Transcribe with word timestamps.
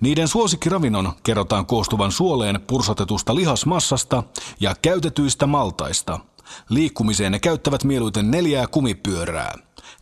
Niiden 0.00 0.28
suosikkiravinnon 0.28 1.12
kerrotaan 1.22 1.66
koostuvan 1.66 2.12
suoleen 2.12 2.60
pursotetusta 2.66 3.34
lihasmassasta 3.34 4.22
ja 4.60 4.74
käytetyistä 4.82 5.46
maltaista. 5.46 6.20
Liikkumiseen 6.68 7.32
ne 7.32 7.38
käyttävät 7.38 7.84
mieluiten 7.84 8.30
neljää 8.30 8.66
kumipyörää. 8.66 9.54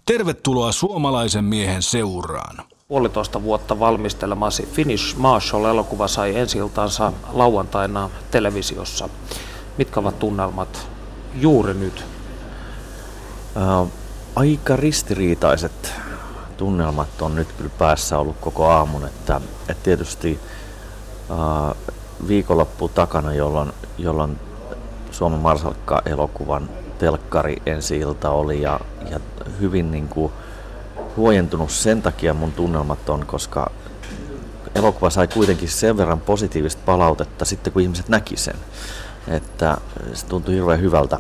Tervetuloa 0.07 0.73
suomalaisen 0.73 1.45
miehen 1.45 1.83
seuraan. 1.83 2.65
Puolitoista 2.89 3.43
vuotta 3.43 3.79
valmistelemasi 3.79 4.69
Finnish 4.73 5.17
Marshall-elokuva 5.17 6.09
sai 6.09 6.37
ensi 6.37 6.59
lauantaina 7.33 8.11
televisiossa. 8.31 9.09
Mitkä 9.79 10.01
ovat 10.01 10.19
tunnelmat 10.19 10.89
juuri 11.35 11.75
nyt? 11.75 12.05
Uh, 13.57 13.89
aika 14.37 14.77
ristiriitaiset 14.77 15.93
tunnelmat 16.59 17.23
on 17.23 17.35
nyt 17.35 17.53
kyllä 17.53 17.71
päässä 17.79 18.19
ollut 18.19 18.37
koko 18.41 18.67
aamun, 18.67 19.07
että, 19.07 19.41
että 19.69 19.83
tietysti 19.83 20.41
uh, 21.31 21.77
viikonloppu 22.29 22.89
takana, 22.89 23.35
jolloin, 23.35 23.73
jolloin 23.99 24.39
Suomen 25.11 25.41
Marsalkka-elokuvan 25.41 26.69
telkkari 26.99 27.57
ensi 27.67 27.99
ilta 27.99 28.31
oli 28.31 28.63
ja, 28.63 28.81
ja 29.11 29.21
hyvin 29.61 29.91
niin 29.91 30.09
kuin 30.09 30.33
huojentunut 31.17 31.71
sen 31.71 32.03
takia 32.03 32.35
mun 32.35 32.53
tunnelmat 32.53 33.09
on, 33.09 33.27
koska 33.27 33.71
elokuva 34.75 35.11
sai 35.11 35.29
kuitenkin 35.29 35.69
sen 35.69 35.97
verran 35.97 36.21
positiivista 36.21 36.83
palautetta 36.87 37.45
sitten 37.45 37.73
kun 37.73 37.83
ihmiset 37.83 38.09
näki 38.09 38.37
sen, 38.37 38.57
että 39.29 39.79
se 40.15 40.27
tuntui 40.27 40.55
hirveän 40.55 40.81
hyvältä. 40.81 41.19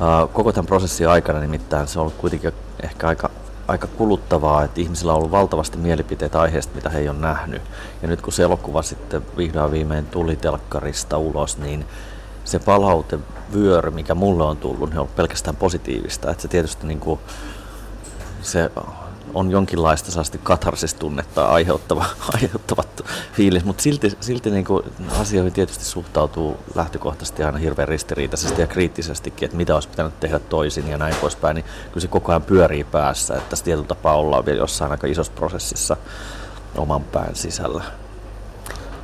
Uh, 0.00 0.30
koko 0.32 0.52
tämän 0.52 0.66
prosessin 0.66 1.08
aikana 1.08 1.40
nimittäin 1.40 1.88
se 1.88 1.98
on 1.98 2.02
ollut 2.02 2.18
kuitenkin 2.18 2.52
ehkä 2.82 3.08
aika, 3.08 3.30
aika 3.68 3.86
kuluttavaa, 3.86 4.64
että 4.64 4.80
ihmisillä 4.80 5.12
on 5.12 5.18
ollut 5.18 5.30
valtavasti 5.30 5.78
mielipiteitä 5.78 6.40
aiheesta, 6.40 6.74
mitä 6.74 6.90
he 6.90 6.98
ei 6.98 7.08
ole 7.08 7.18
nähnyt. 7.18 7.62
Ja 8.02 8.08
nyt 8.08 8.20
kun 8.20 8.32
se 8.32 8.42
elokuva 8.42 8.82
sitten 8.82 9.22
vihdoin 9.36 9.72
viimein 9.72 10.06
tuli 10.06 10.36
telkkarista 10.36 11.18
ulos, 11.18 11.58
niin 11.58 11.86
se 12.44 12.58
palautevyöry, 12.58 13.90
mikä 13.90 14.14
mulle 14.14 14.44
on 14.44 14.56
tullut, 14.56 14.90
niin 14.90 14.98
on 14.98 15.08
pelkästään 15.08 15.56
positiivista. 15.56 16.30
Että 16.30 16.42
se 16.42 16.48
tietysti 16.48 16.86
niin 16.86 17.00
kuin, 17.00 17.20
se 18.42 18.70
on 19.36 19.50
jonkinlaista 19.50 20.10
sellaista 20.10 20.38
katarsisunnetta 20.38 21.46
aiheuttava, 21.46 22.04
aiheuttava 22.34 22.82
fiilis, 23.32 23.64
mutta 23.64 23.82
silti, 23.82 24.16
silti 24.20 24.50
niin 24.50 24.64
kuin 24.64 24.82
asioihin 25.20 25.52
tietysti 25.52 25.84
suhtautuu 25.84 26.56
lähtökohtaisesti 26.74 27.42
aina 27.44 27.58
hirveän 27.58 27.88
ristiriitaisesti 27.88 28.60
ja 28.60 28.66
kriittisestikin, 28.66 29.46
että 29.46 29.56
mitä 29.56 29.74
olisi 29.74 29.88
pitänyt 29.88 30.20
tehdä 30.20 30.38
toisin 30.38 30.88
ja 30.88 30.98
näin 30.98 31.14
poispäin, 31.20 31.54
niin 31.54 31.64
kyllä 31.64 32.00
se 32.00 32.08
koko 32.08 32.32
ajan 32.32 32.42
pyörii 32.42 32.84
päässä, 32.84 33.36
että 33.36 33.50
tässä 33.50 33.64
tietyllä 33.64 33.88
tapaa 33.88 34.16
ollaan 34.16 34.46
vielä 34.46 34.58
jossain 34.58 34.90
aika 34.90 35.06
isossa 35.06 35.32
prosessissa 35.36 35.96
oman 36.76 37.04
pään 37.04 37.36
sisällä. 37.36 37.84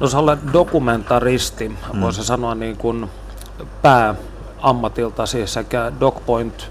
No 0.00 0.08
sä 0.08 0.18
olet 0.18 0.38
dokumentaristi, 0.52 1.68
mm. 1.68 2.00
voisi 2.00 2.24
sanoa 2.24 2.54
niin 2.54 2.76
kuin 2.76 3.10
pääammatilta 3.82 5.26
siis 5.26 5.52
sekä 5.52 5.92
DocPoint 6.00 6.70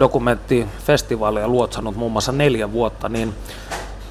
dokumenttifestivaalia 0.00 1.48
luotsannut 1.48 1.96
muun 1.96 2.12
muassa 2.12 2.32
neljä 2.32 2.72
vuotta, 2.72 3.08
niin 3.08 3.34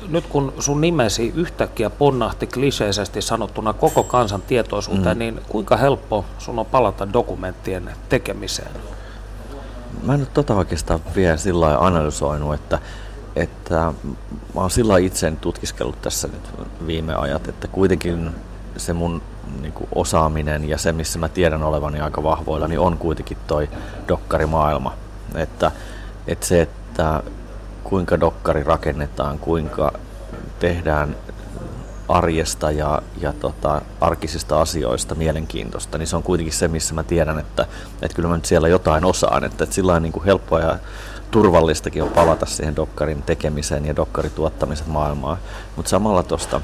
nyt 0.07 0.27
kun 0.27 0.53
sun 0.59 0.81
nimesi 0.81 1.33
yhtäkkiä 1.35 1.89
ponnahti 1.89 2.47
kliseisesti 2.47 3.21
sanottuna 3.21 3.73
koko 3.73 4.03
kansan 4.03 4.41
tietoisuuteen, 4.41 5.17
mm. 5.17 5.19
niin 5.19 5.41
kuinka 5.49 5.77
helppo 5.77 6.25
sun 6.37 6.59
on 6.59 6.65
palata 6.65 7.13
dokumenttien 7.13 7.89
tekemiseen? 8.09 8.71
Mä 10.03 10.13
en 10.13 10.19
ole 10.19 10.27
tota 10.33 10.55
oikeastaan 10.55 10.99
vielä 11.15 11.37
sillä 11.37 11.65
lailla 11.65 11.87
analysoinut, 11.87 12.53
että, 12.53 12.79
että 13.35 13.93
mä 14.55 14.61
oon 14.61 14.71
sillä 14.71 14.97
itse 14.97 15.33
tutkiskellut 15.41 16.01
tässä 16.01 16.27
nyt 16.27 16.67
viime 16.87 17.15
ajat, 17.15 17.47
että 17.47 17.67
kuitenkin 17.67 18.31
se 18.77 18.93
mun 18.93 19.21
niin 19.61 19.73
kuin 19.73 19.87
osaaminen 19.95 20.69
ja 20.69 20.77
se, 20.77 20.91
missä 20.91 21.19
mä 21.19 21.29
tiedän 21.29 21.63
olevani 21.63 21.99
aika 21.99 22.23
vahvoilla, 22.23 22.67
niin 22.67 22.79
on 22.79 22.97
kuitenkin 22.97 23.37
toi 23.47 23.69
dokkarimaailma. 24.07 24.93
Että, 25.35 25.71
että 26.27 26.45
se, 26.45 26.61
että 26.61 27.23
kuinka 27.83 28.19
dokkari 28.19 28.63
rakennetaan, 28.63 29.39
kuinka 29.39 29.91
tehdään 30.59 31.15
arjesta 32.07 32.71
ja, 32.71 33.01
ja 33.21 33.33
tota, 33.33 33.81
arkisista 34.01 34.61
asioista 34.61 35.15
mielenkiintoista, 35.15 35.97
niin 35.97 36.07
se 36.07 36.15
on 36.15 36.23
kuitenkin 36.23 36.53
se, 36.53 36.67
missä 36.67 36.93
mä 36.93 37.03
tiedän, 37.03 37.39
että, 37.39 37.65
että 38.01 38.15
kyllä 38.15 38.29
mä 38.29 38.35
nyt 38.35 38.45
siellä 38.45 38.67
jotain 38.67 39.05
osaan, 39.05 39.43
että, 39.43 39.63
että 39.63 39.75
sillä 39.75 39.93
on 39.93 40.03
niin 40.03 40.13
kuin 40.13 40.25
helppoa 40.25 40.59
ja 40.59 40.77
turvallistakin 41.31 42.03
on 42.03 42.09
palata 42.09 42.45
siihen 42.45 42.75
dokkarin 42.75 43.23
tekemiseen 43.23 43.85
ja 43.85 43.95
dokkarin 43.95 44.31
tuottamisen 44.31 44.89
maailmaan. 44.89 45.37
Mutta 45.75 45.89
samalla 45.89 46.23
tuosta 46.23 46.61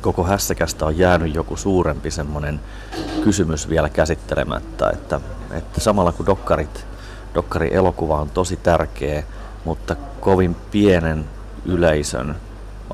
koko 0.00 0.24
hässäkästä 0.24 0.86
on 0.86 0.98
jäänyt 0.98 1.34
joku 1.34 1.56
suurempi 1.56 2.10
semmoinen 2.10 2.60
kysymys 3.24 3.68
vielä 3.68 3.88
käsittelemättä, 3.88 4.90
että, 4.90 5.20
että 5.50 5.80
samalla 5.80 6.12
kun 6.12 6.26
dokkarit 6.26 6.86
dokkari 7.34 7.74
elokuva 7.74 8.20
on 8.20 8.30
tosi 8.30 8.56
tärkeä, 8.56 9.22
mutta 9.64 9.96
kovin 10.20 10.56
pienen 10.70 11.24
yleisön 11.66 12.36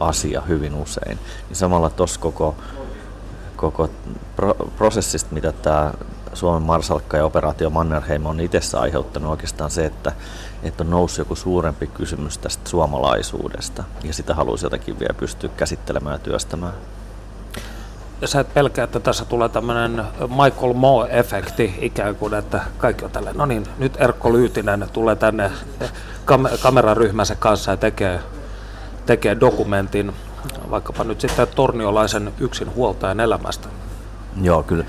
asia 0.00 0.40
hyvin 0.40 0.74
usein. 0.74 1.18
Niin 1.48 1.56
samalla 1.56 1.90
tuossa 1.90 2.20
koko, 2.20 2.54
koko 3.56 3.88
pro, 4.36 4.54
prosessista, 4.54 5.34
mitä 5.34 5.52
tämä 5.52 5.92
Suomen 6.34 6.62
Marsalkka 6.62 7.16
ja 7.16 7.24
operaatio 7.24 7.70
Mannerheim 7.70 8.26
on 8.26 8.40
itse 8.40 8.78
aiheuttanut 8.78 9.30
oikeastaan 9.30 9.70
se, 9.70 9.84
että, 9.84 10.12
että 10.62 10.84
on 10.84 10.90
noussut 10.90 11.18
joku 11.18 11.34
suurempi 11.34 11.86
kysymys 11.86 12.38
tästä 12.38 12.70
suomalaisuudesta 12.70 13.84
ja 14.04 14.12
sitä 14.12 14.34
haluaisi 14.34 14.66
jotenkin 14.66 14.98
vielä 14.98 15.14
pystyä 15.14 15.50
käsittelemään 15.56 16.14
ja 16.14 16.18
työstämään 16.18 16.74
ja 16.74 16.99
sä 18.24 18.40
et 18.40 18.54
pelkää, 18.54 18.84
että 18.84 19.00
tässä 19.00 19.24
tulee 19.24 19.48
tämmöinen 19.48 20.04
Michael 20.20 20.72
Moore-efekti 20.72 21.78
ikään 21.80 22.16
kuin, 22.16 22.34
että 22.34 22.60
kaikki 22.78 23.04
on 23.04 23.10
tällä, 23.10 23.32
no 23.34 23.46
niin, 23.46 23.66
nyt 23.78 23.92
Erkko 23.98 24.32
Lyytinen 24.32 24.86
tulee 24.92 25.16
tänne 25.16 25.50
kam- 26.26 26.58
kameraryhmänsä 26.62 27.34
kanssa 27.34 27.70
ja 27.70 27.76
tekee, 27.76 28.20
tekee 29.06 29.40
dokumentin 29.40 30.12
vaikkapa 30.70 31.04
nyt 31.04 31.20
sitten 31.20 31.48
torniolaisen 31.54 32.32
yksin 32.40 32.74
huoltajan 32.74 33.20
elämästä. 33.20 33.68
Joo, 34.42 34.62
kyllä. 34.62 34.84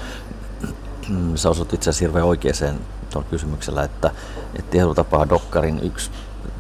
Sä 1.35 1.49
osut 1.49 1.73
itse 1.73 1.89
asiassa 1.89 2.05
hirveän 2.05 2.25
oikeaan 2.25 2.79
tuon 3.13 3.25
kysymyksellä, 3.25 3.83
että, 3.83 4.11
että 4.59 4.71
tietyllä 4.71 4.95
tapaa 4.95 5.29
Dokkarin 5.29 5.79
yksi 5.83 6.11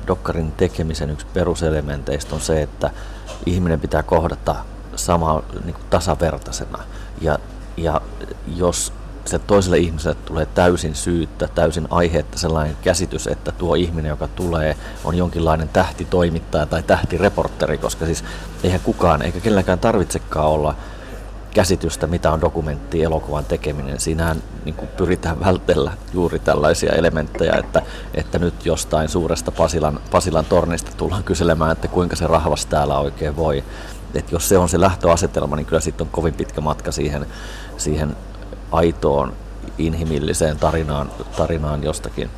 Dokkarin 0.07 0.51
tekemisen 0.51 1.09
yksi 1.09 1.25
peruselementeistä 1.33 2.35
on 2.35 2.41
se, 2.41 2.61
että 2.61 2.91
ihminen 3.45 3.79
pitää 3.79 4.03
kohdata 4.03 4.55
sama 4.95 5.43
niin 5.65 5.73
kuin 5.73 5.85
tasavertaisena. 5.89 6.79
Ja, 7.21 7.39
ja 7.77 8.01
jos 8.55 8.93
se 9.25 9.39
toiselle 9.39 9.77
ihmiselle 9.77 10.17
tulee 10.25 10.45
täysin 10.45 10.95
syyttä, 10.95 11.47
täysin 11.47 11.87
aiheetta 11.89 12.37
sellainen 12.37 12.77
käsitys, 12.81 13.27
että 13.27 13.51
tuo 13.51 13.75
ihminen, 13.75 14.09
joka 14.09 14.27
tulee, 14.27 14.77
on 15.03 15.15
jonkinlainen 15.15 15.69
tähtitoimittaja 15.69 16.65
tai 16.65 16.83
tähtireporteri, 16.83 17.77
koska 17.77 18.05
siis 18.05 18.23
eihän 18.63 18.81
kukaan, 18.81 19.21
eikä 19.21 19.39
kenelläkään 19.39 19.79
tarvitsekaan 19.79 20.47
olla 20.47 20.75
käsitystä, 21.53 22.07
mitä 22.07 22.31
on 22.31 22.41
dokumentti 22.41 23.03
elokuvan 23.03 23.45
tekeminen. 23.45 23.99
Siinähän 23.99 24.43
niin 24.65 24.75
kuin 24.75 24.87
pyritään 24.87 25.39
vältellä 25.39 25.91
juuri 26.13 26.39
tällaisia 26.39 26.93
elementtejä, 26.93 27.53
että, 27.53 27.81
että 28.13 28.39
nyt 28.39 28.65
jostain 28.65 29.09
suuresta 29.09 29.51
Pasilan, 29.51 29.99
Pasilan 30.11 30.45
tornista 30.45 30.91
tullaan 30.97 31.23
kyselemään, 31.23 31.71
että 31.71 31.87
kuinka 31.87 32.15
se 32.15 32.27
rahvas 32.27 32.65
täällä 32.65 32.99
oikein 32.99 33.35
voi 33.35 33.63
että 34.15 34.35
jos 34.35 34.49
se 34.49 34.57
on 34.57 34.69
se 34.69 34.79
lähtöasetelma, 34.79 35.55
niin 35.55 35.65
kyllä 35.65 35.81
sitten 35.81 36.07
on 36.07 36.11
kovin 36.11 36.33
pitkä 36.33 36.61
matka 36.61 36.91
siihen, 36.91 37.25
siihen 37.77 38.15
aitoon 38.71 39.33
inhimilliseen 39.77 40.57
tarinaan, 40.57 41.11
tarinaan 41.37 41.83
jostakin, 41.83 42.29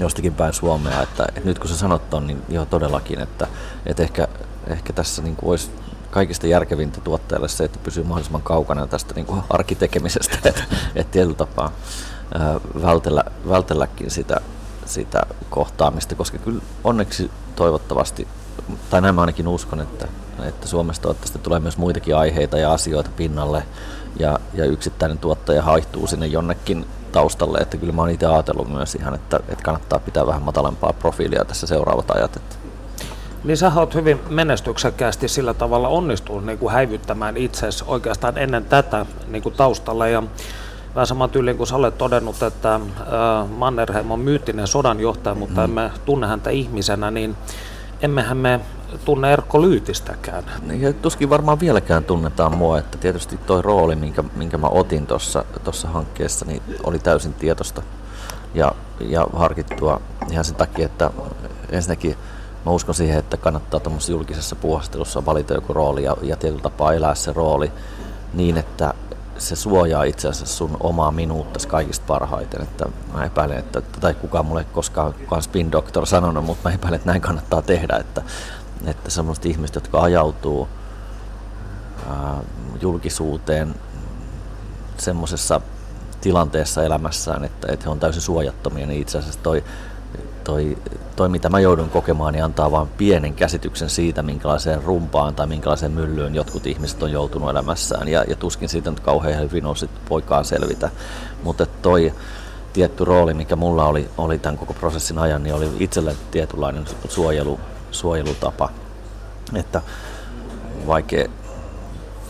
jostakin 0.00 0.34
päin 0.34 0.52
Suomea. 0.52 1.02
Että, 1.02 1.24
että 1.28 1.48
nyt 1.48 1.58
kun 1.58 1.68
sä 1.68 1.76
sanot 1.76 2.14
on, 2.14 2.26
niin 2.26 2.42
joo 2.48 2.64
todellakin, 2.64 3.20
että, 3.20 3.46
että 3.86 4.02
ehkä, 4.02 4.28
ehkä 4.66 4.92
tässä 4.92 5.22
niin 5.22 5.36
olisi 5.42 5.70
kaikista 6.10 6.46
järkevintä 6.46 7.00
tuottajalle 7.00 7.48
se, 7.48 7.64
että 7.64 7.78
pysyy 7.82 8.04
mahdollisimman 8.04 8.42
kaukana 8.42 8.86
tästä 8.86 9.14
niin 9.14 9.26
kuin 9.26 9.42
arkitekemisestä, 9.50 10.36
että, 10.48 10.64
että 10.94 11.12
tietyllä 11.12 11.36
tapaa 11.36 11.72
ää, 12.34 12.60
vältellä, 12.82 13.24
vältelläkin 13.48 14.10
sitä, 14.10 14.40
sitä 14.86 15.22
kohtaamista, 15.50 16.14
koska 16.14 16.38
kyllä 16.38 16.62
onneksi 16.84 17.30
toivottavasti, 17.56 18.28
tai 18.90 19.00
näin 19.00 19.14
mä 19.14 19.20
ainakin 19.20 19.48
uskon, 19.48 19.80
että, 19.80 20.08
että 20.42 20.68
Suomesta 20.68 21.02
toivottavasti 21.02 21.38
tulee 21.38 21.60
myös 21.60 21.78
muitakin 21.78 22.16
aiheita 22.16 22.58
ja 22.58 22.72
asioita 22.72 23.10
pinnalle, 23.16 23.62
ja, 24.18 24.38
ja 24.54 24.64
yksittäinen 24.64 25.18
tuottaja 25.18 25.62
haihtuu 25.62 26.06
sinne 26.06 26.26
jonnekin 26.26 26.86
taustalle, 27.12 27.58
että 27.58 27.76
kyllä 27.76 27.92
mä 27.92 28.02
oon 28.02 28.10
itse 28.10 28.26
ajatellut 28.26 28.72
myös 28.72 28.94
ihan, 28.94 29.14
että, 29.14 29.40
että 29.48 29.64
kannattaa 29.64 29.98
pitää 29.98 30.26
vähän 30.26 30.42
matalempaa 30.42 30.92
profiilia 30.92 31.44
tässä 31.44 31.66
seuraavat 31.66 32.10
ajat. 32.10 32.36
Että. 32.36 32.56
Niin 33.44 33.56
sä 33.56 33.72
oot 33.76 33.94
hyvin 33.94 34.20
menestyksekkäästi 34.28 35.28
sillä 35.28 35.54
tavalla 35.54 35.88
onnistunut 35.88 36.46
niin 36.46 36.58
kuin 36.58 36.72
häivyttämään 36.72 37.36
itsesi 37.36 37.84
oikeastaan 37.86 38.38
ennen 38.38 38.64
tätä 38.64 39.06
niin 39.28 39.42
kuin 39.42 39.54
taustalla 39.54 40.08
ja 40.08 40.22
vähän 40.94 41.06
saman 41.06 41.30
tyyliin 41.30 41.56
kuin 41.56 41.66
sä 41.66 41.76
olet 41.76 41.98
todennut, 41.98 42.42
että 42.42 42.74
äh, 42.74 42.80
Mannerheim 43.56 44.10
on 44.10 44.20
myyttinen 44.20 44.66
sodanjohtaja, 44.66 45.34
mutta 45.34 45.60
mm. 45.60 45.64
emme 45.64 45.90
tunne 46.04 46.26
häntä 46.26 46.50
ihmisenä, 46.50 47.10
niin 47.10 47.36
emmehän 48.02 48.36
me 48.36 48.60
tunne 49.04 49.32
Erkko 49.32 49.62
Lyytistäkään. 49.62 50.44
Ja 50.78 50.92
tuskin 50.92 51.30
varmaan 51.30 51.60
vieläkään 51.60 52.04
tunnetaan 52.04 52.56
mua, 52.56 52.78
että 52.78 52.98
tietysti 52.98 53.36
toi 53.36 53.62
rooli, 53.62 53.96
minkä, 53.96 54.24
minkä 54.36 54.58
mä 54.58 54.66
otin 54.66 55.06
tuossa 55.64 55.88
hankkeessa, 55.88 56.44
niin 56.44 56.62
oli 56.82 56.98
täysin 56.98 57.34
tietosta 57.34 57.82
ja, 58.54 58.72
ja 59.00 59.26
harkittua 59.32 60.00
ihan 60.30 60.44
sen 60.44 60.54
takia, 60.54 60.86
että 60.86 61.10
ensinnäkin 61.70 62.16
mä 62.66 62.72
uskon 62.72 62.94
siihen, 62.94 63.18
että 63.18 63.36
kannattaa 63.36 63.80
tuommoisessa 63.80 64.12
julkisessa 64.12 64.56
puhastelussa 64.56 65.26
valita 65.26 65.54
joku 65.54 65.72
rooli 65.72 66.04
ja, 66.04 66.16
ja 66.22 66.36
tietyllä 66.36 66.62
tapaa 66.62 66.92
elää 66.92 67.14
se 67.14 67.32
rooli 67.32 67.72
niin, 68.34 68.56
että 68.56 68.94
se 69.38 69.56
suojaa 69.56 70.04
itse 70.04 70.28
asiassa 70.28 70.56
sun 70.56 70.76
omaa 70.80 71.12
minuuttasi 71.12 71.68
kaikista 71.68 72.04
parhaiten. 72.06 72.62
Että 72.62 72.86
mä 73.14 73.24
epäilen, 73.24 73.58
että 73.58 74.08
ei 74.08 74.14
kukaan 74.14 74.46
mulle 74.46 74.64
koskaan 74.64 75.12
kukaan 75.12 75.42
spin 75.42 75.72
doctor 75.72 76.06
sanonut, 76.06 76.44
mutta 76.44 76.68
mä 76.68 76.74
epäilen, 76.74 76.96
että 76.96 77.10
näin 77.10 77.20
kannattaa 77.20 77.62
tehdä, 77.62 77.96
että, 77.96 78.22
että 78.86 79.10
semmoiset 79.10 79.46
ihmiset, 79.46 79.74
jotka 79.74 80.00
ajautuu 80.00 80.68
ää, 82.08 82.40
julkisuuteen 82.80 83.74
semmoisessa 84.98 85.60
tilanteessa 86.20 86.84
elämässään, 86.84 87.44
että, 87.44 87.72
että 87.72 87.84
he 87.84 87.90
on 87.90 88.00
täysin 88.00 88.22
suojattomia, 88.22 88.86
niin 88.86 89.02
itse 89.02 89.18
asiassa 89.18 89.40
toi 89.42 89.64
toi, 90.44 90.78
toi 91.16 91.28
mitä 91.28 91.48
mä 91.48 91.60
joudun 91.60 91.90
kokemaan, 91.90 92.32
niin 92.32 92.44
antaa 92.44 92.70
vain 92.70 92.88
pienen 92.88 93.34
käsityksen 93.34 93.90
siitä, 93.90 94.22
minkälaiseen 94.22 94.84
rumpaan 94.84 95.34
tai 95.34 95.46
minkälaiseen 95.46 95.92
myllyyn 95.92 96.34
jotkut 96.34 96.66
ihmiset 96.66 97.02
on 97.02 97.12
joutunut 97.12 97.50
elämässään. 97.50 98.08
Ja, 98.08 98.24
ja 98.28 98.36
tuskin 98.36 98.68
siitä 98.68 98.90
nyt 98.90 99.00
kauhean 99.00 99.42
hyvin 99.42 99.66
on 99.66 99.76
sit 99.76 99.90
voikaan 100.10 100.44
selvitä. 100.44 100.90
Mutta 101.42 101.66
toi 101.66 102.12
tietty 102.72 103.04
rooli, 103.04 103.34
mikä 103.34 103.56
mulla 103.56 103.86
oli, 103.86 104.08
oli 104.18 104.38
tämän 104.38 104.58
koko 104.58 104.72
prosessin 104.72 105.18
ajan, 105.18 105.42
niin 105.42 105.54
oli 105.54 105.70
itselle 105.78 106.16
tietynlainen 106.30 106.84
suojelu, 107.08 107.60
suojelutapa. 107.90 108.70
Että 109.54 109.82
vaikea, 110.86 111.28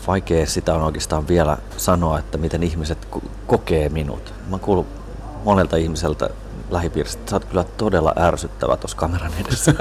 vaikea 0.07 0.45
sitä 0.45 0.73
on 0.73 0.81
oikeastaan 0.81 1.27
vielä 1.27 1.57
sanoa, 1.77 2.19
että 2.19 2.37
miten 2.37 2.63
ihmiset 2.63 3.07
kokee 3.47 3.89
minut. 3.89 4.33
Mä 4.49 4.57
kuulun 4.57 4.87
monelta 5.43 5.77
ihmiseltä 5.77 6.29
lähipiirissä, 6.69 7.19
sä 7.29 7.35
oot 7.35 7.45
kyllä 7.45 7.63
todella 7.63 8.13
ärsyttävä 8.19 8.77
tuossa 8.77 8.97
kameran 8.97 9.31
edessä. 9.45 9.73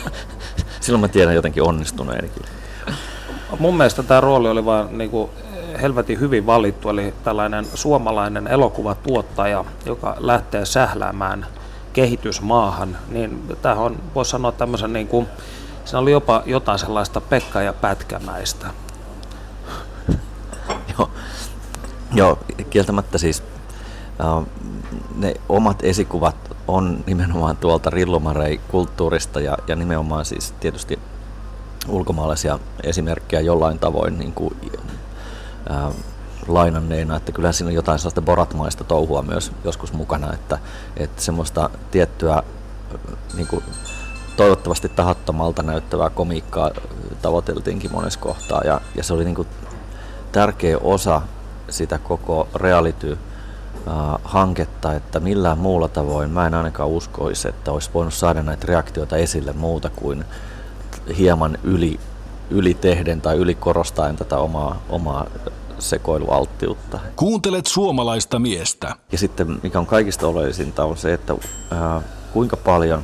Silloin 0.80 1.00
mä 1.00 1.08
tiedän 1.08 1.34
jotenkin 1.34 1.62
onnistuneeni. 1.62 2.30
Mun 3.58 3.76
mielestä 3.76 4.02
tämä 4.02 4.20
rooli 4.20 4.48
oli 4.48 4.64
vaan 4.64 4.98
niin 4.98 5.10
kuin 5.10 5.30
helvetin 5.82 6.20
hyvin 6.20 6.46
valittu, 6.46 6.88
eli 6.88 7.14
tällainen 7.24 7.66
suomalainen 7.74 8.46
elokuvatuottaja, 8.46 9.64
joka 9.86 10.16
lähtee 10.18 10.66
sähläämään 10.66 11.46
kehitysmaahan, 11.92 12.96
niin 13.08 13.56
tämähän 13.62 13.84
on, 13.84 14.02
voisi 14.14 14.30
sanoa 14.30 14.52
tämmöisen 14.52 14.92
niin 14.92 15.08
kuin, 15.08 15.26
siinä 15.84 15.98
oli 15.98 16.12
jopa 16.12 16.42
jotain 16.46 16.78
sellaista 16.78 17.20
Pekka 17.20 17.62
ja 17.62 17.72
Pätkämäistä. 17.72 18.66
Joo, 20.98 21.10
Joo 22.14 22.38
kieltämättä 22.70 23.18
siis 23.18 23.42
ne 25.16 25.34
omat 25.48 25.84
esikuvat 25.84 26.36
on 26.68 27.04
nimenomaan 27.06 27.56
tuolta 27.56 27.90
Rillumarei-kulttuurista 27.90 29.40
ja, 29.40 29.58
ja 29.66 29.76
nimenomaan 29.76 30.24
siis 30.24 30.54
tietysti 30.60 30.98
ulkomaalaisia 31.88 32.58
esimerkkejä 32.82 33.40
jollain 33.40 33.78
tavoin 33.78 34.18
niin 34.18 34.32
kuin, 34.32 34.54
ää, 35.68 35.90
lainanneena, 36.54 37.16
että 37.16 37.32
kyllä 37.32 37.52
siinä 37.52 37.68
on 37.68 37.74
jotain 37.74 37.98
sellaista 37.98 38.22
boratmaista 38.22 38.84
touhua 38.84 39.22
myös 39.22 39.52
joskus 39.64 39.92
mukana, 39.92 40.32
että, 40.32 40.58
että 40.96 41.22
semmoista 41.22 41.70
tiettyä 41.90 42.42
niin 43.36 43.46
kuin, 43.46 43.64
toivottavasti 44.36 44.88
tahattomalta 44.88 45.62
näyttävää 45.62 46.10
komiikkaa 46.10 46.70
tavoiteltiinkin 47.22 47.92
monessa 47.92 48.20
kohtaa. 48.20 48.60
Ja, 48.64 48.80
ja 48.94 49.02
se 49.02 49.14
oli 49.14 49.24
niin 49.24 49.34
kuin, 49.34 49.48
tärkeä 50.32 50.78
osa 50.78 51.22
sitä 51.68 51.98
koko 51.98 52.48
reality 52.54 53.18
hanketta, 54.24 54.94
että 54.94 55.20
millään 55.20 55.58
muulla 55.58 55.88
tavoin 55.88 56.30
mä 56.30 56.46
en 56.46 56.54
ainakaan 56.54 56.88
uskoisi, 56.88 57.48
että 57.48 57.72
olisi 57.72 57.90
voinut 57.94 58.14
saada 58.14 58.42
näitä 58.42 58.66
reaktioita 58.66 59.16
esille 59.16 59.52
muuta 59.52 59.90
kuin 59.90 60.24
hieman 61.18 61.58
yli, 61.64 62.00
yli 62.50 62.74
tehden 62.74 63.20
tai 63.20 63.36
yli 63.36 63.54
korostaen 63.54 64.16
tätä 64.16 64.38
omaa, 64.38 64.82
omaa 64.88 65.26
sekoilualttiutta. 65.80 66.98
Kuuntelet 67.16 67.66
suomalaista 67.66 68.38
miestä. 68.38 68.96
Ja 69.12 69.18
sitten 69.18 69.60
mikä 69.62 69.78
on 69.78 69.86
kaikista 69.86 70.26
oleellisinta 70.26 70.84
on 70.84 70.96
se, 70.96 71.12
että 71.12 71.34
ää, 71.70 72.02
kuinka 72.32 72.56
paljon 72.56 73.02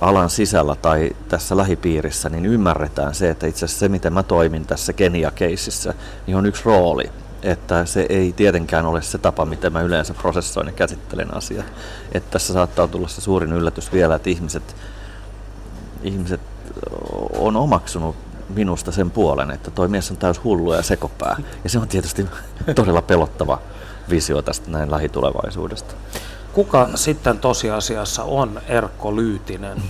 alan 0.00 0.30
sisällä 0.30 0.74
tai 0.74 1.10
tässä 1.28 1.56
lähipiirissä 1.56 2.28
niin 2.28 2.46
ymmärretään 2.46 3.14
se, 3.14 3.30
että 3.30 3.46
itse 3.46 3.64
asiassa 3.64 3.80
se, 3.80 3.88
miten 3.88 4.12
mä 4.12 4.22
toimin 4.22 4.66
tässä 4.66 4.92
Kenia-keississä, 4.92 5.94
niin 6.26 6.36
on 6.36 6.46
yksi 6.46 6.62
rooli 6.64 7.10
että 7.44 7.84
se 7.84 8.06
ei 8.08 8.32
tietenkään 8.32 8.86
ole 8.86 9.02
se 9.02 9.18
tapa, 9.18 9.44
miten 9.44 9.72
mä 9.72 9.80
yleensä 9.80 10.14
prosessoin 10.14 10.66
ja 10.66 10.72
käsittelen 10.72 11.34
asiat. 11.34 11.66
Että 12.12 12.30
tässä 12.30 12.52
saattaa 12.52 12.88
tulla 12.88 13.08
se 13.08 13.20
suurin 13.20 13.52
yllätys 13.52 13.92
vielä, 13.92 14.14
että 14.14 14.30
ihmiset, 14.30 14.76
ihmiset 16.02 16.40
on 17.38 17.56
omaksunut 17.56 18.16
minusta 18.48 18.92
sen 18.92 19.10
puolen, 19.10 19.50
että 19.50 19.70
toi 19.70 19.88
mies 19.88 20.10
on 20.10 20.16
täys 20.16 20.44
hullu 20.44 20.72
ja 20.72 20.82
sekopää. 20.82 21.36
Ja 21.64 21.70
se 21.70 21.78
on 21.78 21.88
tietysti 21.88 22.26
todella 22.74 23.02
pelottava 23.02 23.58
visio 24.10 24.42
tästä 24.42 24.70
näin 24.70 24.90
lähitulevaisuudesta. 24.90 25.94
Kuka 26.52 26.88
sitten 26.94 27.38
tosiasiassa 27.38 28.24
on 28.24 28.60
Erkko 28.68 29.16
Lyytinen? 29.16 29.82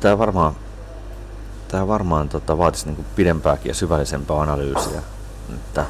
Tämä 0.00 0.18
varmaan 0.18 0.56
tämä 1.68 1.88
varmaan 1.88 2.28
tota, 2.28 2.58
vaatisi 2.58 2.86
niin 2.86 2.96
kuin 2.96 3.06
pidempääkin 3.16 3.70
ja 3.70 3.74
syvällisempää 3.74 4.40
analyysiä. 4.40 5.02
Että, 5.54 5.84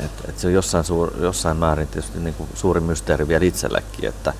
et, 0.00 0.10
et 0.28 0.38
se 0.38 0.46
on 0.46 0.52
jossain, 0.52 0.84
suur, 0.84 1.12
jossain 1.20 1.56
määrin 1.56 1.88
tietysti 1.88 2.18
niin 2.18 2.34
kuin 2.34 2.48
suuri 2.54 2.80
mysteeri 2.80 3.28
vielä 3.28 3.44
itsellekin, 3.44 4.08
että, 4.08 4.32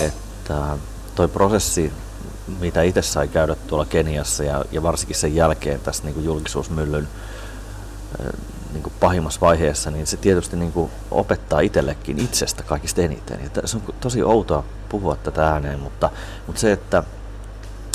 että 0.00 0.76
toi 1.14 1.28
prosessi, 1.28 1.92
mitä 2.60 2.82
itse 2.82 3.02
sai 3.02 3.28
käydä 3.28 3.54
tuolla 3.54 3.84
Keniassa 3.84 4.44
ja, 4.44 4.64
ja 4.72 4.82
varsinkin 4.82 5.16
sen 5.16 5.34
jälkeen 5.34 5.80
tässä 5.80 6.02
niin 6.04 6.14
kuin 6.14 6.26
julkisuusmyllyn 6.26 7.08
niin 8.72 8.82
kuin 8.82 8.92
pahimmassa 9.00 9.40
vaiheessa, 9.40 9.90
niin 9.90 10.06
se 10.06 10.16
tietysti 10.16 10.56
niin 10.56 10.72
kuin 10.72 10.90
opettaa 11.10 11.60
itsellekin 11.60 12.18
itsestä 12.18 12.62
kaikista 12.62 13.02
eniten. 13.02 13.40
Ja 13.42 13.68
se 13.68 13.76
on 13.76 13.82
tosi 14.00 14.22
outoa 14.22 14.64
puhua 14.88 15.16
tätä 15.16 15.48
ääneen, 15.48 15.80
mutta, 15.80 16.10
mutta 16.46 16.60
se, 16.60 16.72
että 16.72 17.02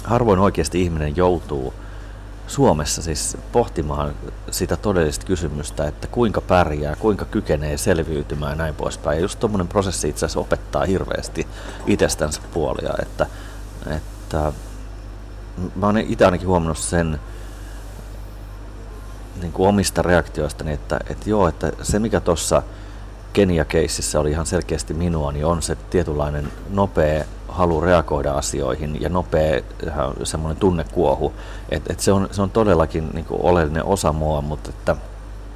harvoin 0.03 0.39
oikeasti 0.39 0.81
ihminen 0.81 1.15
joutuu 1.15 1.73
Suomessa 2.47 3.01
siis 3.01 3.37
pohtimaan 3.51 4.15
sitä 4.51 4.77
todellista 4.77 5.25
kysymystä, 5.25 5.87
että 5.87 6.07
kuinka 6.07 6.41
pärjää, 6.41 6.95
kuinka 6.95 7.25
kykenee 7.25 7.77
selviytymään 7.77 8.51
ja 8.51 8.55
näin 8.55 8.75
poispäin. 8.75 9.17
Ja 9.17 9.21
just 9.21 9.39
tuommoinen 9.39 9.67
prosessi 9.67 10.09
itse 10.09 10.25
asiassa 10.25 10.39
opettaa 10.39 10.85
hirveästi 10.85 11.47
itsestänsä 11.87 12.41
puolia, 12.53 12.93
että, 13.01 13.25
että 13.85 14.18
mä 15.75 15.85
oon 15.85 15.97
itse 15.97 16.25
ainakin 16.25 16.47
huomannut 16.47 16.77
sen 16.77 17.19
niin 19.41 19.51
kuin 19.51 19.69
omista 19.69 20.01
reaktioistani, 20.01 20.73
että, 20.73 20.99
että 21.09 21.29
joo, 21.29 21.47
että 21.47 21.71
se 21.81 21.99
mikä 21.99 22.19
tuossa 22.19 22.63
Kenia-keississä 23.33 24.19
oli 24.19 24.31
ihan 24.31 24.45
selkeästi 24.45 24.93
minua, 24.93 25.31
niin 25.31 25.45
on 25.45 25.61
se 25.61 25.75
tietynlainen 25.75 26.51
nopea 26.69 27.25
halu 27.47 27.81
reagoida 27.81 28.33
asioihin 28.33 29.01
ja 29.01 29.09
nopea 29.09 29.61
semmoinen 30.23 30.57
tunnekuohu. 30.57 31.33
Et, 31.69 31.91
et 31.91 31.99
se, 31.99 32.11
on, 32.11 32.27
se 32.31 32.41
on 32.41 32.49
todellakin 32.49 33.09
niin 33.13 33.25
kuin 33.25 33.41
oleellinen 33.43 33.85
osa 33.85 34.13
mua, 34.13 34.41
mutta 34.41 34.69
että, 34.69 34.95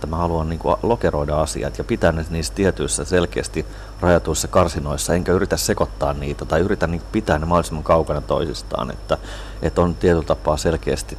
että 0.04 0.16
mä 0.16 0.22
haluan 0.22 0.50
niin 0.50 0.60
kuin 0.60 0.76
lokeroida 0.84 1.42
asiat 1.42 1.78
ja 1.78 1.84
pitää 1.84 2.12
ne 2.12 2.26
niissä 2.30 2.54
tietyissä 2.54 3.06
selkeästi 3.06 3.66
rajatuissa 4.02 4.48
karsinoissa, 4.48 5.14
enkä 5.14 5.32
yritä 5.32 5.58
sekoittaa 5.58 6.14
niitä 6.14 6.46
tai 6.46 6.60
yritä 6.60 6.88
niin 6.88 7.02
pitää 7.12 7.40
ne 7.40 7.46
mahdollisimman 7.46 7.84
kaukana 7.84 8.22
toisistaan, 8.22 8.92
että, 8.92 9.18
että 9.62 9.82
on 9.82 9.96
tietyllä 9.96 10.24
tapaa 10.24 10.58
selkeästi 10.58 11.18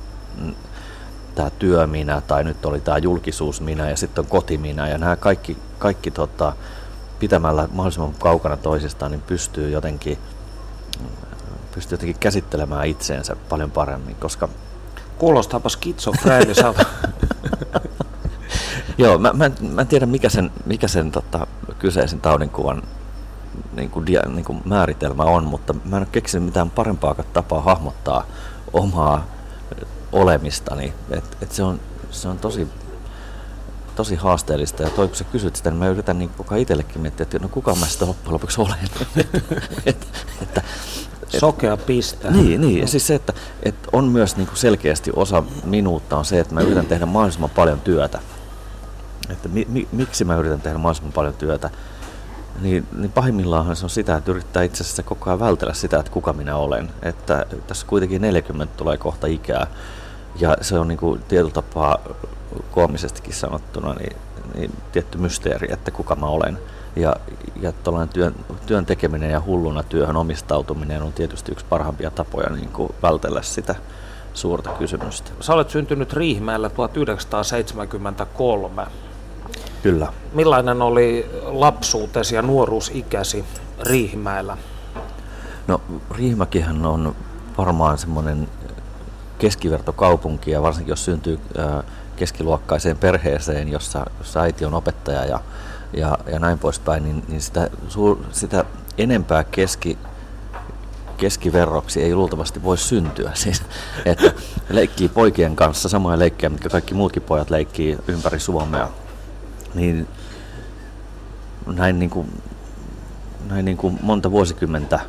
tämä 1.35 1.51
työminä 1.51 2.21
tai 2.21 2.45
nyt 2.45 2.67
oli 2.67 2.81
tämä 2.81 2.99
julkisuusminä 2.99 3.91
ja 3.91 3.97
sitten 3.97 4.25
on 4.25 4.31
kotiminä 4.31 4.89
ja 4.89 4.99
nämä 4.99 5.17
kaikki, 5.17 5.57
kaikki 5.79 6.11
tota, 6.11 6.53
pitämällä 7.19 7.69
mahdollisimman 7.73 8.15
kaukana 8.19 8.57
toisistaan 8.57 9.11
niin 9.11 9.23
pystyy 9.23 9.71
jotenkin 9.71 10.19
pystyy 11.75 11.95
jotenkin 11.95 12.21
käsittelemään 12.21 12.87
itseensä 12.87 13.37
paljon 13.49 13.71
paremmin, 13.71 14.17
koska... 14.17 14.49
Kuulostaapa 15.19 15.69
skitsofreeniselta. 15.69 16.85
Joo, 18.99 19.19
mä, 19.19 19.33
mä, 19.33 19.51
mä 19.73 19.81
en 19.81 19.87
tiedä 19.87 20.07
mikä 20.07 20.29
sen, 20.29 20.51
mikä 20.67 20.89
sen 20.89 21.13
tota, 21.13 21.47
kyseisen 21.79 22.21
taudinkuvan 22.21 22.83
niin 23.73 23.91
kuin, 23.91 24.07
dia, 24.07 24.23
niin 24.29 24.45
kuin 24.45 24.63
määritelmä 24.65 25.23
on, 25.23 25.45
mutta 25.45 25.73
mä 25.73 25.97
en 25.97 26.03
ole 26.03 26.09
keksinyt 26.13 26.45
mitään 26.45 26.71
parempaa 26.71 27.15
tapaa 27.33 27.61
hahmottaa 27.61 28.27
omaa 28.73 29.27
olemistani. 30.13 30.93
Et, 31.11 31.37
et 31.43 31.53
se, 31.53 31.63
on, 31.63 31.81
se 32.11 32.29
on 32.29 32.39
tosi, 32.39 32.69
tosi 33.97 34.15
haasteellista 34.15 34.83
ja 34.83 34.91
toi 34.91 35.09
kun 35.09 35.17
sä 35.17 35.25
kysyt 35.25 35.57
sitä, 35.57 35.71
niin 35.71 35.79
mä 35.79 35.89
yritän 35.89 36.19
niin 36.19 36.31
koko 36.37 36.55
itsellekin 36.55 37.01
miettiä, 37.01 37.25
että 37.25 37.39
no 37.39 37.49
kuka 37.49 37.75
mä 37.75 37.87
sitten 37.87 38.09
loppujen 38.09 38.35
lopuksi 38.35 38.61
olen. 38.61 38.79
et, 39.87 40.09
että, 40.43 40.63
Sokea 41.39 41.77
piste. 41.77 42.31
Niin, 42.31 42.61
niin. 42.61 42.81
ja 42.81 42.87
siis 42.87 43.07
se, 43.07 43.15
että, 43.15 43.33
että 43.63 43.89
on 43.93 44.05
myös 44.05 44.37
niin 44.37 44.47
kuin 44.47 44.59
selkeästi 44.59 45.11
osa 45.17 45.43
minuutta 45.65 46.17
on 46.17 46.25
se, 46.25 46.41
että 46.41 46.55
mä 46.55 46.61
yritän 46.61 46.87
tehdä 46.87 47.07
mahdollisimman 47.07 47.51
paljon 47.51 47.81
työtä. 47.81 48.19
Että 49.31 49.49
mi, 49.49 49.67
mi, 49.69 49.89
miksi 49.93 50.25
mä 50.25 50.37
yritän 50.37 50.61
tehdä 50.61 50.79
mahdollisimman 50.79 51.13
paljon 51.13 51.35
työtä? 51.35 51.71
Niin, 52.61 52.87
niin 52.99 53.13
pahimmillaan 53.13 53.77
se 53.77 53.87
on 53.87 53.91
sitä, 53.91 54.17
että 54.17 54.31
yrittää 54.31 54.63
itse 54.63 54.83
asiassa 54.83 55.03
koko 55.03 55.31
ajan 55.31 55.41
vältellä 55.41 55.75
sitä, 55.75 55.99
että 55.99 56.13
kuka 56.13 56.33
minä 56.33 56.57
olen. 56.57 56.91
Että 57.03 57.47
tässä 57.67 57.87
kuitenkin 57.87 58.23
40 58.23 58.77
tulee 58.77 58.97
kohta 58.97 59.27
ikää. 59.27 59.67
Ja 60.41 60.57
se 60.61 60.79
on 60.79 60.89
niin 60.89 60.99
kuin 60.99 61.21
tietyllä 61.29 61.53
tapaa 61.53 61.99
koomisestikin 62.71 63.35
sanottuna 63.35 63.95
niin, 63.95 64.17
niin 64.55 64.71
tietty 64.93 65.19
mysteeri, 65.19 65.73
että 65.73 65.91
kuka 65.91 66.17
mä 66.17 66.27
olen. 66.27 66.59
Ja, 66.97 67.17
ja 67.61 67.73
työn, 68.13 68.35
työn 68.67 68.87
tekeminen 68.87 69.31
ja 69.31 69.43
hulluna 69.47 69.83
työhön 69.83 70.17
omistautuminen 70.17 71.03
on 71.03 71.13
tietysti 71.13 71.53
yksi 71.53 71.67
parhaimpia 71.69 72.11
tapoja 72.11 72.51
niin 72.51 72.69
kuin 72.69 72.95
vältellä 73.03 73.43
sitä 73.43 73.75
suurta 74.35 74.71
kysymystä. 74.71 75.31
Sä 75.41 75.55
olet 75.55 75.71
syntynyt 75.71 76.13
Riihimäellä 76.13 76.71
1973. 76.71 78.87
Kyllä. 79.85 80.13
Millainen 80.33 80.83
oli 80.83 81.31
lapsuutesi 81.43 82.35
ja 82.35 82.43
nuoruusikäsi 82.43 83.45
Riihimäellä? 83.83 84.57
No 85.67 85.81
Riihimäkihän 86.11 86.87
on 86.87 87.17
varmaan 87.59 87.99
semmoinen 87.99 88.49
keskivertokaupunki 89.39 90.51
ja 90.51 90.63
varsinkin 90.63 90.93
jos 90.93 91.05
syntyy 91.05 91.41
keskiluokkaiseen 92.17 92.97
perheeseen, 92.97 93.69
jossa, 93.69 94.07
jossa 94.19 94.41
äiti 94.41 94.65
on 94.65 94.75
opettaja 94.75 95.25
ja, 95.25 95.41
ja, 95.93 96.19
ja 96.27 96.39
näin 96.39 96.59
poispäin, 96.59 97.05
niin, 97.05 97.25
niin 97.29 97.41
sitä, 97.41 97.71
suur, 97.89 98.19
sitä 98.33 98.65
enempää 98.99 99.45
keski, 99.45 99.99
keskiverroksi 101.17 102.03
ei 102.03 102.15
luultavasti 102.15 102.63
voi 102.63 102.79
syntyä. 102.79 103.31
Siis, 103.45 103.63
että 104.05 104.33
leikkii 104.69 105.09
poikien 105.09 105.57
kanssa 105.57 105.89
samoja 105.89 106.19
leikkejä, 106.19 106.51
mitkä 106.51 106.69
kaikki 106.69 106.95
muutkin 106.95 107.23
pojat 107.23 107.51
leikkii 107.51 107.99
ympäri 108.09 108.41
Suomea 108.41 108.89
niin 109.75 110.07
näin, 111.67 111.99
niin 111.99 112.11
kuin, 112.11 112.43
näin 113.49 113.65
niin 113.65 113.77
kuin 113.77 113.99
monta 114.03 114.31
vuosikymmentä 114.31 115.01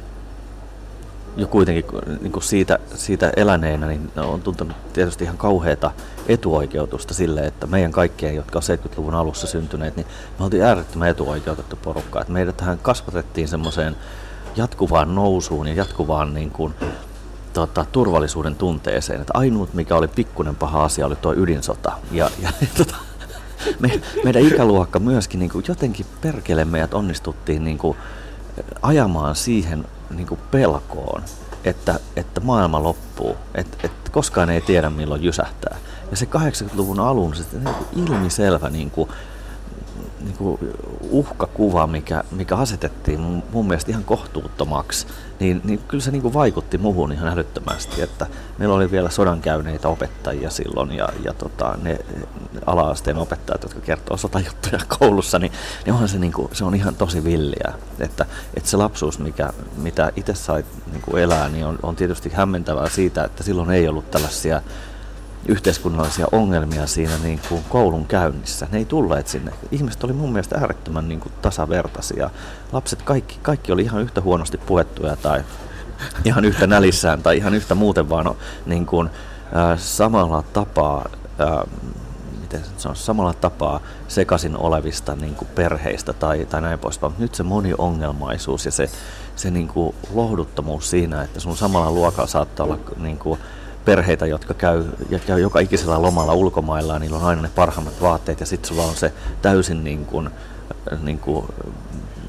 jo 1.37 1.47
kuitenkin 1.47 1.85
niin 2.21 2.31
kuin 2.31 2.43
siitä, 2.43 2.79
siitä 2.95 3.31
eläneenä, 3.35 3.87
niin 3.87 4.11
on 4.17 4.41
tuntunut 4.41 4.75
tietysti 4.93 5.23
ihan 5.23 5.37
kauheata 5.37 5.91
etuoikeutusta 6.27 7.13
sille, 7.13 7.41
että 7.41 7.67
meidän 7.67 7.91
kaikkien, 7.91 8.35
jotka 8.35 8.59
on 8.59 8.77
70-luvun 8.77 9.15
alussa 9.15 9.47
syntyneet, 9.47 9.95
niin 9.95 10.07
me 10.39 10.45
oltiin 10.45 10.63
äärettömän 10.63 11.09
etuoikeutettu 11.09 11.75
porukka. 11.75 12.21
Että 12.21 12.33
meidät 12.33 12.57
tähän 12.57 12.79
kasvatettiin 12.79 13.47
semmoiseen 13.47 13.95
jatkuvaan 14.55 15.15
nousuun 15.15 15.67
ja 15.67 15.73
jatkuvaan 15.73 16.33
niin 16.33 16.51
kuin, 16.51 16.73
tota, 17.53 17.85
turvallisuuden 17.91 18.55
tunteeseen. 18.55 19.21
Että 19.21 19.33
ainut, 19.35 19.73
mikä 19.73 19.95
oli 19.95 20.07
pikkunen 20.07 20.55
paha 20.55 20.83
asia, 20.83 21.05
oli 21.05 21.15
tuo 21.15 21.33
ydinsota. 21.33 21.91
Ja, 22.11 22.29
ja 22.41 22.49
tota, 22.77 22.95
me, 23.79 24.01
meidän 24.23 24.41
ikäluokka 24.41 24.99
myöskin 24.99 25.39
niin 25.39 25.51
kuin 25.51 25.65
jotenkin 25.67 26.05
perkele 26.21 26.65
meidät 26.65 26.93
onnistuttiin 26.93 27.63
niin 27.63 27.77
kuin 27.77 27.97
ajamaan 28.81 29.35
siihen 29.35 29.85
niin 30.15 30.27
kuin 30.27 30.39
pelkoon, 30.51 31.23
että, 31.63 31.99
että 32.15 32.41
maailma 32.41 32.83
loppuu, 32.83 33.35
että, 33.55 33.77
että 33.83 34.11
koskaan 34.11 34.49
ei 34.49 34.61
tiedä 34.61 34.89
milloin 34.89 35.23
jysähtää. 35.23 35.77
Ja 36.11 36.17
se 36.17 36.25
80-luvun 36.25 36.99
alun 36.99 37.35
se 37.35 37.43
niin 37.53 38.07
ilmiselvä 38.07 38.69
niin 38.69 38.91
kuin, 38.91 39.09
niin 40.25 40.37
kuin 40.37 40.59
uhkakuva, 41.09 41.87
mikä, 41.87 42.23
mikä 42.31 42.55
asetettiin 42.55 43.19
mun, 43.51 43.67
mielestä 43.67 43.91
ihan 43.91 44.03
kohtuuttomaksi, 44.03 45.07
niin, 45.39 45.61
niin 45.63 45.79
kyllä 45.87 46.03
se 46.03 46.11
niin 46.11 46.21
kuin 46.21 46.33
vaikutti 46.33 46.77
muuhun 46.77 47.11
ihan 47.11 47.27
älyttömästi, 47.27 48.01
että 48.01 48.27
meillä 48.57 48.75
oli 48.75 48.91
vielä 48.91 49.09
sodankäyneitä 49.09 49.87
opettajia 49.87 50.49
silloin 50.49 50.91
ja, 50.91 51.09
ja 51.23 51.33
tota, 51.33 51.77
ne 51.81 51.99
ala-asteen 52.65 53.17
opettajat, 53.17 53.63
jotka 53.63 53.79
kertoo 53.79 54.17
sotajuttuja 54.17 54.79
koulussa, 54.99 55.39
niin, 55.39 55.51
niin 55.85 55.93
onhan 55.93 56.09
se, 56.09 56.19
niin 56.19 56.33
kuin, 56.33 56.49
se 56.53 56.65
on 56.65 56.75
ihan 56.75 56.95
tosi 56.95 57.23
villiä, 57.23 57.73
että, 57.99 58.25
että 58.53 58.69
se 58.69 58.77
lapsuus, 58.77 59.19
mikä, 59.19 59.53
mitä 59.77 60.11
itse 60.15 60.33
sai 60.33 60.65
niin 60.91 61.01
kuin 61.01 61.23
elää, 61.23 61.49
niin 61.49 61.65
on, 61.65 61.79
on 61.83 61.95
tietysti 61.95 62.29
hämmentävää 62.29 62.89
siitä, 62.89 63.23
että 63.23 63.43
silloin 63.43 63.69
ei 63.69 63.87
ollut 63.87 64.11
tällaisia 64.11 64.61
yhteiskunnallisia 65.47 66.27
ongelmia 66.31 66.87
siinä 66.87 67.13
niin 67.23 67.39
kuin 67.49 67.63
koulun 67.69 68.05
käynnissä. 68.05 68.67
Ne 68.71 68.77
ei 68.77 68.85
tulleet 68.85 69.27
sinne. 69.27 69.51
Ihmiset 69.71 70.03
oli 70.03 70.13
mun 70.13 70.31
mielestä 70.31 70.57
äärettömän 70.57 71.09
niin 71.09 71.19
kuin 71.19 71.33
tasavertaisia. 71.41 72.29
Lapset 72.71 73.01
kaikki, 73.01 73.39
kaikki 73.41 73.71
oli 73.71 73.81
ihan 73.81 74.01
yhtä 74.01 74.21
huonosti 74.21 74.57
puettuja 74.57 75.15
tai 75.15 75.43
ihan 76.25 76.45
yhtä 76.45 76.67
nälissään 76.67 77.23
tai 77.23 77.37
ihan 77.37 77.53
yhtä 77.53 77.75
muuten 77.75 78.09
vaan 78.09 78.25
no, 78.25 78.37
niin 78.65 78.85
kuin, 78.85 79.09
äh, 79.55 79.79
samalla 79.79 80.41
tapaa 80.41 81.09
äh, 81.41 81.63
miten 82.45 82.61
se 82.77 82.89
on 82.89 82.95
samalla 82.95 83.33
tapaa 83.33 83.79
sekaisin 84.07 84.57
olevista 84.57 85.15
niin 85.15 85.35
kuin 85.35 85.47
perheistä 85.55 86.13
tai, 86.13 86.45
tai 86.45 86.61
näin 86.61 86.79
poispäin. 86.79 87.11
Mutta 87.11 87.21
nyt 87.21 87.35
se 87.35 87.43
moniongelmaisuus 87.43 88.65
ja 88.65 88.71
se, 88.71 88.89
se 89.35 89.51
niin 89.51 89.67
kuin 89.67 89.95
lohduttomuus 90.13 90.89
siinä, 90.89 91.23
että 91.23 91.39
sun 91.39 91.57
samalla 91.57 91.91
luokalla 91.91 92.27
saattaa 92.27 92.65
olla 92.65 92.79
niin 92.97 93.17
kuin, 93.17 93.39
perheitä, 93.85 94.25
jotka 94.25 94.53
käy, 94.53 94.83
ja 95.09 95.19
käy 95.19 95.39
joka 95.39 95.59
ikisellä 95.59 96.01
lomalla 96.01 96.33
ulkomailla, 96.33 96.93
ja 96.93 96.99
niillä 96.99 97.17
on 97.17 97.25
aina 97.25 97.41
ne 97.41 97.49
parhaimmat 97.55 98.01
vaatteet, 98.01 98.39
ja 98.39 98.45
sitten 98.45 98.67
sulla 98.67 98.83
on 98.83 98.95
se 98.95 99.13
täysin 99.41 99.83
niin 99.83 100.05
kuin, 100.05 100.29
niin 101.01 101.19
kuin, 101.19 101.45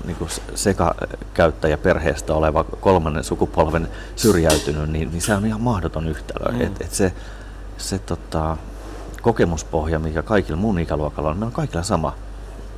niin 0.05 0.17
kuin 0.17 0.31
sekakäyttäjä 0.55 1.79
perheestä 1.79 2.35
oleva 2.35 2.65
kolmannen 2.65 3.25
sukupolven 3.25 3.89
syrjäytynyt, 4.17 4.91
niin, 4.91 5.11
niin 5.11 5.23
se 5.23 5.35
on 5.35 5.47
ihan 5.47 5.61
mahdoton 5.61 6.09
yhtälö. 6.09 6.53
Mm. 6.53 6.61
Et, 6.61 6.81
et 6.81 6.93
se 6.95 7.13
se 7.79 7.99
tota, 7.99 8.57
kokemuspohja, 9.23 9.99
mikä 9.99 10.23
kaikilla 10.23 10.57
mun 10.57 10.79
ikäluokalla 10.79 11.31
on, 11.31 11.39
me 11.39 11.47
on 11.47 11.53
kaikilla 11.53 11.83
sama 11.83 12.15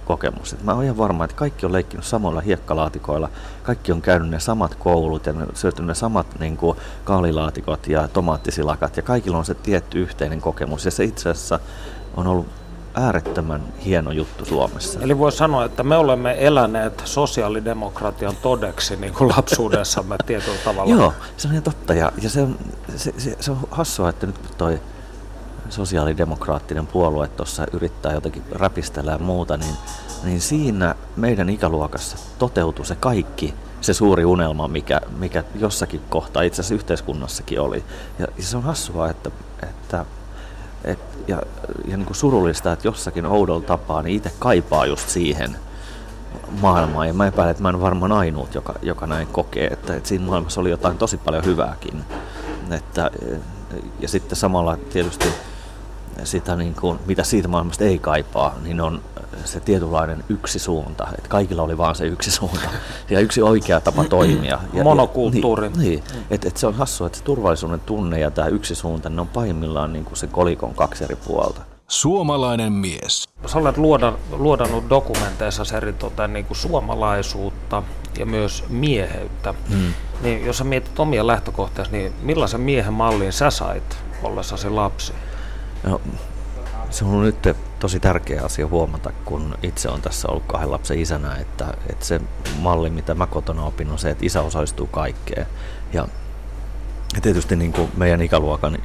kokemus. 0.09 0.53
Et 0.53 0.65
mä 0.65 0.75
oon 0.75 0.85
ihan 0.85 0.99
varma, 0.99 1.25
että 1.25 1.37
kaikki 1.37 1.67
on 1.67 1.73
leikkinyt 1.73 2.07
samoilla 2.07 2.41
hiekkalaatikoilla, 2.41 3.29
kaikki 3.63 3.93
on 3.93 4.03
käynyt 4.03 4.31
ne 4.31 4.41
samat 4.41 4.75
koulut 4.75 5.27
ja 5.27 5.35
syöty 5.55 5.83
ne 5.83 5.95
samat 5.95 6.27
niin 6.39 6.57
kuin, 6.57 6.79
kaalilaatikot 7.05 7.87
ja 7.87 8.09
tomaattisilakat 8.09 8.97
ja 8.97 9.03
kaikilla 9.03 9.39
on 9.39 9.45
se 9.45 9.55
tietty 9.55 10.03
yhteinen 10.03 10.41
kokemus 10.41 10.85
ja 10.85 10.91
se 10.91 11.05
itse 11.05 11.31
asiassa 11.31 11.61
on 12.17 12.27
ollut 12.27 12.47
äärettömän 12.95 13.63
hieno 13.85 14.13
juttu 14.13 14.45
Suomessa. 14.45 15.01
Eli 15.03 15.19
voi 15.19 15.33
sanoa, 15.33 15.65
että 15.65 15.83
me 15.83 15.97
olemme 15.97 16.37
eläneet 16.39 17.03
sosiaalidemokratian 17.05 18.37
todeksi 18.43 18.97
niin 18.97 19.15
kuin 19.15 19.33
lapsuudessamme 19.37 20.17
tietyllä 20.27 20.59
tavalla. 20.65 20.91
Joo, 20.95 21.13
se 21.37 21.49
on 21.49 21.53
ihan 21.53 21.65
totta. 21.65 21.95
Ja, 21.95 22.13
ja 22.23 22.31
se, 22.31 22.43
on, 22.43 22.59
se, 22.97 23.15
se, 23.19 23.37
se 23.41 23.51
on 23.51 23.59
hassua, 23.71 24.09
että 24.09 24.27
nyt 24.27 24.37
toi 24.59 24.81
sosiaalidemokraattinen 25.69 26.87
puolue 26.87 27.29
tuossa 27.29 27.67
yrittää 27.73 28.13
jotenkin 28.13 28.43
räpistellä 28.53 29.13
ja 29.13 29.19
muuta, 29.19 29.57
niin, 29.57 29.75
niin 30.25 30.41
siinä 30.41 30.95
meidän 31.17 31.49
ikäluokassa 31.51 32.17
toteutui 32.39 32.87
se 32.87 32.97
kaikki, 32.97 33.55
se 33.81 33.95
suuri 33.95 34.25
unelma, 34.25 34.69
mikä, 34.69 35.01
mikä 35.19 35.45
jossakin 35.55 36.01
kohtaa 36.09 36.43
itse 36.43 36.61
asiassa 36.61 36.75
yhteiskunnassakin 36.75 37.61
oli. 37.61 37.85
Ja, 38.19 38.27
ja 38.37 38.43
se 38.43 38.57
on 38.57 38.63
hassua, 38.63 39.11
että, 39.11 39.31
että 39.63 40.05
et, 40.85 40.99
ja, 41.29 41.43
ja 41.89 41.97
niin 41.97 42.07
kuin 42.07 42.17
surullista, 42.17 42.73
että 42.73 42.89
jossakin 42.89 43.27
oudolla 43.27 43.67
tapaa 43.67 44.03
niin 44.03 44.17
itse 44.17 44.33
kaipaa 44.39 44.87
just 44.87 45.09
siihen 45.09 45.57
maailmaan. 46.61 47.07
Ja 47.09 47.15
mä 47.15 47.27
epäilen, 47.27 47.51
että 47.51 47.63
mä 47.63 47.69
en 47.69 47.81
varmaan 47.81 48.13
ainut, 48.13 48.55
joka, 48.55 48.75
joka 48.83 49.07
näin 49.07 49.27
kokee, 49.27 49.67
että, 49.67 49.97
että 49.97 50.09
siinä 50.09 50.27
maailmassa 50.27 50.61
oli 50.61 50.71
jotain 50.71 50.99
tosi 50.99 51.17
paljon 51.17 51.45
hyvääkin. 51.45 52.05
Että, 52.71 53.11
ja 54.01 54.09
sitten 54.09 54.37
samalla 54.37 54.79
tietysti 54.93 55.29
sitä, 56.25 56.57
niin 56.57 56.75
kuin, 56.75 56.99
mitä 57.07 57.25
siitä 57.25 57.49
maailmasta 57.49 57.85
ei 57.85 57.99
kaipaa, 57.99 58.55
niin 58.63 58.81
on 58.81 59.01
se 59.45 59.61
tietynlainen 59.61 60.25
yksi 60.29 60.59
suunta. 60.59 61.09
Että 61.19 61.29
kaikilla 61.29 61.63
oli 61.63 61.79
vaan 61.79 61.95
se 61.95 62.07
yksi 62.07 62.31
suunta 62.31 62.71
ja 63.11 63.21
yksi 63.21 63.43
oikea 63.43 63.81
tapa 63.81 64.05
toimia. 64.05 64.59
Ja, 64.73 64.85
Monokulttuuri. 64.85 65.67
Ja, 65.67 65.71
niin, 65.71 65.81
niin. 66.13 66.25
Että 66.31 66.49
et 66.49 66.57
se 66.57 66.67
on 66.67 66.75
hassua, 66.75 67.07
että 67.07 67.19
se 67.19 67.25
turvallisuuden 67.25 67.81
tunne 67.81 68.21
ja 68.21 68.31
tämä 68.31 68.49
yksi 68.49 68.75
suunta, 68.75 69.09
ne 69.09 69.21
on 69.21 69.29
pahimmillaan 69.29 69.93
niin 69.93 70.05
kuin 70.05 70.17
se 70.17 70.27
kolikon 70.27 70.75
kaksi 70.75 71.05
eri 71.05 71.17
puolta. 71.17 71.61
Suomalainen 71.89 72.73
mies. 72.73 73.29
Sä 73.47 73.59
olet 73.59 73.77
luoda, 73.77 74.13
luodannut 74.31 74.91
dokumenteissa 74.91 75.77
eri 75.77 75.93
tota, 75.93 76.29
niin 76.29 76.45
kuin 76.45 76.57
suomalaisuutta 76.57 77.83
ja 78.19 78.27
myös 78.27 78.65
mieheyttä. 78.69 79.55
Hmm. 79.69 79.95
Niin, 80.23 80.47
jos 80.47 80.59
sä 80.59 80.65
mietit 80.65 81.01
omia 81.01 81.27
lähtökohtia, 81.27 81.85
niin 81.91 82.13
millaisen 82.23 82.61
miehen 82.61 82.93
mallin 82.93 83.33
sä 83.33 83.51
sait 83.51 83.99
ollessasi 84.23 84.71
lapsi? 84.71 85.13
No, 85.83 86.01
se 86.91 87.05
on 87.05 87.23
nyt 87.23 87.37
tosi 87.79 88.01
tärkeä 88.01 88.43
asia 88.43 88.67
huomata, 88.67 89.13
kun 89.25 89.59
itse 89.63 89.89
on 89.89 90.03
tässä 90.03 90.29
ollut 90.29 90.47
kahden 90.47 90.71
lapsen 90.71 90.99
isänä, 90.99 91.37
että, 91.37 91.75
että 91.91 92.05
se 92.05 92.21
malli, 92.59 92.91
mitä 92.91 93.15
mä 93.15 93.27
kotona 93.27 93.65
opin, 93.65 93.91
on 93.91 93.99
se, 93.99 94.11
että 94.11 94.27
isä 94.27 94.43
osallistuu 94.43 94.87
kaikkeen. 94.87 95.47
Ja, 95.93 96.09
ja 97.15 97.21
tietysti 97.21 97.57
niin 97.57 97.73
kuin 97.73 97.91
meidän 97.97 98.23
ikäluokan 98.23 98.79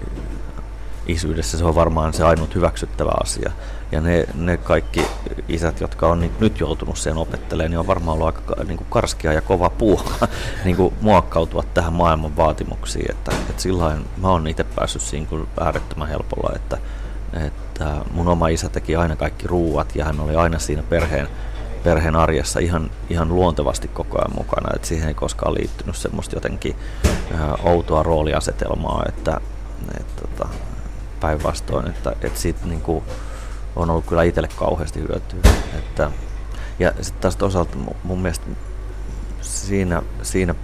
isyydessä 1.08 1.58
se 1.58 1.66
on 1.66 1.76
varmaan 1.76 2.14
se 2.14 2.24
ainut 2.24 2.56
hyväksyttävä 2.56 3.12
asia. 3.24 3.52
Ja 3.92 4.02
ne, 4.02 4.28
ne 4.36 4.58
kaikki 4.58 5.06
isät, 5.48 5.82
jotka 5.82 6.08
on 6.08 6.30
nyt 6.40 6.60
joutunut 6.60 6.98
sen 6.98 7.18
opettelemaan, 7.18 7.72
niin 7.72 7.80
on 7.80 7.88
varmaan 7.88 8.14
ollut 8.14 8.36
aika 8.36 8.64
niin 8.64 8.78
kuin 8.78 8.88
karskia 8.90 9.34
ja 9.34 9.42
kova 9.42 9.70
puu 9.70 10.02
niin 10.66 10.76
kuin 10.76 10.94
muokkautua 11.02 11.64
tähän 11.74 11.94
maailman 11.94 12.38
vaatimuksiin. 12.38 13.12
Että, 13.12 13.32
että 13.50 13.62
silloin 13.62 14.06
mä 14.18 14.28
oon 14.28 14.48
itse 14.48 14.64
päässyt 14.64 15.02
siinä 15.02 15.28
äärettömän 15.60 16.08
helpolla, 16.08 16.56
että, 16.56 16.78
että 17.46 17.98
mun 18.12 18.28
oma 18.28 18.48
isä 18.48 18.70
teki 18.70 18.96
aina 18.96 19.16
kaikki 19.16 19.48
ruuat 19.48 19.96
ja 19.96 20.06
hän 20.06 20.20
oli 20.20 20.36
aina 20.36 20.60
siinä 20.60 20.84
perheen, 20.84 21.28
perheen 21.84 22.16
arjessa 22.16 22.60
ihan, 22.60 22.92
ihan 23.10 23.36
luontevasti 23.36 23.88
koko 23.88 24.18
ajan 24.18 24.36
mukana. 24.36 24.76
Että 24.76 24.88
siihen 24.88 25.08
ei 25.08 25.14
koskaan 25.14 25.54
liittynyt 25.54 25.96
semmoista 25.96 26.36
jotenkin 26.36 26.76
outoa 27.64 28.04
rooliasetelmaa, 28.04 29.04
että, 29.10 29.40
että, 29.92 29.98
että 30.00 30.22
tota, 30.22 30.50
päinvastoin, 31.24 31.88
että, 31.88 32.16
että 32.22 32.40
siitä 32.40 32.66
niin 32.66 32.82
kuin, 32.82 33.04
on 33.76 33.90
ollut 33.90 34.06
kyllä 34.06 34.24
itselle 34.24 34.50
kauheasti 34.56 35.00
hyötyä. 35.00 35.40
Että, 35.78 36.12
ja 36.80 36.94
sitten 37.02 37.22
taas 37.22 37.36
toisaalta 37.36 37.78
mun 38.04 38.22
mielestä 38.22 38.46
siinä, 39.42 40.02
siinä 40.22 40.56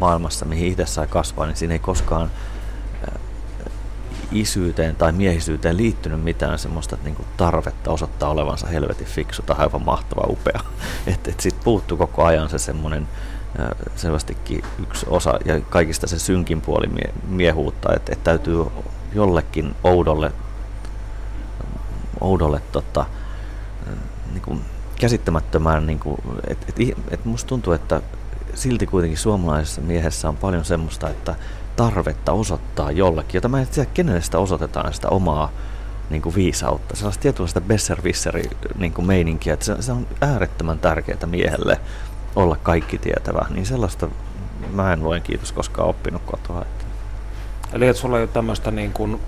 maailmassa, 0.00 0.44
mihin 0.44 0.72
itse 0.72 0.86
sai 0.86 1.06
kasvaa, 1.06 1.46
niin 1.46 1.56
siinä 1.56 1.74
ei 1.74 1.78
koskaan 1.78 2.30
isyyteen 4.32 4.96
tai 4.96 5.12
miehisyyteen 5.12 5.76
liittynyt 5.76 6.24
mitään 6.24 6.58
semmoista 6.58 6.96
niin 7.04 7.14
kuin 7.14 7.26
tarvetta 7.36 7.90
osoittaa 7.90 8.30
olevansa 8.30 8.66
helvetin 8.66 9.06
fiksu 9.06 9.42
tai 9.42 9.56
aivan 9.58 9.84
mahtava 9.84 10.26
upea. 10.28 10.60
Että 11.06 11.30
et 11.30 11.40
siitä 11.40 11.58
puuttuu 11.64 11.96
koko 11.96 12.24
ajan 12.24 12.48
se 12.48 12.58
semmoinen 12.58 13.08
selvästikin 13.96 14.64
yksi 14.82 15.06
osa 15.08 15.38
ja 15.44 15.60
kaikista 15.60 16.06
se 16.06 16.18
synkin 16.18 16.60
puoli 16.60 16.86
mie- 16.86 17.14
miehuutta, 17.28 17.94
että 17.94 18.12
et 18.12 18.24
täytyy 18.24 18.66
jollekin 19.14 19.74
oudolle, 19.84 20.32
oudolle 22.20 22.60
tota, 22.72 23.06
niin 24.32 24.42
kuin 24.42 24.60
käsittämättömään, 25.00 25.86
niin 25.86 25.98
kuin, 25.98 26.16
että 26.48 26.66
et, 26.68 26.98
et 27.10 27.24
musta 27.24 27.48
tuntuu, 27.48 27.72
että 27.72 28.02
silti 28.54 28.86
kuitenkin 28.86 29.18
suomalaisessa 29.18 29.80
miehessä 29.80 30.28
on 30.28 30.36
paljon 30.36 30.64
semmoista, 30.64 31.08
että 31.08 31.34
tarvetta 31.76 32.32
osoittaa 32.32 32.90
jollekin, 32.90 33.34
jota 33.34 33.48
mä 33.48 33.60
en 33.60 33.66
tiedä, 33.66 33.90
kenelle 33.94 34.22
sitä 34.22 34.38
osoitetaan 34.38 34.94
sitä 34.94 35.08
omaa 35.08 35.50
niin 36.10 36.22
kuin 36.22 36.34
viisautta, 36.34 36.96
sellaista 36.96 37.22
tietynlaista 37.22 37.60
besservisseri 37.60 38.50
niin 38.78 38.92
kuin 38.92 39.06
meininkiä, 39.06 39.54
että 39.54 39.66
se, 39.66 39.82
se 39.82 39.92
on 39.92 40.06
äärettömän 40.20 40.78
tärkeää 40.78 41.26
miehelle 41.26 41.80
olla 42.36 42.56
kaikki 42.56 42.98
tietävä, 42.98 43.46
niin 43.50 43.66
sellaista 43.66 44.08
mä 44.72 44.92
en 44.92 45.02
luen 45.02 45.22
kiitos 45.22 45.52
koskaan 45.52 45.88
oppinut 45.88 46.22
kotoa. 46.26 46.62
Että. 46.62 46.83
Eli 47.74 47.88
että 47.88 48.00
sulla 48.00 48.16
ei 48.16 48.22
ole 48.22 48.30
tämmöistä 48.32 48.70
niin 48.70 48.92
kuin 48.92 49.20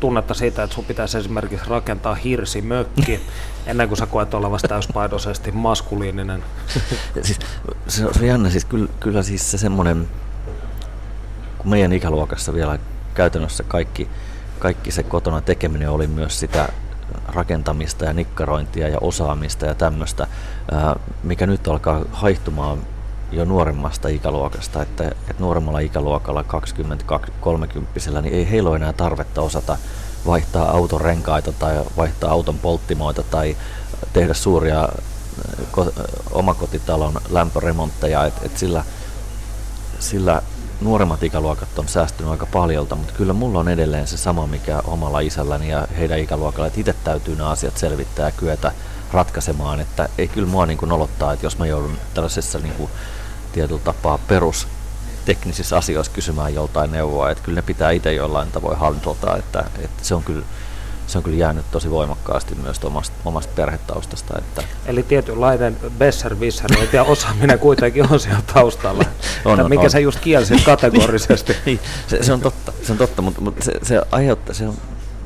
tunnetta 0.00 0.34
siitä, 0.34 0.62
että 0.62 0.74
sun 0.74 0.84
pitäisi 0.84 1.18
esimerkiksi 1.18 1.70
rakentaa 1.70 2.14
hirsimökki 2.14 3.20
ennen 3.66 3.88
kuin 3.88 3.98
sä 3.98 4.06
koet 4.06 4.34
olevasi 4.34 4.68
täyspainoisesti 4.68 5.52
maskuliininen. 5.52 6.42
siis, 7.22 7.38
se, 7.88 8.06
on, 8.06 8.14
se 8.14 8.20
on 8.20 8.26
jännä, 8.26 8.50
siis 8.50 8.64
kyllä, 8.64 8.88
kyllä 9.00 9.22
siis 9.22 9.50
se 9.50 9.58
semmoinen, 9.58 10.08
kun 11.58 11.70
meidän 11.70 11.92
ikäluokassa 11.92 12.54
vielä 12.54 12.78
käytännössä 13.14 13.62
kaikki, 13.62 14.08
kaikki 14.58 14.90
se 14.90 15.02
kotona 15.02 15.40
tekeminen 15.40 15.90
oli 15.90 16.06
myös 16.06 16.40
sitä 16.40 16.68
rakentamista 17.28 18.04
ja 18.04 18.12
nikkarointia 18.12 18.88
ja 18.88 18.98
osaamista 19.00 19.66
ja 19.66 19.74
tämmöistä, 19.74 20.26
mikä 21.22 21.46
nyt 21.46 21.68
alkaa 21.68 22.04
haihtumaan 22.12 22.78
jo 23.32 23.44
nuoremmasta 23.44 24.08
ikäluokasta, 24.08 24.82
että, 24.82 25.04
että 25.04 25.34
nuoremmalla 25.38 25.78
ikäluokalla 25.78 26.44
20-30, 28.18 28.20
niin 28.22 28.34
ei 28.34 28.50
heillä 28.50 28.70
ole 28.70 28.76
enää 28.76 28.92
tarvetta 28.92 29.42
osata 29.42 29.76
vaihtaa 30.26 30.70
auton 30.70 31.00
renkaita 31.00 31.52
tai 31.52 31.84
vaihtaa 31.96 32.30
auton 32.30 32.58
polttimoita 32.58 33.22
tai 33.22 33.56
tehdä 34.12 34.34
suuria 34.34 34.88
ko- 35.72 35.92
omakotitalon 36.30 37.20
lämpöremontteja, 37.30 38.24
että 38.24 38.40
et 38.46 38.58
sillä, 38.58 38.84
sillä 39.98 40.42
nuoremmat 40.80 41.22
ikäluokat 41.22 41.78
on 41.78 41.88
säästynyt 41.88 42.30
aika 42.30 42.46
paljolta, 42.46 42.96
mutta 42.96 43.12
kyllä 43.16 43.32
mulla 43.32 43.60
on 43.60 43.68
edelleen 43.68 44.06
se 44.06 44.16
sama, 44.16 44.46
mikä 44.46 44.82
omalla 44.84 45.20
isälläni 45.20 45.70
ja 45.70 45.86
heidän 45.98 46.18
ikäluokalla, 46.18 46.66
että 46.66 46.80
itse 46.80 46.94
täytyy 47.04 47.36
nämä 47.36 47.50
asiat 47.50 47.76
selvittää 47.76 48.26
ja 48.26 48.32
kyetä 48.32 48.72
ratkaisemaan, 49.12 49.80
että 49.80 50.08
ei 50.18 50.28
kyllä 50.28 50.48
mua 50.48 50.66
niin 50.66 50.78
kuin 50.78 50.88
nolottaa, 50.88 51.32
että 51.32 51.46
jos 51.46 51.58
mä 51.58 51.66
joudun 51.66 51.98
tällaisessa 52.14 52.58
niin 52.58 52.74
kuin 52.74 52.90
tietyllä 53.52 53.80
tapaa 53.84 54.18
perus 54.18 54.68
teknisissä 55.24 55.76
asioissa 55.76 56.12
kysymään 56.12 56.54
joltain 56.54 56.92
neuvoa, 56.92 57.30
että 57.30 57.44
kyllä 57.44 57.56
ne 57.56 57.62
pitää 57.62 57.90
itse 57.90 58.12
jollain 58.12 58.52
tavoin 58.52 58.78
handlata, 58.78 59.36
että, 59.36 59.64
että 59.78 60.04
se 60.04 60.14
on 60.14 60.22
kyllä 60.22 60.44
se 61.10 61.18
on 61.18 61.24
kyllä 61.24 61.36
jäänyt 61.36 61.70
tosi 61.70 61.90
voimakkaasti 61.90 62.54
myös 62.54 62.84
omasta, 62.84 63.16
omasta 63.24 63.52
perhetaustasta. 63.56 64.38
Että 64.38 64.62
Eli 64.86 65.02
tietynlainen 65.02 65.76
besserwisser 65.98 66.70
ja 66.92 67.02
osaaminen 67.02 67.58
kuitenkin 67.58 68.12
on 68.12 68.20
siellä 68.20 68.42
taustalla. 68.54 69.04
on, 69.44 69.60
on, 69.60 69.70
mikä 69.70 69.82
on. 69.82 69.90
se 69.90 70.00
just 70.00 70.20
kielsi 70.20 70.54
kategorisesti. 70.64 71.56
niin, 71.66 71.80
se, 72.06 72.22
se, 72.22 72.32
on 72.32 72.40
totta, 72.40 72.72
se 72.82 72.92
on 72.92 72.98
totta 72.98 73.22
mutta, 73.22 73.40
mutta 73.40 73.64
se, 73.64 73.72
se 73.82 74.02
aiheuttaa, 74.10 74.54
se 74.54 74.68
on, 74.68 74.74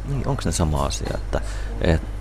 niin, 0.08 0.28
onko 0.28 0.42
ne 0.44 0.52
sama 0.52 0.84
asia, 0.84 1.10
että, 1.14 1.40
että 1.80 2.13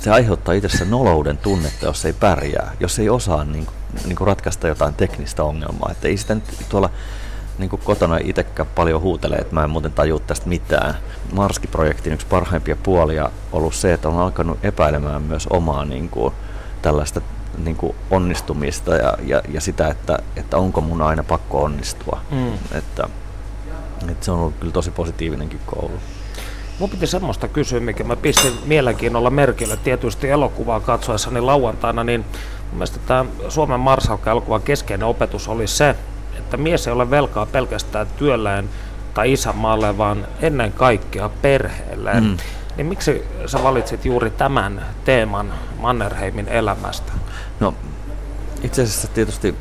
se 0.00 0.10
aiheuttaa 0.10 0.54
itse 0.54 0.84
nolouden 0.84 1.38
tunnetta, 1.38 1.86
jos 1.86 2.04
ei 2.04 2.12
pärjää, 2.12 2.72
jos 2.80 2.98
ei 2.98 3.08
osaa 3.08 3.44
niin 3.44 3.66
kuin, 3.66 3.76
niin 4.04 4.16
kuin 4.16 4.26
ratkaista 4.26 4.68
jotain 4.68 4.94
teknistä 4.94 5.44
ongelmaa. 5.44 5.88
Että 5.92 6.08
ei 6.08 6.16
sitä 6.16 6.34
nyt 6.34 6.44
tuolla 6.68 6.90
niin 7.58 7.70
kuin 7.70 7.82
kotona 7.84 8.18
itsekään 8.24 8.68
paljon 8.74 9.00
huutelee, 9.00 9.38
että 9.38 9.54
mä 9.54 9.64
en 9.64 9.70
muuten 9.70 9.92
tajua 9.92 10.20
tästä 10.20 10.48
mitään. 10.48 10.94
Marski-projektin 11.32 12.12
yksi 12.12 12.26
parhaimpia 12.26 12.76
puolia 12.76 13.30
ollut 13.52 13.74
se, 13.74 13.92
että 13.92 14.08
on 14.08 14.18
alkanut 14.18 14.58
epäilemään 14.62 15.22
myös 15.22 15.46
omaa 15.46 15.84
niin 15.84 16.08
kuin, 16.08 16.34
tällaista 16.82 17.20
niin 17.58 17.76
kuin 17.76 17.94
onnistumista 18.10 18.94
ja, 18.94 19.14
ja, 19.26 19.42
ja 19.48 19.60
sitä, 19.60 19.88
että, 19.88 20.18
että 20.36 20.56
onko 20.56 20.80
mun 20.80 21.02
aina 21.02 21.22
pakko 21.22 21.62
onnistua. 21.62 22.20
Mm. 22.30 22.54
Että, 22.54 23.08
että 24.08 24.24
se 24.24 24.30
on 24.30 24.38
ollut 24.38 24.54
kyllä 24.60 24.72
tosi 24.72 24.90
positiivinenkin 24.90 25.60
koulu. 25.66 25.98
Mun 26.80 26.90
piti 26.90 27.06
semmoista 27.06 27.48
kysyä, 27.48 27.80
mikä 27.80 28.04
mä 28.04 28.16
pistin 28.16 28.52
mielenkiinnolla 28.64 29.30
merkille 29.30 29.76
tietysti 29.76 30.30
elokuvaa 30.30 30.80
katsoessani 30.80 31.40
lauantaina, 31.40 32.04
niin 32.04 32.20
mun 32.20 32.72
mielestä 32.72 32.98
tämä 33.06 33.24
Suomen 33.48 33.80
Marsalkka-elokuvan 33.80 34.62
keskeinen 34.62 35.08
opetus 35.08 35.48
oli 35.48 35.66
se, 35.66 35.96
että 36.38 36.56
mies 36.56 36.86
ei 36.86 36.92
ole 36.92 37.10
velkaa 37.10 37.46
pelkästään 37.46 38.06
työlleen 38.16 38.68
tai 39.14 39.32
isänmaalle, 39.32 39.98
vaan 39.98 40.26
ennen 40.40 40.72
kaikkea 40.72 41.30
perheelle. 41.42 42.20
Mm. 42.20 42.36
Niin 42.76 42.86
miksi 42.86 43.24
sä 43.46 43.62
valitsit 43.62 44.04
juuri 44.04 44.30
tämän 44.30 44.86
teeman 45.04 45.52
Mannerheimin 45.78 46.48
elämästä? 46.48 47.12
No 47.60 47.74
itse 48.62 48.82
asiassa 48.82 49.08
tietysti 49.08 49.54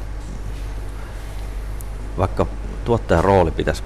vaikka 2.17 2.45
tuottajan 2.85 3.23
rooli 3.23 3.51
pitäisi 3.51 3.83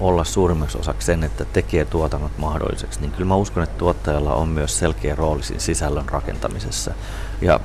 olla 0.00 0.24
suurimmaksi 0.24 0.78
osaksi 0.78 1.06
sen, 1.06 1.24
että 1.24 1.44
tekee 1.44 1.84
tuotannot 1.84 2.38
mahdolliseksi, 2.38 3.00
niin 3.00 3.10
kyllä 3.10 3.28
mä 3.28 3.36
uskon, 3.36 3.62
että 3.62 3.78
tuottajalla 3.78 4.34
on 4.34 4.48
myös 4.48 4.78
selkeä 4.78 5.14
rooli 5.14 5.42
sisällön 5.58 6.08
rakentamisessa. 6.08 6.94
Ja 7.40 7.60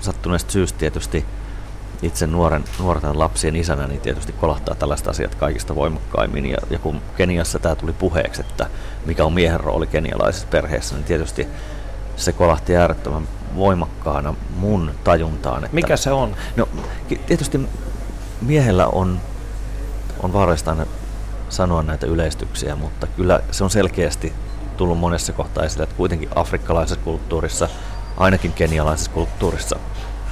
sattuneesta 0.00 0.52
syystä 0.52 0.78
tietysti 0.78 1.24
itse 2.02 2.26
nuoren, 2.26 2.64
nuorten 2.78 3.18
lapsien 3.18 3.56
isänä, 3.56 3.86
niin 3.86 4.00
tietysti 4.00 4.32
kolahtaa 4.32 4.74
tällaista 4.74 5.10
asiat 5.10 5.34
kaikista 5.34 5.74
voimakkaimmin. 5.74 6.46
Ja, 6.46 6.58
ja 6.70 6.78
kun 6.78 7.00
Keniassa 7.16 7.58
tämä 7.58 7.74
tuli 7.74 7.92
puheeksi, 7.92 8.40
että 8.40 8.66
mikä 9.06 9.24
on 9.24 9.32
miehen 9.32 9.60
rooli 9.60 9.86
kenialaisessa 9.86 10.46
perheessä, 10.50 10.94
niin 10.94 11.04
tietysti 11.04 11.48
se 12.16 12.32
kolahti 12.32 12.76
äärettömän 12.76 13.28
voimakkaana 13.56 14.34
mun 14.56 14.90
tajuntaan. 15.04 15.64
Että, 15.64 15.74
mikä 15.74 15.96
se 15.96 16.12
on? 16.12 16.36
No 16.56 16.68
tietysti 17.26 17.60
miehellä 18.40 18.86
on, 18.86 19.20
on 20.22 20.32
vaarallista 20.32 20.70
aina 20.70 20.86
sanoa 21.48 21.82
näitä 21.82 22.06
yleistyksiä, 22.06 22.76
mutta 22.76 23.06
kyllä 23.06 23.40
se 23.50 23.64
on 23.64 23.70
selkeästi 23.70 24.32
tullut 24.76 24.98
monessa 24.98 25.32
kohtaa 25.32 25.64
esille, 25.64 25.82
että 25.82 25.96
kuitenkin 25.96 26.28
afrikkalaisessa 26.34 27.04
kulttuurissa, 27.04 27.68
ainakin 28.16 28.52
kenialaisessa 28.52 29.10
kulttuurissa, 29.10 29.76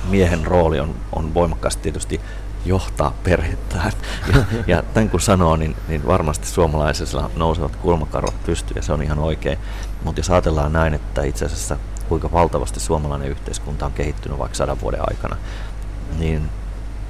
miehen 0.09 0.47
rooli 0.47 0.81
on, 0.81 0.95
on 1.13 1.35
voimakkaasti 1.35 1.83
tietysti 1.83 2.21
johtaa 2.65 3.15
perhettään. 3.25 3.93
Ja, 4.33 4.45
ja 4.67 4.83
tämän 4.83 5.11
kun 5.11 5.21
sanoo, 5.21 5.57
niin, 5.57 5.77
niin 5.89 6.07
varmasti 6.07 6.47
suomalaisilla 6.47 7.31
nousevat 7.37 7.77
kulmakarvat 7.77 8.45
pystyyn 8.47 8.77
ja 8.77 8.83
se 8.83 8.93
on 8.93 9.03
ihan 9.03 9.19
oikein. 9.19 9.59
Mutta 10.05 10.19
jos 10.19 10.31
ajatellaan 10.31 10.73
näin, 10.73 10.95
että 10.95 11.23
itse 11.23 11.45
asiassa 11.45 11.77
kuinka 12.09 12.33
valtavasti 12.33 12.81
suomalainen 12.81 13.29
yhteiskunta 13.29 13.87
on 13.87 13.93
kehittynyt 13.93 14.39
vaikka 14.39 14.57
sadan 14.57 14.81
vuoden 14.81 15.01
aikana, 15.01 15.37
niin 16.19 16.49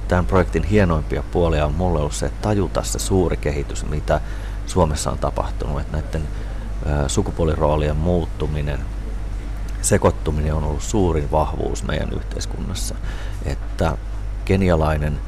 tämän 0.07 0.25
projektin 0.25 0.63
hienoimpia 0.63 1.23
puolia 1.31 1.65
on 1.65 1.73
mulle 1.73 1.99
ollut 1.99 2.13
se, 2.13 2.25
että 2.25 2.41
tajuta 2.41 2.83
se 2.83 2.99
suuri 2.99 3.37
kehitys, 3.37 3.85
mitä 3.85 4.21
Suomessa 4.65 5.11
on 5.11 5.17
tapahtunut, 5.17 5.81
että 5.81 5.97
näiden 5.97 6.27
sukupuoliroolien 7.07 7.97
muuttuminen, 7.97 8.79
sekoittuminen 9.81 10.53
on 10.53 10.63
ollut 10.63 10.83
suurin 10.83 11.31
vahvuus 11.31 11.83
meidän 11.83 12.13
yhteiskunnassa. 12.13 12.95
Että 13.45 13.97
kenialainen 14.45 15.19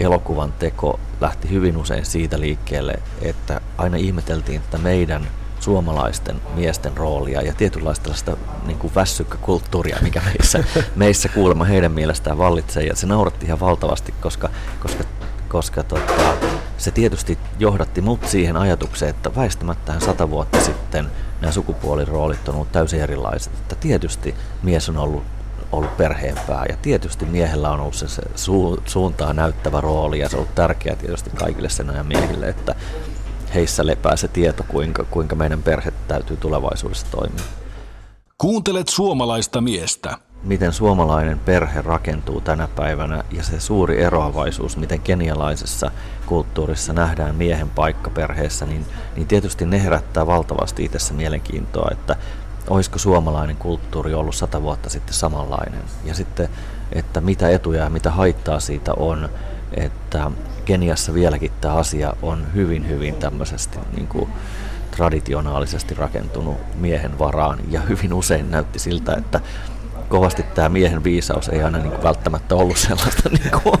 elokuvan 0.00 0.52
teko 0.52 1.00
lähti 1.20 1.50
hyvin 1.50 1.76
usein 1.76 2.06
siitä 2.06 2.40
liikkeelle, 2.40 2.94
että 3.20 3.60
aina 3.78 3.96
ihmeteltiin, 3.96 4.60
että 4.60 4.78
meidän 4.78 5.28
suomalaisten 5.62 6.36
miesten 6.54 6.96
roolia 6.96 7.42
ja 7.42 7.52
tietynlaista 7.54 8.02
tällaista 8.02 8.36
niin 8.66 8.78
kuin 8.78 8.94
väsykkäkulttuuria, 8.94 9.98
mikä 10.02 10.22
meissä, 10.24 10.64
meissä 10.96 11.28
kuulemma 11.28 11.64
heidän 11.64 11.92
mielestään 11.92 12.38
vallitsee. 12.38 12.82
Ja 12.82 12.96
se 12.96 13.06
nauratti 13.06 13.46
ihan 13.46 13.60
valtavasti, 13.60 14.14
koska, 14.20 14.50
koska, 14.80 15.04
koska 15.48 15.82
tota, 15.82 16.34
se 16.78 16.90
tietysti 16.90 17.38
johdatti 17.58 18.00
mut 18.00 18.26
siihen 18.26 18.56
ajatukseen, 18.56 19.10
että 19.10 19.34
väistämättä 19.34 20.00
sata 20.00 20.30
vuotta 20.30 20.60
sitten 20.60 21.06
nämä 21.40 21.52
sukupuoliroolit 21.52 22.48
on 22.48 22.54
ollut 22.54 22.72
täysin 22.72 23.00
erilaiset. 23.00 23.52
Että 23.52 23.74
tietysti 23.74 24.34
mies 24.62 24.88
on 24.88 24.96
ollut 24.96 25.22
ollut 25.72 25.96
perheenpää 25.96 26.64
ja 26.68 26.76
tietysti 26.82 27.24
miehellä 27.24 27.70
on 27.70 27.80
ollut 27.80 27.94
se, 27.94 28.08
se 28.08 28.22
su, 28.34 28.82
suuntaa 28.86 29.32
näyttävä 29.32 29.80
rooli 29.80 30.18
ja 30.18 30.28
se 30.28 30.36
on 30.36 30.40
ollut 30.40 30.54
tärkeää 30.54 30.96
tietysti 30.96 31.30
kaikille 31.30 31.68
sen 31.68 31.90
ajan 31.90 32.06
miehille, 32.06 32.48
että 32.48 32.74
heissä 33.54 33.86
lepää 33.86 34.16
se 34.16 34.28
tieto, 34.28 34.64
kuinka, 34.68 35.04
kuinka 35.04 35.36
meidän 35.36 35.62
perhe 35.62 35.92
täytyy 36.08 36.36
tulevaisuudessa 36.36 37.06
toimia. 37.10 37.44
Kuuntelet 38.38 38.88
suomalaista 38.88 39.60
miestä. 39.60 40.18
Miten 40.42 40.72
suomalainen 40.72 41.38
perhe 41.38 41.82
rakentuu 41.82 42.40
tänä 42.40 42.68
päivänä 42.68 43.24
ja 43.30 43.42
se 43.42 43.60
suuri 43.60 44.02
eroavaisuus, 44.02 44.76
miten 44.76 45.00
kenialaisessa 45.00 45.90
kulttuurissa 46.26 46.92
nähdään 46.92 47.34
miehen 47.34 47.70
paikka 47.70 48.10
perheessä, 48.10 48.66
niin, 48.66 48.86
niin 49.16 49.26
tietysti 49.26 49.66
ne 49.66 49.84
herättää 49.84 50.26
valtavasti 50.26 50.84
itsessä 50.84 51.14
mielenkiintoa, 51.14 51.88
että 51.92 52.16
olisiko 52.68 52.98
suomalainen 52.98 53.56
kulttuuri 53.56 54.14
ollut 54.14 54.34
sata 54.34 54.62
vuotta 54.62 54.90
sitten 54.90 55.14
samanlainen. 55.14 55.82
Ja 56.04 56.14
sitten, 56.14 56.48
että 56.92 57.20
mitä 57.20 57.50
etuja 57.50 57.84
ja 57.84 57.90
mitä 57.90 58.10
haittaa 58.10 58.60
siitä 58.60 58.92
on, 58.96 59.28
että 59.74 60.30
Keniassa 60.64 61.14
vieläkin 61.14 61.52
tämä 61.60 61.74
asia 61.74 62.12
on 62.22 62.46
hyvin, 62.54 62.88
hyvin 62.88 63.14
tämmöisesti 63.14 63.78
niin 63.96 64.06
kuin 64.06 64.30
traditionaalisesti 64.96 65.94
rakentunut 65.94 66.56
miehen 66.74 67.18
varaan. 67.18 67.58
Ja 67.70 67.80
hyvin 67.80 68.14
usein 68.14 68.50
näytti 68.50 68.78
siltä, 68.78 69.14
että 69.18 69.40
kovasti 70.08 70.42
tämä 70.42 70.68
miehen 70.68 71.04
viisaus 71.04 71.48
ei 71.48 71.62
aina 71.62 71.78
niin 71.78 71.90
kuin 71.90 72.02
välttämättä 72.02 72.54
ollut 72.54 72.76
sellaista, 72.76 73.28
niin 73.38 73.50
kuin, 73.62 73.80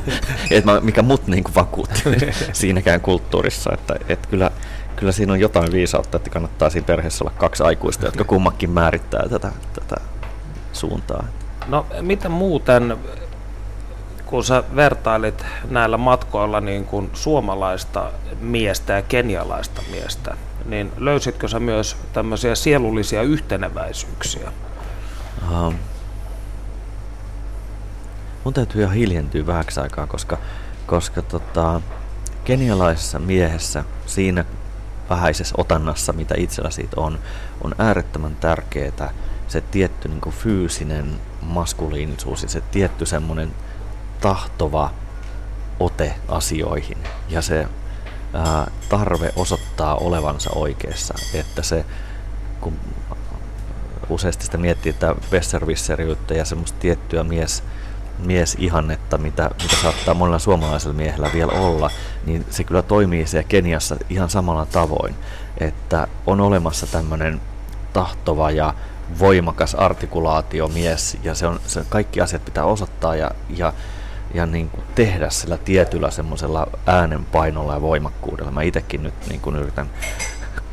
että 0.50 0.80
mikä 0.80 1.02
mut 1.02 1.26
niin 1.26 1.44
kuin 1.44 1.54
vakuutti 1.54 2.02
siinäkään 2.52 3.00
kulttuurissa. 3.00 3.70
Että, 3.74 3.94
että 4.08 4.28
kyllä, 4.28 4.50
kyllä 4.96 5.12
siinä 5.12 5.32
on 5.32 5.40
jotain 5.40 5.72
viisautta, 5.72 6.16
että 6.16 6.30
kannattaa 6.30 6.70
siinä 6.70 6.86
perheessä 6.86 7.24
olla 7.24 7.34
kaksi 7.38 7.62
aikuista, 7.62 8.06
jotka 8.06 8.24
kummakin 8.24 8.70
määrittää 8.70 9.28
tätä, 9.28 9.52
tätä 9.72 9.96
suuntaa. 10.72 11.24
No 11.66 11.86
mitä 12.00 12.28
muuten, 12.28 12.96
kun 14.32 14.44
sä 14.44 14.64
vertailit 14.76 15.44
näillä 15.70 15.96
matkoilla 15.96 16.60
niin 16.60 16.84
kuin 16.84 17.10
suomalaista 17.12 18.10
miestä 18.40 18.92
ja 18.92 19.02
kenialaista 19.02 19.82
miestä, 19.90 20.36
niin 20.64 20.92
löysitkö 20.96 21.48
sä 21.48 21.60
myös 21.60 21.96
tämmöisiä 22.12 22.54
sielullisia 22.54 23.22
yhteneväisyyksiä? 23.22 24.52
Uh, 25.50 25.74
mun 28.44 28.54
täytyy 28.54 28.82
ihan 28.82 28.94
hiljentyä 28.94 29.46
vähäksi 29.46 29.80
aikaa, 29.80 30.06
koska, 30.06 30.38
koska 30.86 31.22
tota, 31.22 31.80
kenialaisessa 32.44 33.18
miehessä 33.18 33.84
siinä 34.06 34.44
vähäisessä 35.10 35.54
otannassa, 35.58 36.12
mitä 36.12 36.34
itsellä 36.38 36.70
siitä 36.70 37.00
on, 37.00 37.18
on 37.64 37.74
äärettömän 37.78 38.36
tärkeää 38.36 39.12
se 39.48 39.60
tietty 39.60 40.08
niin 40.08 40.20
kuin 40.20 40.34
fyysinen 40.34 41.20
maskuliinisuus 41.42 42.42
ja 42.42 42.48
se 42.48 42.60
tietty 42.60 43.06
semmoinen 43.06 43.52
tahtova 44.22 44.90
ote 45.80 46.14
asioihin. 46.28 46.98
Ja 47.28 47.42
se 47.42 47.66
ää, 48.34 48.70
tarve 48.88 49.32
osoittaa 49.36 49.96
olevansa 49.96 50.50
oikeassa, 50.54 51.14
että 51.34 51.62
se 51.62 51.84
kun 52.60 52.78
useasti 54.08 54.44
sitä 54.44 54.58
miettii, 54.58 54.90
että 54.90 55.14
besservisseriyttä 55.30 56.34
ja 56.34 56.44
semmoista 56.44 56.78
tiettyä 56.80 57.24
mies, 57.24 57.62
miesihannetta, 58.18 59.18
mitä, 59.18 59.50
mitä 59.62 59.76
saattaa 59.82 60.14
monella 60.14 60.38
suomalaisella 60.38 60.96
miehellä 60.96 61.30
vielä 61.34 61.52
olla, 61.52 61.90
niin 62.26 62.46
se 62.50 62.64
kyllä 62.64 62.82
toimii 62.82 63.26
siellä 63.26 63.48
Keniassa 63.48 63.96
ihan 64.10 64.30
samalla 64.30 64.66
tavoin, 64.66 65.14
että 65.58 66.06
on 66.26 66.40
olemassa 66.40 66.86
tämmöinen 66.86 67.40
tahtova 67.92 68.50
ja 68.50 68.74
voimakas 69.18 69.74
artikulaatiomies 69.74 71.18
ja 71.22 71.34
se 71.34 71.46
on, 71.46 71.60
se 71.66 71.84
kaikki 71.88 72.20
asiat 72.20 72.44
pitää 72.44 72.64
osoittaa 72.64 73.16
ja, 73.16 73.30
ja, 73.56 73.72
ja 74.34 74.46
niin 74.46 74.68
kuin 74.68 74.84
tehdä 74.94 75.30
sillä 75.30 75.58
tietyllä 75.58 76.10
semmoisella 76.10 76.66
äänenpainolla 76.86 77.74
ja 77.74 77.80
voimakkuudella. 77.80 78.50
Mä 78.50 78.62
itsekin 78.62 79.02
nyt 79.02 79.14
niin 79.28 79.40
kuin 79.40 79.56
yritän 79.56 79.90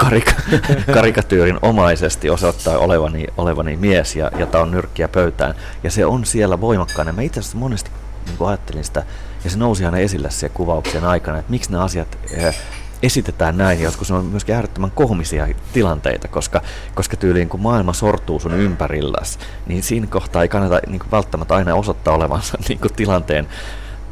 karika- 0.04 0.41
karikatyyrin 0.93 1.60
omaisesti 1.62 2.30
osoittaa 2.30 2.78
olevani, 2.78 3.28
olevani 3.38 3.76
mies 3.76 4.15
ja, 4.15 4.32
ja 4.38 4.62
on 4.62 4.72
nyrkkiä 4.72 5.08
pöytään. 5.08 5.56
Ja 5.84 5.91
se 5.91 6.06
on 6.06 6.26
siellä 6.26 6.62
voimakkaana. 6.62 7.12
Mä 7.12 7.22
itse 7.22 7.39
asiassa 7.39 7.58
monesti 7.58 7.91
niin 8.26 8.38
kuin 8.38 8.48
ajattelin 8.48 8.84
sitä, 8.84 9.04
ja 9.43 9.50
se 9.50 9.58
nousi 9.58 9.86
aina 9.86 9.98
esille 9.98 10.32
siellä 10.32 10.56
kuvauksien 10.56 11.06
aikana, 11.06 11.38
että 11.38 11.52
miksi 11.52 11.72
nämä 11.72 11.84
asiat 11.84 12.17
eh, 12.32 12.56
esitetään 13.04 13.58
näin, 13.58 13.82
joskus 13.82 14.12
on 14.12 14.26
myöskin 14.26 14.56
äärettömän 14.56 14.92
kohmisia 14.92 15.48
tilanteita, 15.74 16.28
koska, 16.28 16.62
koska 16.96 17.18
tyyliin 17.18 17.50
kun 17.50 17.62
maailma 17.62 17.94
sortuu 17.94 18.40
sun 18.40 18.54
ympärilläs, 18.54 19.40
niin 19.68 19.84
siinä 19.84 20.08
kohtaa 20.08 20.42
ei 20.42 20.50
kannata 20.50 20.80
niin 20.88 21.00
kuin 21.00 21.12
välttämättä 21.12 21.56
aina 21.56 21.76
osoittaa 21.76 22.14
olevansa 22.14 22.58
niin 22.68 22.80
kuin 22.80 22.94
tilanteen 22.94 23.48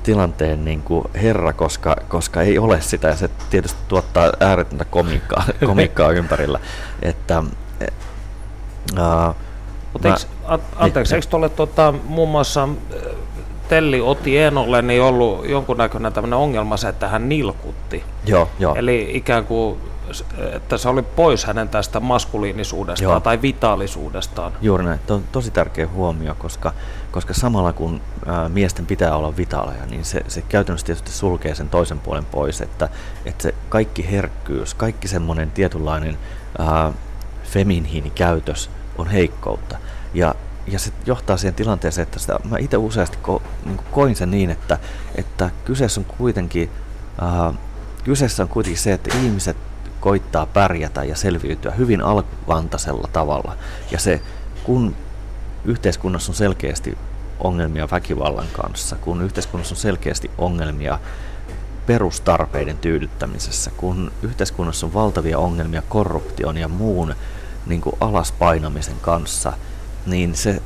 tilanteen 0.03 0.65
niin 0.65 0.81
kuin 0.81 1.05
herra, 1.13 1.53
koska, 1.53 1.95
koska 2.07 2.41
ei 2.41 2.57
ole 2.59 2.81
sitä 2.81 3.07
ja 3.07 3.15
se 3.15 3.29
tietysti 3.49 3.79
tuottaa 3.87 4.31
ääretöntä 4.39 4.85
komiikkaa, 4.85 5.45
komiikkaa 5.65 6.11
ympärillä. 6.11 6.59
Että, 7.01 7.43
uh, 8.99 9.35
Mutta 9.93 10.17
anteeksi, 10.75 11.15
eikö 11.15 11.27
tuolle 11.27 11.49
tuota, 11.49 11.93
muun 12.03 12.29
muassa 12.29 12.69
Telli 13.69 14.01
otti 14.01 14.37
Eenolle 14.37 14.81
niin 14.81 15.01
ollut 15.01 15.49
jonkunnäköinen 15.49 16.13
tämmöinen 16.13 16.39
ongelma 16.39 16.77
se, 16.77 16.89
että 16.89 17.07
hän 17.07 17.29
nilkutti. 17.29 18.03
Joo, 18.25 18.49
joo. 18.59 18.75
Eli 18.75 19.09
ikään 19.13 19.45
kuin 19.45 19.77
että 20.53 20.77
se 20.77 20.89
oli 20.89 21.01
pois 21.01 21.45
hänen 21.45 21.69
tästä 21.69 21.99
maskuliinisuudestaan 21.99 23.11
Joo. 23.11 23.19
tai 23.19 23.41
vitaalisuudestaan. 23.41 24.51
Juuri 24.61 24.83
näin. 24.83 24.99
Tuo 25.07 25.15
on 25.15 25.23
tosi 25.31 25.51
tärkeä 25.51 25.87
huomio, 25.87 26.35
koska, 26.35 26.73
koska 27.11 27.33
samalla 27.33 27.73
kun 27.73 28.01
ää, 28.25 28.49
miesten 28.49 28.85
pitää 28.85 29.15
olla 29.15 29.37
vitaaleja, 29.37 29.85
niin 29.85 30.05
se, 30.05 30.21
se 30.27 30.41
käytännössä 30.41 30.85
tietysti 30.85 31.11
sulkee 31.11 31.55
sen 31.55 31.69
toisen 31.69 31.99
puolen 31.99 32.25
pois, 32.25 32.61
että, 32.61 32.89
että 33.25 33.43
se 33.43 33.53
kaikki 33.69 34.11
herkkyys, 34.11 34.73
kaikki 34.73 35.07
semmoinen 35.07 35.51
tietynlainen 35.51 36.17
ää, 36.57 36.93
käytös 38.15 38.69
on 38.97 39.07
heikkoutta. 39.07 39.77
Ja, 40.13 40.35
ja 40.67 40.79
se 40.79 40.91
johtaa 41.05 41.37
siihen 41.37 41.53
tilanteeseen, 41.53 42.03
että 42.03 42.19
sitä, 42.19 42.39
mä 42.49 42.57
itse 42.57 42.77
useasti 42.77 43.17
ko, 43.21 43.41
niin 43.65 43.79
koin 43.91 44.15
sen 44.15 44.31
niin, 44.31 44.49
että, 44.49 44.79
että 45.15 45.49
kyseessä 45.65 46.01
on 46.01 46.05
kuitenkin 46.05 46.69
ää, 47.21 47.53
kyseessä 48.03 48.43
on 48.43 48.49
kuitenkin 48.49 48.81
se, 48.81 48.93
että 48.93 49.17
ihmiset 49.17 49.57
koittaa 49.99 50.45
pärjätä 50.45 51.03
ja 51.03 51.15
selviytyä 51.15 51.71
hyvin 51.71 52.01
alkuvantaisella 52.01 53.09
tavalla. 53.13 53.57
Ja 53.91 53.99
se, 53.99 54.21
kun 54.63 54.95
yhteiskunnassa 55.65 56.31
on 56.31 56.35
selkeästi 56.35 56.97
ongelmia 57.39 57.87
väkivallan 57.91 58.47
kanssa, 58.53 58.95
kun 58.95 59.21
yhteiskunnassa 59.21 59.73
on 59.73 59.79
selkeästi 59.79 60.31
ongelmia 60.37 60.99
perustarpeiden 61.85 62.77
tyydyttämisessä, 62.77 63.71
kun 63.77 64.11
yhteiskunnassa 64.21 64.85
on 64.85 64.93
valtavia 64.93 65.39
ongelmia 65.39 65.81
korruption 65.89 66.57
ja 66.57 66.67
muun 66.67 67.15
niin 67.65 67.81
kuin 67.81 67.95
alaspainamisen 67.99 68.99
kanssa, 69.01 69.53
niin 70.07 70.35
se, 70.35 70.61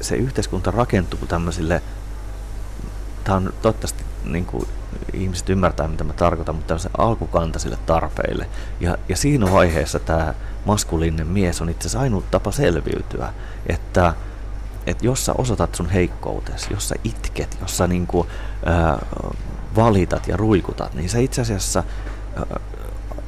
se 0.00 0.16
yhteiskunta 0.16 0.70
rakentuu 0.70 1.20
tämmöisille, 1.28 1.82
tämä 3.24 3.36
on 3.36 3.52
toivottavasti 3.62 4.04
niin 4.24 4.46
kuin 4.46 4.68
ihmiset 5.12 5.48
ymmärtää, 5.48 5.88
mitä 5.88 6.04
mä 6.04 6.12
tarkoitan, 6.12 6.54
mutta 6.54 6.68
tämmöisen 6.68 6.90
alkukantaisille 6.98 7.78
tarpeille. 7.86 8.48
Ja, 8.80 8.98
ja 9.08 9.16
siinä 9.16 9.52
vaiheessa 9.52 9.98
tämä 9.98 10.34
maskuliininen 10.64 11.26
mies 11.26 11.60
on 11.60 11.68
itse 11.68 11.80
asiassa 11.80 12.00
ainut 12.00 12.30
tapa 12.30 12.52
selviytyä, 12.52 13.32
että 13.66 14.14
että 14.86 15.06
jos 15.06 15.24
sä 15.24 15.32
osoitat 15.38 15.74
sun 15.74 15.88
heikkoutesi, 15.88 16.66
jos 16.72 16.88
sä 16.88 16.94
itket, 17.04 17.58
jos 17.60 17.76
sä 17.76 17.86
niinku, 17.86 18.26
ää, 18.66 19.06
valitat 19.76 20.28
ja 20.28 20.36
ruikutat, 20.36 20.94
niin 20.94 21.08
sä 21.08 21.18
itse 21.18 21.40
asiassa 21.40 21.84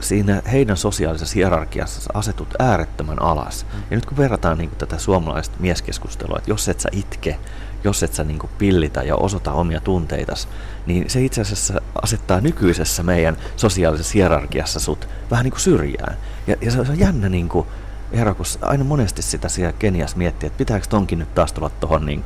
siinä 0.04 0.42
heidän 0.52 0.76
sosiaalisessa 0.76 1.34
hierarkiassa 1.34 2.10
asetut 2.14 2.48
äärettömän 2.58 3.22
alas. 3.22 3.66
Mm. 3.72 3.82
Ja 3.90 3.96
nyt 3.96 4.06
kun 4.06 4.16
verrataan 4.16 4.58
niin 4.58 4.70
tätä 4.78 4.98
suomalaista 4.98 5.56
mieskeskustelua, 5.58 6.38
että 6.38 6.50
jos 6.50 6.68
et 6.68 6.80
sä 6.80 6.88
itke, 6.92 7.38
jos 7.84 8.02
et 8.02 8.14
sä 8.14 8.24
niin 8.24 8.38
pillitä 8.58 9.02
ja 9.02 9.16
osoita 9.16 9.52
omia 9.52 9.80
tunteitas, 9.80 10.48
niin 10.86 11.10
se 11.10 11.24
itse 11.24 11.40
asiassa 11.40 11.80
asettaa 12.02 12.40
nykyisessä 12.40 13.02
meidän 13.02 13.36
sosiaalisessa 13.56 14.14
hierarkiassa 14.14 14.80
sut 14.80 15.08
vähän 15.30 15.44
niin 15.44 15.52
kuin 15.52 15.60
syrjään. 15.60 16.16
Ja, 16.46 16.56
ja 16.60 16.70
se 16.70 16.80
on 16.80 16.98
jännä, 16.98 17.28
niin 17.28 17.48
kuin, 17.48 17.66
ero, 18.12 18.34
kun 18.34 18.46
aina 18.60 18.84
monesti 18.84 19.22
sitä 19.22 19.48
siellä 19.48 19.72
Kenias 19.72 20.16
miettii, 20.16 20.46
että 20.46 20.58
pitääkö 20.58 20.86
tonkin 20.88 21.18
nyt 21.18 21.34
taas 21.34 21.52
tulla 21.52 21.70
tuohon 21.70 22.06
niin 22.06 22.24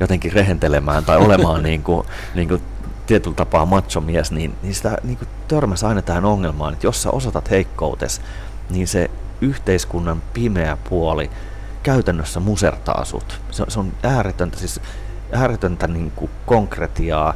jotenkin 0.00 0.32
rehentelemään 0.32 1.04
tai 1.04 1.16
olemaan 1.16 1.62
niin 1.62 1.82
kuin, 1.82 2.06
niin 2.34 2.48
kuin 2.48 2.62
tietyllä 3.06 3.36
tapaa 3.36 3.66
machomies, 3.66 4.32
niin, 4.32 4.54
niin 4.62 4.74
sitä 4.74 4.98
niin 5.04 5.18
törmäsi 5.48 5.86
aina 5.86 6.02
tähän 6.02 6.24
ongelmaan, 6.24 6.72
että 6.72 6.86
jos 6.86 7.02
sä 7.02 7.10
osoitat 7.10 7.50
heikkoutes, 7.50 8.20
niin 8.70 8.88
se 8.88 9.10
yhteiskunnan 9.40 10.22
pimeä 10.34 10.76
puoli 10.88 11.30
käytännössä 11.82 12.40
musertaa 12.40 13.04
sut. 13.04 13.40
Se, 13.50 13.64
se 13.68 13.80
on 13.80 13.92
ääretöntä, 14.02 14.58
siis 14.58 14.80
ääretöntä 15.32 15.86
niin 15.86 16.12
kuin 16.16 16.30
konkretiaa. 16.46 17.34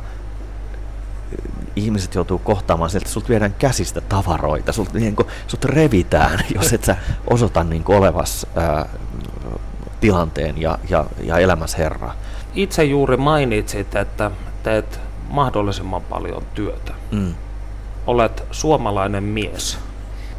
Ihmiset 1.77 2.15
joutuu 2.15 2.39
kohtaamaan 2.39 2.91
sieltä, 2.91 3.09
sulta 3.09 3.29
viedään 3.29 3.55
käsistä 3.59 4.01
tavaroita, 4.01 4.73
sulta, 4.73 4.99
niin 4.99 5.17
kuin, 5.17 5.29
sut 5.47 5.65
revitään, 5.65 6.39
jos 6.55 6.73
et 6.73 6.85
sä 6.85 6.97
osoita 7.27 7.65
niin 7.65 7.85
olevas 7.87 8.47
ää, 8.57 8.89
tilanteen 10.01 10.61
ja, 10.61 10.79
ja, 10.89 11.05
ja 11.23 11.39
elämässä 11.39 11.79
herra. 11.79 12.15
Itse 12.55 12.85
juuri 12.85 13.17
mainitsit, 13.17 13.97
että 13.97 14.31
teet 14.63 15.01
mahdollisimman 15.31 16.03
paljon 16.03 16.43
työtä. 16.55 16.93
Mm. 17.11 17.35
Olet 18.07 18.45
suomalainen 18.51 19.23
mies. 19.23 19.79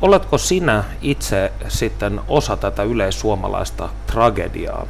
Oletko 0.01 0.37
sinä 0.37 0.83
itse 1.01 1.51
sitten 1.67 2.21
osa 2.27 2.57
tätä 2.57 2.83
yleissuomalaista 2.83 3.89
tragediaa? 4.07 4.87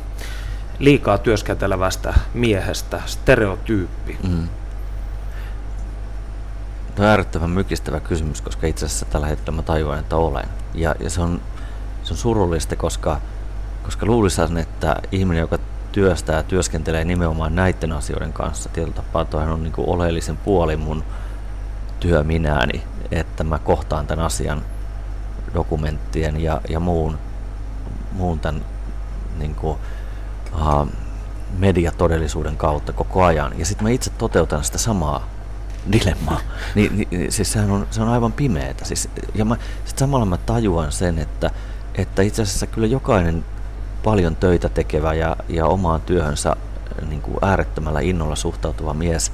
Liikaa 0.79 1.17
työskentelevästä 1.17 2.13
miehestä, 2.33 3.01
stereotyyppi. 3.05 4.17
Mm. 4.23 4.47
Tämä 6.95 7.05
on 7.05 7.09
äärettömän 7.09 7.49
mykistävä 7.49 7.99
kysymys, 7.99 8.41
koska 8.41 8.67
itse 8.67 8.85
asiassa 8.85 9.05
tällä 9.05 9.27
hetkellä 9.27 9.55
mä 9.55 9.61
tajuan, 9.61 9.99
että 9.99 10.15
olen. 10.15 10.45
Ja, 10.73 10.95
ja 10.99 11.09
se, 11.09 11.21
on, 11.21 11.41
se 12.03 12.13
on 12.13 12.17
surullista, 12.17 12.75
koska, 12.75 13.21
koska 13.83 14.05
luulisin, 14.05 14.57
että 14.57 14.95
ihminen, 15.11 15.41
joka 15.41 15.57
työstää 15.91 16.35
ja 16.35 16.43
työskentelee 16.43 17.05
nimenomaan 17.05 17.55
näiden 17.55 17.91
asioiden 17.91 18.33
kanssa. 18.33 18.69
Tietyllä 18.69 18.95
tapaa 18.95 19.25
toihan 19.25 19.53
on 19.53 19.63
niin 19.63 19.73
kuin 19.73 19.89
oleellisen 19.89 20.37
puoli 20.37 20.77
mun 20.77 21.03
työminääni, 21.99 22.83
että 23.11 23.43
mä 23.43 23.59
kohtaan 23.59 24.07
tämän 24.07 24.25
asian 24.25 24.61
dokumenttien 25.53 26.43
ja, 26.43 26.61
ja 26.69 26.79
muun, 26.79 27.17
muun 28.11 28.39
tämän 28.39 28.65
niin 29.37 29.55
kuin, 29.55 29.77
uh, 30.53 30.87
mediatodellisuuden 31.57 32.57
kautta 32.57 32.93
koko 32.93 33.23
ajan. 33.23 33.59
Ja 33.59 33.65
sitten 33.65 33.83
mä 33.83 33.89
itse 33.89 34.09
toteutan 34.09 34.63
sitä 34.63 34.77
samaa 34.77 35.27
dilemmaa. 35.91 36.39
Ni, 36.75 36.89
ni, 36.89 37.31
siis 37.31 37.51
sehän 37.51 37.71
on, 37.71 37.87
se 37.91 38.01
on 38.01 38.09
aivan 38.09 38.33
pimeetä. 38.33 38.85
Siis, 38.85 39.09
ja 39.35 39.45
mä, 39.45 39.57
sit 39.85 39.97
samalla 39.97 40.25
mä 40.25 40.37
tajuan 40.37 40.91
sen, 40.91 41.19
että, 41.19 41.51
että 41.95 42.21
itse 42.21 42.41
asiassa 42.41 42.67
kyllä 42.67 42.87
jokainen 42.87 43.45
paljon 44.03 44.35
töitä 44.35 44.69
tekevä 44.69 45.13
ja, 45.13 45.35
ja 45.49 45.65
omaan 45.65 46.01
työhönsä 46.01 46.49
äh, 46.49 47.09
niin 47.09 47.21
kuin 47.21 47.37
äärettömällä 47.41 47.99
innolla 47.99 48.35
suhtautuva 48.35 48.93
mies 48.93 49.31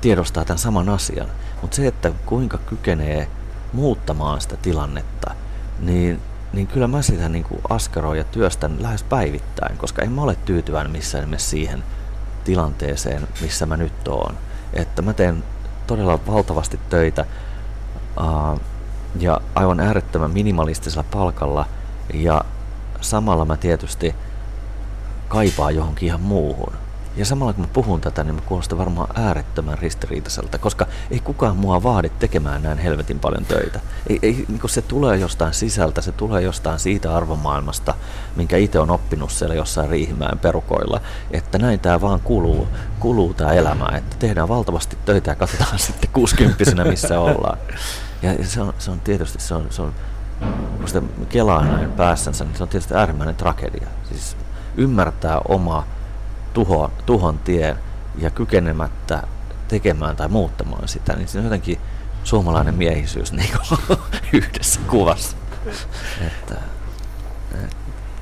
tiedostaa 0.00 0.44
tämän 0.44 0.58
saman 0.58 0.88
asian. 0.88 1.28
Mutta 1.62 1.76
se, 1.76 1.86
että 1.86 2.12
kuinka 2.26 2.58
kykenee 2.58 3.28
muuttamaan 3.72 4.40
sitä 4.40 4.56
tilannetta, 4.56 5.34
niin, 5.80 6.20
niin 6.52 6.66
kyllä 6.66 6.88
mä 6.88 7.02
sitä 7.02 7.28
niin 7.28 7.44
kuin 7.44 7.60
askeroin 7.68 8.18
ja 8.18 8.24
työstän 8.24 8.82
lähes 8.82 9.02
päivittäin, 9.02 9.78
koska 9.78 10.02
en 10.02 10.12
mä 10.12 10.22
ole 10.22 10.36
tyytyväinen 10.44 10.92
missään 10.92 11.24
nimessä 11.24 11.50
siihen 11.50 11.84
tilanteeseen, 12.44 13.28
missä 13.40 13.66
mä 13.66 13.76
nyt 13.76 14.08
oon. 14.08 14.34
Että 14.72 15.02
mä 15.02 15.12
teen 15.12 15.44
todella 15.86 16.18
valtavasti 16.26 16.80
töitä 16.90 17.24
uh, 18.20 18.60
ja 19.18 19.40
aivan 19.54 19.80
äärettömän 19.80 20.30
minimalistisella 20.30 21.04
palkalla 21.10 21.66
ja 22.14 22.44
samalla 23.00 23.44
mä 23.44 23.56
tietysti 23.56 24.14
kaipaan 25.28 25.74
johonkin 25.74 26.06
ihan 26.06 26.20
muuhun. 26.20 26.72
Ja 27.16 27.24
samalla 27.24 27.52
kun 27.52 27.64
mä 27.64 27.70
puhun 27.72 28.00
tätä, 28.00 28.24
niin 28.24 28.34
mä 28.34 28.40
kuulostan 28.40 28.78
varmaan 28.78 29.08
äärettömän 29.14 29.78
ristiriitaiselta, 29.78 30.58
koska 30.58 30.86
ei 31.10 31.20
kukaan 31.20 31.56
mua 31.56 31.82
vaadi 31.82 32.10
tekemään 32.18 32.62
näin 32.62 32.78
helvetin 32.78 33.18
paljon 33.18 33.44
töitä. 33.44 33.80
Ei, 34.10 34.18
ei, 34.22 34.44
niin 34.48 34.60
se 34.66 34.82
tulee 34.82 35.16
jostain 35.16 35.54
sisältä, 35.54 36.00
se 36.00 36.12
tulee 36.12 36.42
jostain 36.42 36.78
siitä 36.78 37.16
arvomaailmasta, 37.16 37.94
minkä 38.36 38.56
itse 38.56 38.78
on 38.78 38.90
oppinut 38.90 39.30
siellä 39.30 39.54
jossain 39.54 39.90
Riihimäen 39.90 40.38
perukoilla, 40.38 41.00
että 41.30 41.58
näin 41.58 41.80
tämä 41.80 42.00
vaan 42.00 42.20
kuluu, 42.20 42.68
kuluu 43.00 43.34
tämä 43.34 43.52
elämä, 43.52 43.96
että 43.96 44.16
tehdään 44.18 44.48
valtavasti 44.48 44.98
töitä 45.04 45.30
ja 45.30 45.34
katsotaan 45.34 45.78
sitten 45.88 46.10
60 46.12 46.84
missä 46.84 47.20
ollaan. 47.20 47.58
Ja 48.22 48.44
se 48.44 48.60
on, 48.60 48.74
se 48.78 48.90
on 48.90 49.00
tietysti 49.00 49.42
se 49.42 49.54
on, 49.54 49.66
se 49.70 49.82
on 49.82 49.94
kun 50.78 50.88
sitä 50.88 51.02
kelaa 51.28 51.64
näin 51.64 51.92
päässänsä, 51.92 52.44
niin 52.44 52.56
se 52.56 52.62
on 52.62 52.68
tietysti 52.68 52.94
äärimmäinen 52.94 53.36
tragedia. 53.36 53.88
Siis 54.08 54.36
ymmärtää 54.76 55.40
oma 55.48 55.86
tuho, 56.54 56.90
tuhon 57.06 57.38
tie 57.38 57.76
ja 58.18 58.30
kykenemättä 58.30 59.22
tekemään 59.68 60.16
tai 60.16 60.28
muuttamaan 60.28 60.88
sitä, 60.88 61.16
niin 61.16 61.28
se 61.28 61.38
on 61.38 61.44
jotenkin 61.44 61.78
suomalainen 62.24 62.74
miehisyys 62.74 63.32
niin 63.32 63.50
yhdessä 64.32 64.80
kuvassa. 64.86 65.36
Että, 66.20 66.54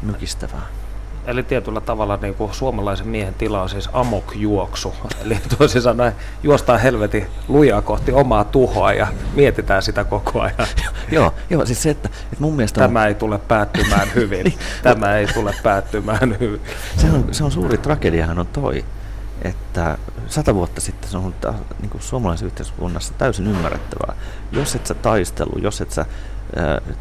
mykistävää. 0.02 0.66
Eli 1.26 1.42
tietyllä 1.42 1.80
tavalla 1.80 2.18
niin 2.22 2.34
kuin 2.34 2.54
suomalaisen 2.54 3.08
miehen 3.08 3.34
tila 3.34 3.62
on 3.62 3.68
siis 3.68 3.88
amokjuoksu. 3.92 4.94
Eli 5.24 5.38
toisin 5.58 5.82
sanoen 5.82 6.12
juostaan 6.42 6.80
helvetin 6.80 7.26
lujaa 7.48 7.82
kohti 7.82 8.12
omaa 8.12 8.44
tuhoa 8.44 8.92
ja 8.92 9.06
mietitään 9.34 9.82
sitä 9.82 10.04
koko 10.04 10.40
ajan. 10.40 10.68
joo, 11.12 11.34
joo, 11.50 11.66
siis 11.66 11.82
se, 11.82 11.90
että, 11.90 12.08
että 12.08 12.36
mun 12.44 12.56
mielestä... 12.56 12.80
Tämä 12.80 13.00
on... 13.00 13.06
ei 13.06 13.14
tule 13.14 13.38
päättymään 13.38 14.08
hyvin. 14.14 14.44
niin, 14.44 14.58
Tämä 14.82 15.16
ei 15.16 15.26
tule 15.26 15.54
päättymään 15.62 16.36
hyvin. 16.40 16.60
Se 16.96 17.06
on, 17.06 17.28
se 17.32 17.44
on 17.44 17.50
suuri 17.50 17.78
tragediahan 17.78 18.38
on 18.38 18.46
toi, 18.46 18.84
että 19.42 19.98
sata 20.26 20.54
vuotta 20.54 20.80
sitten 20.80 21.10
se 21.10 21.16
on 21.16 21.22
ollut 21.22 21.66
niin 21.80 21.90
kuin 21.90 22.02
suomalaisessa 22.02 22.46
yhteiskunnassa 22.46 23.14
täysin 23.18 23.46
ymmärrettävää. 23.46 24.14
Jos 24.52 24.74
et 24.74 24.86
sä 24.86 24.94
taistelu, 24.94 25.58
jos 25.58 25.80
et 25.80 25.90
sä 25.90 26.06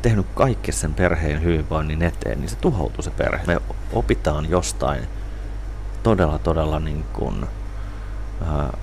tehnyt 0.01 0.25
kaikki 0.35 0.71
sen 0.71 0.93
perheen 0.93 1.43
hyvinvoinnin 1.43 2.01
eteen, 2.01 2.39
niin 2.39 2.49
se 2.49 2.55
tuhoutuu 2.55 3.03
se 3.03 3.11
perhe. 3.11 3.45
Me 3.47 3.61
opitaan 3.93 4.49
jostain 4.49 5.07
todella, 6.03 6.39
todella 6.39 6.79
niin 6.79 7.05
kuin, 7.13 7.45
ää, 8.45 8.77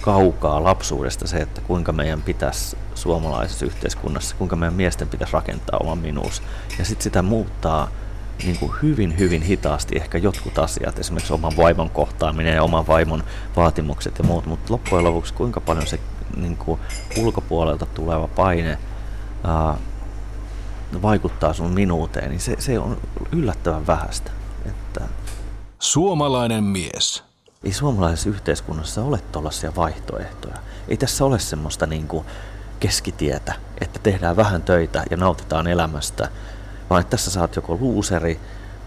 kaukaa 0.00 0.64
lapsuudesta 0.64 1.26
se, 1.26 1.36
että 1.36 1.60
kuinka 1.60 1.92
meidän 1.92 2.22
pitäisi 2.22 2.76
suomalaisessa 2.94 3.66
yhteiskunnassa, 3.66 4.36
kuinka 4.36 4.56
meidän 4.56 4.74
miesten 4.74 5.08
pitäisi 5.08 5.32
rakentaa 5.32 5.78
oma 5.82 5.94
minuus. 5.94 6.42
Ja 6.78 6.84
sitten 6.84 7.04
sitä 7.04 7.22
muuttaa 7.22 7.88
niin 8.44 8.58
kuin 8.58 8.72
hyvin, 8.82 9.18
hyvin 9.18 9.42
hitaasti 9.42 9.96
ehkä 9.96 10.18
jotkut 10.18 10.58
asiat, 10.58 10.98
esimerkiksi 10.98 11.32
oman 11.32 11.56
vaimon 11.56 11.90
kohtaaminen 11.90 12.54
ja 12.54 12.62
oman 12.62 12.86
vaimon 12.86 13.24
vaatimukset 13.56 14.18
ja 14.18 14.24
muut, 14.24 14.46
mutta 14.46 14.72
loppujen 14.72 15.04
lopuksi 15.04 15.34
kuinka 15.34 15.60
paljon 15.60 15.86
se 15.86 16.00
niin 16.36 16.56
kuin 16.56 16.80
ulkopuolelta 17.16 17.86
tuleva 17.86 18.28
paine 18.28 18.78
ää, 19.44 19.74
vaikuttaa 21.02 21.52
sun 21.52 21.70
minuuteen, 21.70 22.30
niin 22.30 22.40
se, 22.40 22.56
se 22.58 22.78
on 22.78 22.98
yllättävän 23.32 23.86
vähäistä. 23.86 24.30
Että 24.66 25.00
Suomalainen 25.78 26.64
mies. 26.64 27.24
Ei 27.64 27.72
suomalaisessa 27.72 28.28
yhteiskunnassa 28.28 29.02
ole 29.02 29.18
tuollaisia 29.32 29.72
vaihtoehtoja. 29.76 30.56
Ei 30.88 30.96
tässä 30.96 31.24
ole 31.24 31.38
semmoista 31.38 31.86
niin 31.86 32.08
kuin 32.08 32.26
keskitietä, 32.80 33.54
että 33.80 34.00
tehdään 34.02 34.36
vähän 34.36 34.62
töitä 34.62 35.02
ja 35.10 35.16
nautitaan 35.16 35.66
elämästä, 35.66 36.28
vaan 36.90 37.00
että 37.00 37.10
tässä 37.10 37.30
saat 37.30 37.56
joko 37.56 37.76
luuseri, 37.80 38.40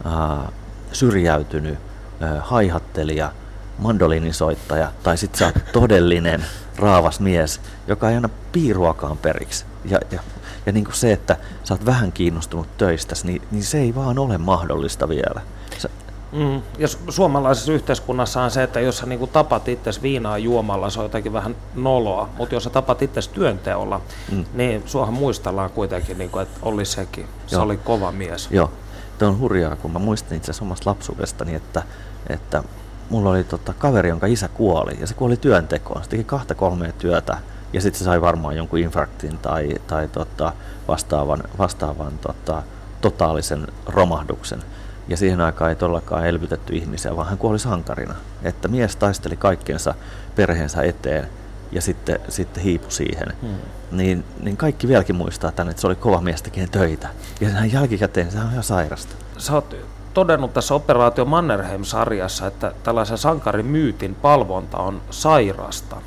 ää, 0.05 0.51
syrjäytynyt, 0.91 1.79
ää, 2.19 2.41
haihattelija, 2.41 3.31
mandolinisoittaja 3.77 4.91
tai 5.03 5.17
sitten 5.17 5.39
sä 5.39 5.45
oot 5.45 5.71
todellinen 5.73 6.45
raavas 6.79 7.19
mies, 7.19 7.61
joka 7.87 8.09
ei 8.09 8.15
anna 8.15 8.29
piiruakaan 8.51 9.17
periksi. 9.17 9.65
Ja, 9.85 9.99
ja, 10.11 10.19
ja 10.65 10.71
niin 10.71 10.85
kuin 10.85 10.95
se, 10.95 11.13
että 11.13 11.37
sä 11.63 11.73
oot 11.73 11.85
vähän 11.85 12.11
kiinnostunut 12.11 12.77
töistä, 12.77 13.15
niin, 13.23 13.41
niin 13.51 13.63
se 13.63 13.79
ei 13.79 13.95
vaan 13.95 14.19
ole 14.19 14.37
mahdollista 14.37 15.09
vielä. 15.09 15.41
Sä... 15.77 15.89
Mm, 16.31 16.61
ja 16.77 16.87
suomalaisessa 17.09 17.71
yhteiskunnassa 17.71 18.41
on 18.41 18.51
se, 18.51 18.63
että 18.63 18.79
jos 18.79 18.97
sä 18.97 19.05
niin 19.05 19.19
kuin 19.19 19.31
tapat 19.31 19.67
itse 19.67 19.91
viinaa 20.01 20.37
juomalla, 20.37 20.89
se 20.89 20.99
on 20.99 21.05
jotenkin 21.05 21.33
vähän 21.33 21.55
noloa, 21.75 22.29
mutta 22.37 22.55
jos 22.55 22.63
sä 22.63 22.69
tapat 22.69 23.01
itse 23.01 23.21
työnteolla, 23.33 24.01
mm. 24.31 24.45
niin 24.53 24.83
suohan 24.85 25.13
muistellaan 25.13 25.69
kuitenkin, 25.69 26.17
niin 26.17 26.29
kuin, 26.29 26.41
että 26.41 26.59
oli 26.61 26.85
sekin. 26.85 27.27
Se 27.47 27.55
Joo. 27.55 27.63
oli 27.63 27.77
kova 27.77 28.11
mies. 28.11 28.47
Joo, 28.51 28.71
Tämä 29.19 29.31
on 29.31 29.39
hurjaa, 29.39 29.75
kun 29.75 29.91
mä 29.91 29.99
muistin 29.99 30.37
itse 30.37 30.51
asiassa 30.51 30.65
omasta 30.65 30.89
lapsuudestani, 30.89 31.55
että, 31.55 31.83
että 32.29 32.63
mulla 33.09 33.29
oli 33.29 33.43
tota, 33.43 33.73
kaveri, 33.73 34.09
jonka 34.09 34.27
isä 34.27 34.47
kuoli, 34.47 34.97
ja 34.99 35.07
se 35.07 35.13
kuoli 35.13 35.37
työntekoon. 35.37 36.03
Se 36.03 36.09
teki 36.09 36.23
kahta 36.23 36.55
kolmea 36.55 36.91
työtä, 36.91 37.37
ja 37.73 37.81
sitten 37.81 37.99
se 37.99 38.05
sai 38.05 38.21
varmaan 38.21 38.57
jonkun 38.57 38.79
infarktin 38.79 39.37
tai, 39.37 39.75
tai 39.87 40.07
tota, 40.07 40.53
vastaavan, 40.87 41.43
vastaavan 41.57 42.13
tota, 42.21 42.63
totaalisen 43.01 43.67
romahduksen. 43.87 44.63
Ja 45.07 45.17
siihen 45.17 45.41
aikaan 45.41 45.69
ei 45.69 45.75
todellakaan 45.75 46.27
elvytetty 46.27 46.75
ihmisiä, 46.75 47.15
vaan 47.15 47.27
hän 47.27 47.37
kuoli 47.37 47.59
sankarina. 47.59 48.15
Että 48.43 48.67
mies 48.67 48.95
taisteli 48.95 49.37
kaikkensa 49.37 49.93
perheensä 50.35 50.81
eteen 50.81 51.27
ja 51.71 51.81
sitten, 51.81 52.19
sitten 52.29 52.63
hiipu 52.63 52.91
siihen. 52.91 53.33
Hmm. 53.41 53.55
Niin, 53.91 54.23
niin 54.39 54.57
kaikki 54.57 54.87
vieläkin 54.87 55.15
muistaa 55.15 55.51
tänne, 55.51 55.69
että 55.71 55.81
se 55.81 55.87
oli 55.87 55.95
kova 55.95 56.21
mies 56.21 56.41
tekemään 56.41 56.69
töitä. 56.69 57.09
Ja 57.41 57.49
sehän 57.49 57.71
jälkikäteen, 57.71 58.31
sehän 58.31 58.47
on 58.47 58.51
ihan 58.51 58.63
sairasta. 58.63 59.15
Sä 59.37 59.53
oot 59.53 59.75
todennut 60.19 60.53
tässä 60.53 60.75
Operaatio 60.75 61.25
Mannerheim-sarjassa, 61.25 62.47
että 62.47 62.71
tällaisen 62.83 63.17
sankarin 63.17 63.65
myytin 63.65 64.15
palvonta 64.15 64.77
on 64.77 65.01
sairasta. 65.09 66.01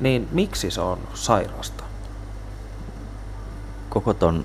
Niin 0.00 0.28
miksi 0.32 0.70
se 0.70 0.80
on 0.80 0.98
sairasta? 1.14 1.84
Koko 3.88 4.14
ton 4.14 4.44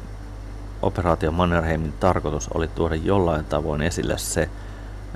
Operaatio 0.82 1.32
Mannerheimin 1.32 1.94
tarkoitus 2.00 2.50
oli 2.54 2.68
tuoda 2.68 2.96
jollain 2.96 3.46
tavoin 3.46 3.82
esille 3.82 4.18
se 4.18 4.50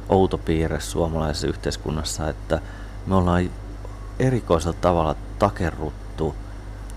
outo 0.09 0.37
piirre 0.37 0.79
suomalaisessa 0.79 1.47
yhteiskunnassa, 1.47 2.29
että 2.29 2.61
me 3.05 3.15
ollaan 3.15 3.49
erikoisella 4.19 4.77
tavalla 4.81 5.15
takerruttu 5.39 6.35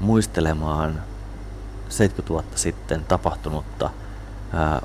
muistelemaan 0.01 1.03
70 1.88 2.29
vuotta 2.33 2.59
sitten 2.59 3.05
tapahtunutta 3.05 3.90
ää, 4.53 4.83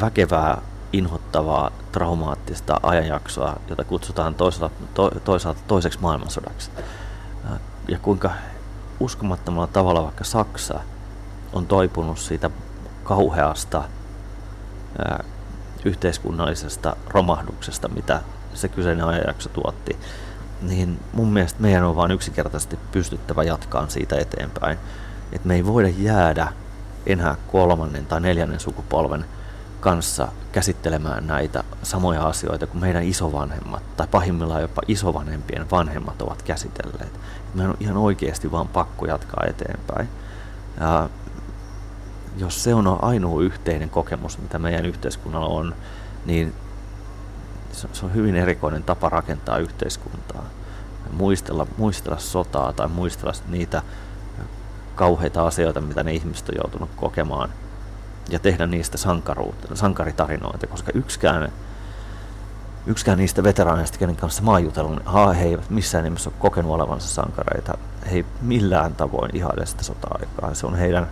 väkevää, 0.00 0.62
inhottavaa, 0.92 1.70
traumaattista 1.92 2.80
ajanjaksoa, 2.82 3.56
jota 3.70 3.84
kutsutaan 3.84 4.34
toisaalta, 4.34 4.74
to, 4.94 5.10
toisaalta 5.24 5.60
toiseksi 5.68 5.98
maailmansodaksi. 6.00 6.70
Ja 7.88 7.98
kuinka 7.98 8.30
uskomattomalla 9.00 9.66
tavalla 9.66 10.02
vaikka 10.02 10.24
Saksa 10.24 10.80
on 11.52 11.66
toipunut 11.66 12.18
siitä 12.18 12.50
kauheasta 13.04 13.84
ää, 14.98 15.24
yhteiskunnallisesta 15.84 16.96
romahduksesta, 17.08 17.88
mitä 17.88 18.22
se 18.54 18.68
kyseinen 18.68 19.04
ajanjakso 19.04 19.48
tuotti 19.48 19.96
niin 20.62 21.00
mun 21.12 21.32
mielestä 21.32 21.62
meidän 21.62 21.84
on 21.84 21.96
vain 21.96 22.10
yksinkertaisesti 22.10 22.78
pystyttävä 22.92 23.42
jatkaan 23.42 23.90
siitä 23.90 24.16
eteenpäin. 24.16 24.78
Että 25.32 25.48
me 25.48 25.54
ei 25.54 25.66
voida 25.66 25.88
jäädä 25.88 26.52
enää 27.06 27.36
kolmannen 27.52 28.06
tai 28.06 28.20
neljännen 28.20 28.60
sukupolven 28.60 29.24
kanssa 29.80 30.28
käsittelemään 30.52 31.26
näitä 31.26 31.64
samoja 31.82 32.26
asioita 32.26 32.66
kuin 32.66 32.80
meidän 32.80 33.02
isovanhemmat 33.02 33.96
tai 33.96 34.06
pahimmillaan 34.06 34.62
jopa 34.62 34.82
isovanhempien 34.88 35.70
vanhemmat 35.70 36.22
ovat 36.22 36.42
käsitelleet. 36.42 37.20
Meidän 37.54 37.70
on 37.70 37.76
ihan 37.80 37.96
oikeasti 37.96 38.50
vaan 38.50 38.68
pakko 38.68 39.06
jatkaa 39.06 39.44
eteenpäin. 39.46 40.08
Ja 40.80 41.08
jos 42.36 42.64
se 42.64 42.74
on 42.74 43.04
ainoa 43.04 43.42
yhteinen 43.42 43.90
kokemus, 43.90 44.38
mitä 44.38 44.58
meidän 44.58 44.86
yhteiskunnalla 44.86 45.48
on, 45.48 45.74
niin 46.26 46.54
se 47.72 48.06
on 48.06 48.14
hyvin 48.14 48.36
erikoinen 48.36 48.82
tapa 48.82 49.08
rakentaa 49.08 49.58
yhteiskuntaa. 49.58 50.44
Muistella, 51.12 51.66
muistella 51.76 52.18
sotaa 52.18 52.72
tai 52.72 52.88
muistella 52.88 53.32
niitä 53.48 53.82
kauheita 54.94 55.46
asioita, 55.46 55.80
mitä 55.80 56.02
ne 56.02 56.12
ihmiset 56.12 56.48
on 56.48 56.54
joutunut 56.56 56.90
kokemaan 56.96 57.48
ja 58.28 58.38
tehdä 58.38 58.66
niistä 58.66 58.98
sankaritarinoita, 59.74 60.66
koska 60.66 60.92
yksikään, 60.94 61.52
yksikään 62.86 63.18
niistä 63.18 63.42
veteraaneista, 63.42 63.98
kenen 63.98 64.16
kanssa 64.16 64.42
mä 64.42 64.50
oon 64.50 64.64
jutellut, 64.64 64.96
niin 64.96 65.34
he 65.36 65.44
eivät 65.44 65.70
missään 65.70 66.04
nimessä 66.04 66.30
ole 66.30 66.36
kokenut 66.38 66.72
olevansa 66.72 67.08
sankareita. 67.08 67.78
He 68.10 68.16
ei 68.16 68.24
millään 68.40 68.94
tavoin 68.94 69.36
ihaile 69.36 69.66
sitä 69.66 69.84
sota-aikaa. 69.84 70.54
Se 70.54 70.66
on 70.66 70.74
heidän 70.74 71.08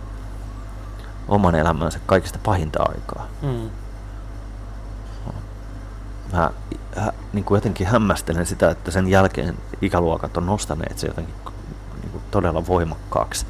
oman 1.27 1.55
elämänsä 1.55 1.99
kaikista 2.05 2.39
pahinta 2.43 2.83
aikaa. 2.83 3.27
Mm 3.41 3.69
mä 6.33 6.51
hä, 6.95 7.13
niin 7.33 7.45
kuin 7.45 7.57
jotenkin 7.57 7.87
hämmästelen 7.87 8.45
sitä, 8.45 8.71
että 8.71 8.91
sen 8.91 9.07
jälkeen 9.07 9.57
ikäluokat 9.81 10.37
on 10.37 10.45
nostaneet 10.45 10.97
se 10.97 11.07
jotenkin 11.07 11.35
niin 12.01 12.11
kuin 12.11 12.23
todella 12.31 12.67
voimakkaaksi 12.67 13.45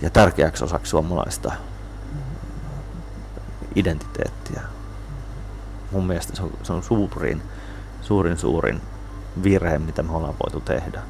ja 0.00 0.10
tärkeäksi 0.10 0.64
osaksi 0.64 0.90
suomalaista 0.90 1.52
identiteettiä. 3.74 4.60
Mun 5.90 6.06
mielestä 6.06 6.36
se 6.36 6.42
on, 6.42 6.50
se 6.62 6.72
on 6.72 6.82
suurin, 6.82 7.42
suurin, 8.02 8.38
suurin 8.38 8.80
virhe, 9.42 9.78
mitä 9.78 10.02
me 10.02 10.12
ollaan 10.12 10.34
voitu 10.44 10.60
tehdä. 10.60 11.02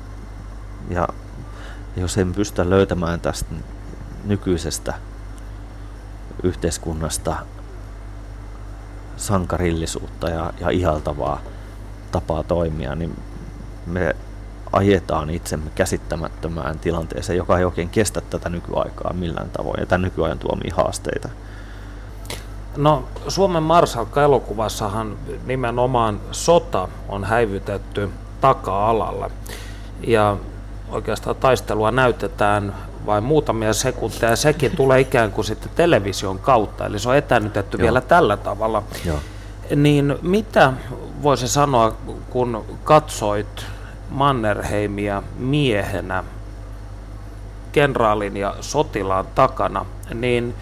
Ja 0.90 1.08
jos 1.96 2.18
emme 2.18 2.34
pystytä 2.34 2.70
löytämään 2.70 3.20
tästä 3.20 3.54
nykyisestä 4.24 4.94
yhteiskunnasta 6.42 7.36
sankarillisuutta 9.16 10.28
ja, 10.28 10.52
ja 10.60 10.70
ihaltavaa 10.70 11.40
tapaa 12.12 12.42
toimia, 12.42 12.94
niin 12.94 13.16
me 13.86 14.16
ajetaan 14.72 15.30
itsemme 15.30 15.70
käsittämättömään 15.74 16.78
tilanteeseen, 16.78 17.36
joka 17.36 17.58
ei 17.58 17.64
oikein 17.64 17.88
kestä 17.88 18.20
tätä 18.20 18.48
nykyaikaa 18.48 19.12
millään 19.12 19.50
tavoin 19.50 19.80
ja 19.80 19.86
tämän 19.86 20.02
nykyajan 20.02 20.38
tuomia 20.38 20.74
haasteita. 20.76 21.28
No 22.76 23.04
Suomen 23.28 23.62
Marsalkka-elokuvassahan 23.62 25.16
nimenomaan 25.46 26.20
sota 26.32 26.88
on 27.08 27.24
häivytetty 27.24 28.10
taka-alalle 28.40 29.30
ja 30.06 30.36
oikeastaan 30.88 31.36
taistelua 31.36 31.90
näytetään 31.90 32.74
vain 33.06 33.24
muutamia 33.24 33.72
sekunteja, 33.72 34.30
ja 34.30 34.36
sekin 34.36 34.76
tulee 34.76 35.00
ikään 35.00 35.32
kuin 35.32 35.44
sitten 35.44 35.70
television 35.74 36.38
kautta, 36.38 36.86
eli 36.86 36.98
se 36.98 37.08
on 37.08 37.16
etänytetty 37.16 37.76
Joo. 37.76 37.82
vielä 37.82 38.00
tällä 38.00 38.36
tavalla. 38.36 38.82
Joo. 39.04 39.18
Niin 39.76 40.18
mitä 40.22 40.72
voisi 41.22 41.48
sanoa, 41.48 41.96
kun 42.30 42.64
katsoit 42.84 43.66
Mannerheimia 44.10 45.22
miehenä, 45.38 46.24
kenraalin 47.72 48.36
ja 48.36 48.54
sotilaan 48.60 49.26
takana, 49.34 49.86
niin 50.14 50.54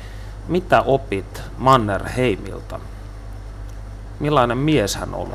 mitä 0.48 0.82
opit 0.82 1.42
Mannerheimilta? 1.58 2.80
Millainen 4.20 4.58
mies 4.58 4.96
hän 4.96 5.14
oli? 5.14 5.34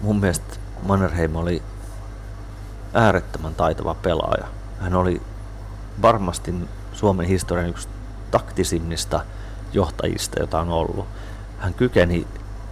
Mun 0.00 0.20
mielestä 0.20 0.56
Mannerheim 0.82 1.36
oli 1.36 1.62
äärettömän 2.94 3.54
taitava 3.54 3.94
pelaaja. 3.94 4.46
Hän 4.80 4.94
oli 4.94 5.22
varmasti 6.02 6.54
Suomen 6.92 7.26
historian 7.26 7.68
yksi 7.68 7.88
taktisimmista 8.30 9.20
johtajista, 9.72 10.40
jota 10.40 10.60
on 10.60 10.70
ollut. 10.70 11.06
Hän 11.58 11.74
kykeni, 11.74 12.26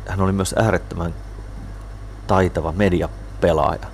hän 0.09 0.21
oli 0.21 0.33
myös 0.33 0.55
äärettömän 0.59 1.15
taitava 2.27 2.73
mediapelaaja. 2.73 3.94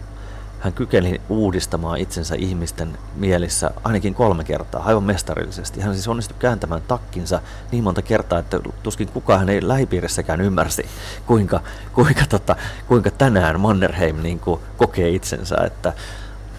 Hän 0.61 0.73
kykeni 0.73 1.21
uudistamaan 1.29 1.99
itsensä 1.99 2.35
ihmisten 2.39 2.99
mielissä 3.17 3.71
ainakin 3.85 4.15
kolme 4.15 4.45
kertaa, 4.45 4.83
aivan 4.85 5.05
mestarillisesti. 5.05 5.81
Hän 5.81 5.95
siis 5.95 6.09
onnistui 6.09 6.37
kääntämään 6.39 6.83
takkinsa 6.89 7.41
niin 7.73 7.85
monta 7.85 8.03
kertaa, 8.03 8.39
että 8.39 8.61
tuskin 8.83 9.09
kukaan 9.09 9.49
ei 9.49 9.69
lähipiirissäkään 9.69 10.41
ymmärsi, 10.41 10.87
kuinka, 11.27 11.61
kuinka, 11.93 12.23
tota, 12.29 12.57
kuinka 12.89 13.11
tänään 13.11 13.61
Mannerheim 13.61 14.23
niin 14.23 14.41
kuin, 14.41 14.61
kokee 14.77 15.09
itsensä. 15.09 15.57
Että, 15.67 15.93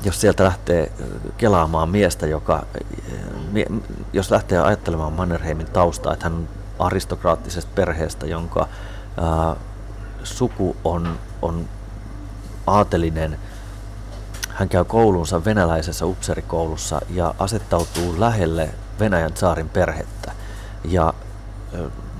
jos 0.03 0.21
sieltä 0.21 0.43
lähtee 0.43 0.91
kelaamaan 1.37 1.89
miestä, 1.89 2.27
joka, 2.27 2.65
jos 4.13 4.31
lähtee 4.31 4.59
ajattelemaan 4.59 5.13
Mannerheimin 5.13 5.67
taustaa, 5.67 6.13
että 6.13 6.25
hän 6.25 6.33
on 6.33 6.47
aristokraattisesta 6.79 7.71
perheestä, 7.75 8.25
jonka 8.25 8.67
ää, 9.17 9.55
suku 10.23 10.75
on, 10.83 11.19
on 11.41 11.65
aatelinen, 12.67 13.37
hän 14.61 14.69
käy 14.69 14.85
koulunsa 14.85 15.45
venäläisessä 15.45 16.05
upserikoulussa 16.05 17.01
ja 17.09 17.33
asettautuu 17.39 18.19
lähelle 18.19 18.69
Venäjän 18.99 19.37
saarin 19.37 19.69
perhettä. 19.69 20.31
Ja 20.85 21.13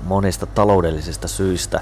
monista 0.04 0.46
taloudellisista 0.46 1.28
syistä 1.28 1.80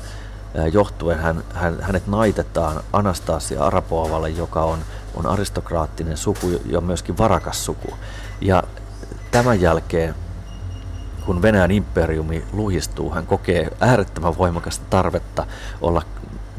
johtuen 0.73 1.19
hän, 1.19 1.45
hän, 1.55 1.81
hänet 1.81 2.07
naitetaan 2.07 2.81
Anastasia 2.93 3.65
Arapoavalle, 3.65 4.31
joka 4.31 4.65
on 4.65 4.79
on 5.15 5.27
aristokraattinen 5.27 6.17
suku 6.17 6.61
ja 6.67 6.81
myöskin 6.81 7.19
varakas 7.19 7.65
suku. 7.65 7.95
Ja 8.41 8.63
tämän 9.31 9.61
jälkeen, 9.61 10.15
kun 11.27 11.43
Venäjän 11.43 11.71
imperiumi 11.71 12.45
luhistuu, 12.53 13.11
hän 13.11 13.27
kokee 13.27 13.71
äärettömän 13.81 14.39
voimakasta 14.39 14.85
tarvetta 14.91 15.47
olla 15.81 16.03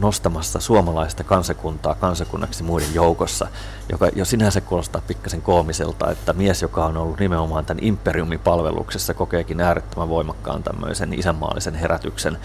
nostamassa 0.02 0.60
suomalaista 0.60 1.24
kansakuntaa 1.24 1.96
kansakunnaksi 1.96 2.64
muiden 2.64 2.94
joukossa, 2.94 3.48
joka 3.92 4.10
jo 4.16 4.26
sinänsä 4.26 4.62
kuulostaa 4.62 5.02
pikkasen 5.08 5.42
koomiselta, 5.42 6.12
että 6.12 6.34
mies, 6.34 6.62
joka 6.62 6.86
on 6.86 6.98
ollut 6.98 7.20
nimenomaan 7.20 7.66
tämän 7.66 7.84
imperiumin 7.84 8.40
palveluksessa, 8.40 9.14
kokeekin 9.14 9.62
äärettömän 9.62 10.10
voimakkaan 10.10 10.64
tämmöisen 10.64 11.14
isänmaallisen 11.14 11.76
herätyksen. 11.76 12.38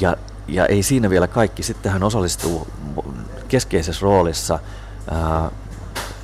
Ja, 0.00 0.16
ja 0.48 0.66
ei 0.66 0.82
siinä 0.82 1.10
vielä 1.10 1.26
kaikki. 1.26 1.62
Sitten 1.62 1.92
hän 1.92 2.02
osallistuu 2.02 2.66
keskeisessä 3.48 4.02
roolissa 4.02 4.58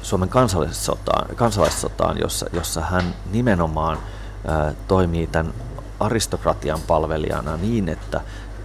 Suomen 0.03 0.29
kansallissotaan, 0.29 1.37
kansalaissotaan, 1.37 2.19
jossa, 2.19 2.47
jossa 2.53 2.81
hän 2.81 3.15
nimenomaan 3.33 3.99
ää, 4.47 4.75
toimii 4.89 5.27
tämän 5.27 5.55
aristokratian 6.01 6.81
palvelijana 6.87 7.57
niin, 7.57 7.89
että, 7.89 8.21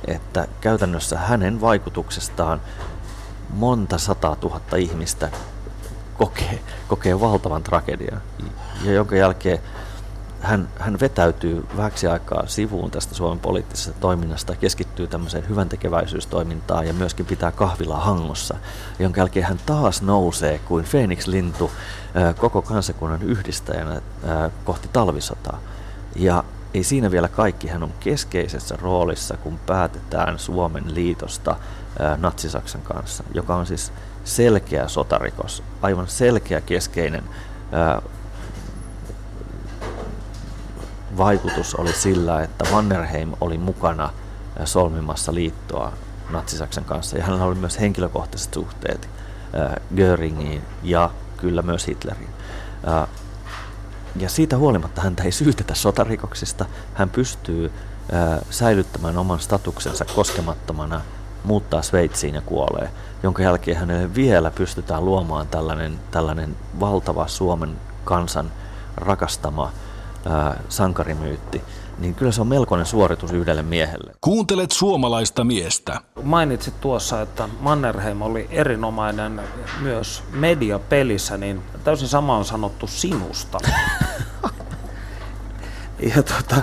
että 0.08 0.48
käytännössä 0.62 1.18
hänen 1.18 1.62
vaikutuksestaan 1.62 2.62
monta 3.50 3.98
sataa 3.98 4.36
tuhatta 4.36 4.76
ihmistä 4.76 5.30
kokee, 6.18 6.60
kokee 6.88 7.20
valtavan 7.20 7.64
tragedian, 7.64 8.22
ja 8.84 8.92
jonka 8.92 9.16
jälkeen 9.16 9.60
hän, 10.42 10.70
hän 10.80 11.00
vetäytyy 11.00 11.66
vähäksi 11.78 12.08
aikaa 12.08 12.48
sivuun 12.48 12.92
tästä 12.92 13.16
Suomen 13.16 13.40
poliittisesta 13.40 14.00
toiminnasta, 14.00 14.56
keskittyy 14.56 15.08
tämmöiseen 15.08 15.50
hyvän 15.50 15.70
tekeväisyystoimintaan 15.70 16.88
ja 16.88 16.94
myöskin 16.94 17.26
pitää 17.26 17.52
kahvila 17.52 17.98
hangossa, 17.98 18.56
jonka 19.00 19.22
jälkeen 19.22 19.46
hän 19.46 19.60
taas 19.66 20.02
nousee 20.02 20.60
kuin 20.60 20.86
Phoenix-lintu 20.86 21.72
koko 22.38 22.62
kansakunnan 22.62 23.22
yhdistäjänä 23.22 24.02
kohti 24.66 24.90
talvisotaa. 24.94 25.60
Ja 26.16 26.44
ei 26.78 26.84
siinä 26.84 27.12
vielä 27.12 27.28
kaikki, 27.28 27.68
hän 27.68 27.84
on 27.84 27.94
keskeisessä 28.00 28.76
roolissa, 28.82 29.38
kun 29.38 29.60
päätetään 29.66 30.40
Suomen 30.40 30.96
liitosta 30.96 31.56
Natsi-Saksan 32.18 32.82
kanssa, 32.82 33.24
joka 33.34 33.56
on 33.56 33.66
siis 33.66 33.92
selkeä 34.24 34.88
sotarikos, 34.88 35.64
aivan 35.82 36.08
selkeä 36.08 36.62
keskeinen 36.62 37.24
vaikutus 41.18 41.76
oli 41.76 41.94
sillä, 41.94 42.44
että 42.44 42.66
Mannerheim 42.72 43.34
oli 43.42 43.58
mukana 43.58 44.10
solmimassa 44.66 45.34
liittoa 45.34 45.94
Natsi-Saksan 46.30 46.86
kanssa 46.86 47.18
ja 47.18 47.24
hänellä 47.24 47.46
oli 47.46 47.56
myös 47.56 47.80
henkilökohtaiset 47.80 48.54
suhteet 48.54 49.10
Göringiin 49.96 50.62
ja 50.84 51.10
kyllä 51.38 51.62
myös 51.62 51.88
Hitleriin. 51.88 52.30
Ja 54.20 54.30
siitä 54.30 54.58
huolimatta 54.58 55.02
häntä 55.02 55.24
ei 55.24 55.32
syytetä 55.32 55.76
sotarikoksista. 55.76 56.66
Hän 56.94 57.10
pystyy 57.10 57.72
säilyttämään 58.50 59.18
oman 59.18 59.40
statuksensa 59.40 60.06
koskemattomana, 60.16 61.02
muuttaa 61.44 61.82
Sveitsiin 61.82 62.36
ja 62.36 62.42
kuolee, 62.42 62.90
jonka 63.24 63.44
jälkeen 63.44 63.78
hänelle 63.78 64.16
vielä 64.16 64.52
pystytään 64.52 65.06
luomaan 65.06 65.48
tällainen, 65.48 66.00
tällainen 66.12 66.56
valtava 66.80 67.28
Suomen 67.28 67.76
kansan 68.04 68.52
rakastama 68.98 69.72
ää, 70.30 70.64
sankarimyytti, 70.70 71.62
niin 72.00 72.16
kyllä 72.16 72.32
se 72.32 72.42
on 72.42 72.48
melkoinen 72.48 72.86
suoritus 72.86 73.32
yhdelle 73.32 73.62
miehelle. 73.62 74.14
Kuuntelet 74.22 74.72
suomalaista 74.72 75.44
miestä. 75.44 76.02
Mainitsit 76.24 76.82
tuossa, 76.82 77.22
että 77.22 77.50
Mannerheim 77.60 78.22
oli 78.22 78.48
erinomainen 78.52 79.42
myös 79.82 80.24
mediapelissä, 80.32 81.38
niin 81.38 81.62
täysin 81.84 82.08
sama 82.08 82.38
on 82.38 82.46
sanottu 82.46 82.88
sinusta. 82.88 83.58
ja 86.16 86.24
tota, 86.24 86.62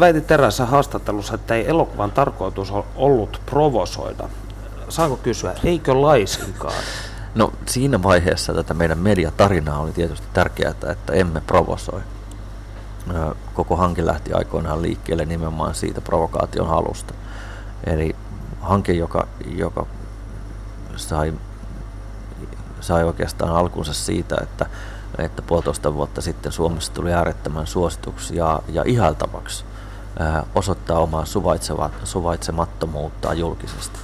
väitit 0.00 0.30
erässä 0.30 0.66
haastattelussa, 0.66 1.34
että 1.34 1.54
ei 1.54 1.68
elokuvan 1.68 2.10
tarkoitus 2.12 2.72
ollut 2.96 3.40
provosoida. 3.46 4.28
Saanko 4.88 5.16
kysyä, 5.16 5.54
eikö 5.64 6.00
laisinkaan? 6.00 6.82
No 7.34 7.52
siinä 7.66 8.02
vaiheessa 8.02 8.54
tätä 8.54 8.74
meidän 8.74 8.98
mediatarinaa 8.98 9.80
oli 9.80 9.92
tietysti 9.92 10.26
tärkeää, 10.32 10.70
että 10.70 11.12
emme 11.12 11.40
provosoi 11.40 12.00
koko 13.54 13.76
hanke 13.76 14.06
lähti 14.06 14.32
aikoinaan 14.32 14.82
liikkeelle 14.82 15.24
nimenomaan 15.24 15.74
siitä 15.74 16.00
provokaation 16.00 16.68
halusta. 16.68 17.14
Eli 17.86 18.16
hanke, 18.60 18.92
joka, 18.92 19.26
joka 19.46 19.86
sai, 20.96 21.32
sai 22.80 23.04
oikeastaan 23.04 23.52
alkunsa 23.52 23.94
siitä, 23.94 24.36
että, 24.42 24.66
että 25.18 25.42
puolitoista 25.42 25.94
vuotta 25.94 26.20
sitten 26.20 26.52
Suomessa 26.52 26.92
tuli 26.92 27.12
äärettömän 27.12 27.66
suosituksi 27.66 28.36
ja, 28.36 28.62
ja 28.68 28.82
ihailtavaksi 28.86 29.64
osoittaa 30.54 30.98
omaa 30.98 31.24
suvaitsemattomuuttaan 32.04 33.38
julkisesti. 33.38 33.98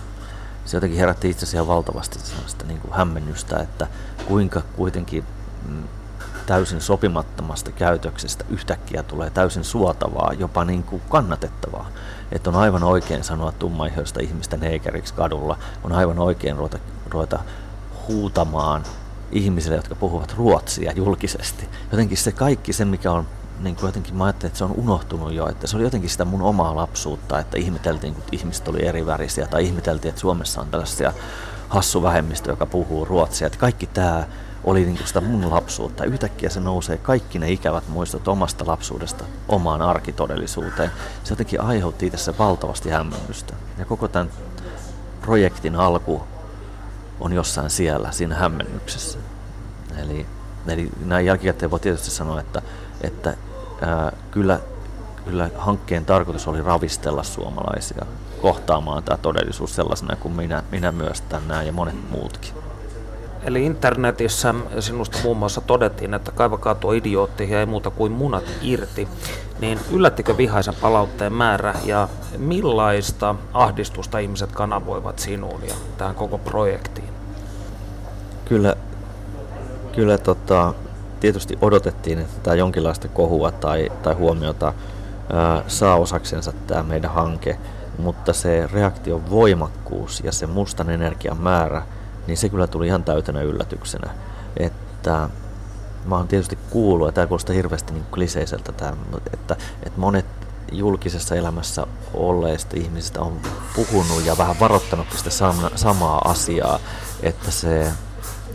Se 0.65 0.77
jotenkin 0.77 0.99
herätti 0.99 1.31
itse 1.31 1.45
asiassa 1.45 1.67
valtavasti 1.67 2.19
sellaista 2.19 2.65
niin 2.65 2.81
kuin 2.81 2.95
hämmennystä, 2.95 3.57
että 3.57 3.87
kuinka 4.29 4.63
kuitenkin 4.77 5.25
mm, 5.69 5.85
täysin 6.47 6.81
sopimattomasta 6.81 7.71
käytöksestä 7.71 8.45
yhtäkkiä 8.51 9.03
tulee 9.03 9.31
täysin 9.31 9.65
suotavaa, 9.65 10.33
jopa 10.33 10.65
niin 10.65 10.83
kuin 10.83 11.03
kannatettavaa. 11.09 11.91
Että 12.33 12.51
on 12.51 12.57
aivan 12.57 12.83
oikein 12.83 13.25
sanoa 13.25 13.53
tummaihoista 13.53 14.21
ihmisten 14.21 14.61
heikeriksi 14.61 15.15
kadulla, 15.15 15.59
on 15.85 15.93
aivan 15.93 16.19
oikein 16.19 16.57
ruveta, 16.57 16.79
ruveta 17.11 17.39
huutamaan 18.09 18.83
ihmisille, 19.33 19.77
jotka 19.77 19.95
puhuvat 19.95 20.35
ruotsia 20.39 20.93
julkisesti. 20.93 21.69
Jotenkin 21.93 22.19
se 22.19 22.33
kaikki 22.33 22.73
se, 22.73 22.85
mikä 22.85 23.13
on 23.13 23.27
niin 23.61 23.77
kuin 23.77 23.89
jotenkin 23.89 24.17
mä 24.17 24.25
ajattelin, 24.25 24.51
että 24.51 24.59
se 24.59 24.65
on 24.65 24.75
unohtunut 24.77 25.33
jo, 25.33 25.49
että 25.49 25.67
se 25.67 25.77
oli 25.77 25.85
jotenkin 25.85 26.11
sitä 26.11 26.25
mun 26.25 26.43
omaa 26.43 26.77
lapsuutta, 26.77 27.39
että 27.39 27.59
ihmeteltiin, 27.59 28.15
kun 28.15 28.25
ihmiset 28.33 28.69
oli 28.69 28.87
eri 28.87 29.07
värisiä, 29.07 29.47
tai 29.47 29.65
ihmeteltiin, 29.65 30.09
että 30.09 30.21
Suomessa 30.21 30.61
on 30.61 30.69
tällaisia 30.69 31.13
hassu 31.69 32.03
vähemmistö, 32.03 32.51
joka 32.51 32.67
puhuu 32.67 33.05
ruotsia. 33.05 33.47
Että 33.47 33.59
kaikki 33.59 33.87
tämä 33.87 34.27
oli 34.67 34.85
niin 34.85 34.97
kuin 34.97 35.07
sitä 35.07 35.21
mun 35.21 35.51
lapsuutta. 35.51 36.05
Yhtäkkiä 36.05 36.51
se 36.51 36.61
nousee 36.61 36.97
kaikki 36.97 37.39
ne 37.39 37.51
ikävät 37.51 37.89
muistot 37.89 38.29
omasta 38.29 38.67
lapsuudesta 38.67 39.25
omaan 39.49 39.83
arkitodellisuuteen. 39.83 40.91
Se 41.25 41.33
jotenkin 41.33 41.61
aiheutti 41.61 42.11
tässä 42.11 42.35
valtavasti 42.39 42.91
hämmennystä. 42.91 43.55
Ja 43.79 43.85
koko 43.85 44.09
tämän 44.09 44.31
projektin 45.21 45.77
alku 45.77 46.23
on 47.21 47.33
jossain 47.33 47.71
siellä, 47.71 48.13
siinä 48.13 48.35
hämmennyksessä. 48.35 49.19
Eli, 50.03 50.27
eli 50.69 50.91
näin 51.05 51.27
jälkikäteen 51.27 51.71
voi 51.71 51.81
tietysti 51.81 52.11
sanoa, 52.11 52.41
että, 52.41 52.63
että 53.01 53.37
ää, 53.81 54.13
kyllä, 54.31 54.61
kyllä 55.25 55.51
hankkeen 55.57 56.05
tarkoitus 56.05 56.49
oli 56.49 56.63
ravistella 56.63 57.23
suomalaisia 57.23 58.07
kohtaamaan 58.43 59.03
tämä 59.03 59.17
todellisuus 59.17 59.75
sellaisena 59.75 60.17
kuin 60.17 60.35
minä, 60.35 60.63
minä 60.71 60.93
myös 60.93 61.21
tänään 61.21 61.67
ja 61.67 61.73
monet 61.73 62.11
muutkin. 62.11 62.56
Eli 63.47 63.67
internetissä 63.67 64.55
sinusta 64.81 65.19
muun 65.23 65.37
muassa 65.37 65.61
todettiin, 65.61 66.15
että 66.15 66.33
kaivakaa 66.33 66.75
tuo 66.75 66.93
idiootti 66.93 67.51
ja 67.51 67.61
ei 67.61 67.67
muuta 67.67 67.91
kuin 67.91 68.13
munat 68.13 68.45
irti. 68.63 69.09
Niin 69.61 69.79
yllättikö 69.93 70.37
vihaisen 70.37 70.75
palautteen 70.81 71.33
määrä 71.33 71.75
ja 71.85 72.09
millaista 72.39 73.35
ahdistusta 73.53 74.19
ihmiset 74.19 74.53
kanavoivat 74.53 75.19
sinuun 75.19 75.61
ja 75.69 75.75
tähän 75.99 76.15
koko 76.15 76.39
projektiin? 76.39 77.09
Kyllä, 78.45 78.77
kyllä 79.95 80.19
tota, 80.19 80.75
tietysti 81.21 81.59
odotettiin, 81.61 82.19
että 82.19 82.41
tämä 82.43 82.57
jonkinlaista 82.57 83.09
kohua 83.09 83.51
tai, 83.53 83.93
tai 84.03 84.15
huomiota 84.15 84.75
ää, 85.33 85.63
saa 85.69 85.97
osaksensa 85.97 86.53
tämä 86.67 86.83
meidän 86.83 87.11
hanke, 87.11 87.59
mutta 87.99 88.33
se 88.33 88.69
reaktion 88.73 89.31
voimakkuus 89.31 90.21
ja 90.25 90.33
se 90.33 90.47
mustan 90.47 90.91
energian 90.91 91.41
määrä– 91.41 91.83
niin 92.27 92.37
se 92.37 92.49
kyllä 92.49 92.67
tuli 92.67 92.87
ihan 92.87 93.05
täytänä 93.05 93.43
yllätyksenä. 93.43 94.11
Että 94.57 95.29
mä 96.05 96.17
oon 96.17 96.29
tietysti 96.29 96.59
kuullut, 96.71 97.09
ja 97.09 97.13
tämä 97.13 97.27
kuulostaa 97.27 97.55
hirveästi 97.55 97.93
niin 97.93 98.07
kliseiseltä, 98.15 98.73
tämä, 98.73 98.97
että, 99.33 99.57
että 99.83 100.01
monet 100.01 100.27
julkisessa 100.73 101.35
elämässä 101.35 101.87
olleista 102.15 102.77
ihmisistä 102.77 103.21
on 103.21 103.41
puhunut 103.77 104.25
ja 104.25 104.39
vähän 104.39 104.61
varoittanut 104.61 105.07
sitä 105.17 105.31
sama, 105.31 105.71
samaa 105.75 106.31
asiaa, 106.31 106.79
että 107.23 107.51
se, 107.51 107.93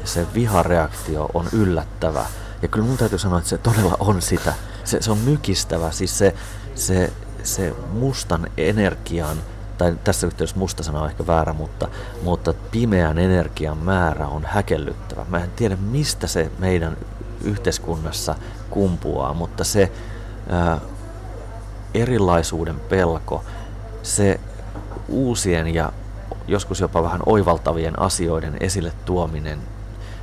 se 0.03 0.27
vihareaktio 0.33 1.29
on 1.33 1.47
yllättävä. 1.53 2.25
Ja 2.61 2.67
kyllä 2.67 2.87
mun 2.87 2.97
täytyy 2.97 3.19
sanoa, 3.19 3.37
että 3.37 3.49
se 3.49 3.57
todella 3.57 3.97
on 3.99 4.21
sitä. 4.21 4.53
Se, 4.83 5.01
se 5.01 5.11
on 5.11 5.17
mykistävä, 5.17 5.91
siis 5.91 6.17
se, 6.17 6.35
se, 6.75 7.13
se 7.43 7.73
mustan 7.93 8.47
energian 8.57 9.37
tai 9.81 9.95
tässä 10.03 10.27
yhteydessä 10.27 10.59
musta 10.59 10.83
sana 10.83 11.01
on 11.01 11.09
ehkä 11.09 11.27
väärä, 11.27 11.53
mutta, 11.53 11.87
mutta 12.23 12.53
pimeän 12.71 13.17
energian 13.17 13.77
määrä 13.77 14.27
on 14.27 14.45
häkellyttävä. 14.45 15.25
Mä 15.29 15.43
en 15.43 15.51
tiedä, 15.55 15.75
mistä 15.75 16.27
se 16.27 16.51
meidän 16.59 16.97
yhteiskunnassa 17.43 18.35
kumpuaa, 18.69 19.33
mutta 19.33 19.63
se 19.63 19.91
ää, 20.49 20.79
erilaisuuden 21.93 22.79
pelko, 22.79 23.43
se 24.03 24.39
uusien 25.07 25.73
ja 25.73 25.93
joskus 26.47 26.79
jopa 26.79 27.03
vähän 27.03 27.21
oivaltavien 27.25 27.99
asioiden 27.99 28.57
esille 28.59 28.93
tuominen 29.05 29.59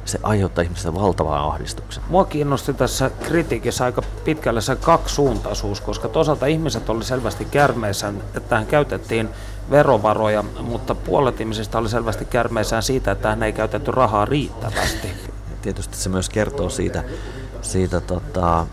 se 0.08 0.18
aiheuttaa 0.22 0.64
ihmisille 0.64 0.94
valtavaa 0.94 1.48
ahdistuksen. 1.48 2.02
Mua 2.08 2.24
kiinnosti 2.24 2.74
tässä 2.74 3.10
kritiikissä 3.22 3.84
aika 3.84 4.02
pitkälle 4.24 4.60
se 4.60 4.76
kaksisuuntaisuus, 4.76 5.80
koska 5.80 6.08
toisaalta 6.08 6.46
ihmiset 6.46 6.90
oli 6.90 7.04
selvästi 7.04 7.44
kärmeissään, 7.44 8.16
että 8.16 8.40
tähän 8.40 8.66
käytettiin 8.66 9.28
verovaroja, 9.70 10.44
mutta 10.60 10.94
puolet 10.94 11.40
ihmisistä 11.40 11.78
oli 11.78 11.88
selvästi 11.88 12.24
kärmeissään 12.24 12.82
siitä, 12.82 13.10
että 13.10 13.28
hän 13.28 13.42
ei 13.42 13.52
käytetty 13.52 13.90
rahaa 13.90 14.24
riittävästi. 14.24 15.08
Tietysti 15.62 15.96
se 15.96 16.08
myös 16.08 16.28
kertoo 16.28 16.70
siitä, 16.70 17.04
siitä 17.62 18.00
tota, 18.00 18.66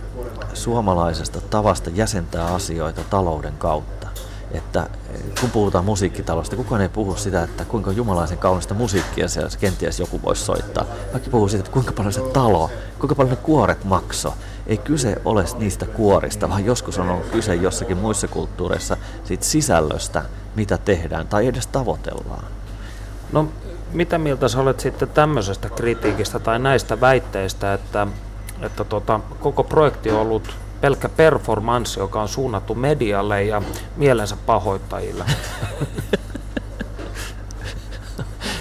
suomalaisesta 0.53 1.41
tavasta 1.41 1.89
jäsentää 1.89 2.45
asioita 2.45 3.01
talouden 3.09 3.53
kautta 3.57 4.04
että 4.51 4.89
kun 5.39 5.51
puhutaan 5.51 5.85
musiikkitalosta, 5.85 6.55
kukaan 6.55 6.81
ei 6.81 6.89
puhu 6.89 7.15
sitä, 7.15 7.43
että 7.43 7.65
kuinka 7.65 7.91
jumalaisen 7.91 8.37
kaunista 8.37 8.73
musiikkia 8.73 9.27
siellä 9.27 9.49
kenties 9.59 9.99
joku 9.99 10.21
voisi 10.21 10.45
soittaa. 10.45 10.85
Kaikki 11.11 11.29
puhuu 11.29 11.47
siitä, 11.47 11.61
että 11.61 11.71
kuinka 11.71 11.91
paljon 11.91 12.13
se 12.13 12.21
talo, 12.21 12.69
kuinka 12.99 13.15
paljon 13.15 13.35
ne 13.35 13.41
kuoret 13.43 13.83
makso. 13.83 14.33
Ei 14.67 14.77
kyse 14.77 15.21
ole 15.25 15.45
niistä 15.57 15.85
kuorista, 15.85 16.49
vaan 16.49 16.65
joskus 16.65 16.99
on 16.99 17.09
ollut 17.09 17.29
kyse 17.29 17.55
jossakin 17.55 17.97
muissa 17.97 18.27
kulttuureissa 18.27 18.97
siitä 19.23 19.45
sisällöstä, 19.45 20.23
mitä 20.55 20.77
tehdään 20.77 21.27
tai 21.27 21.47
edes 21.47 21.67
tavoitellaan. 21.67 22.43
No 23.31 23.47
mitä 23.91 24.17
mieltä 24.17 24.47
sä 24.47 24.59
olet 24.59 24.79
sitten 24.79 25.07
tämmöisestä 25.09 25.69
kritiikistä 25.69 26.39
tai 26.39 26.59
näistä 26.59 27.01
väitteistä, 27.01 27.73
että, 27.73 28.07
että 28.61 28.83
tota, 28.83 29.19
koko 29.39 29.63
projekti 29.63 30.11
on 30.11 30.19
ollut 30.19 30.55
pelkkä 30.85 31.09
performanssi, 31.09 31.99
joka 31.99 32.21
on 32.21 32.27
suunnattu 32.27 32.75
medialle 32.75 33.43
ja 33.43 33.61
mielensä 33.95 34.37
pahoittajille? 34.45 35.25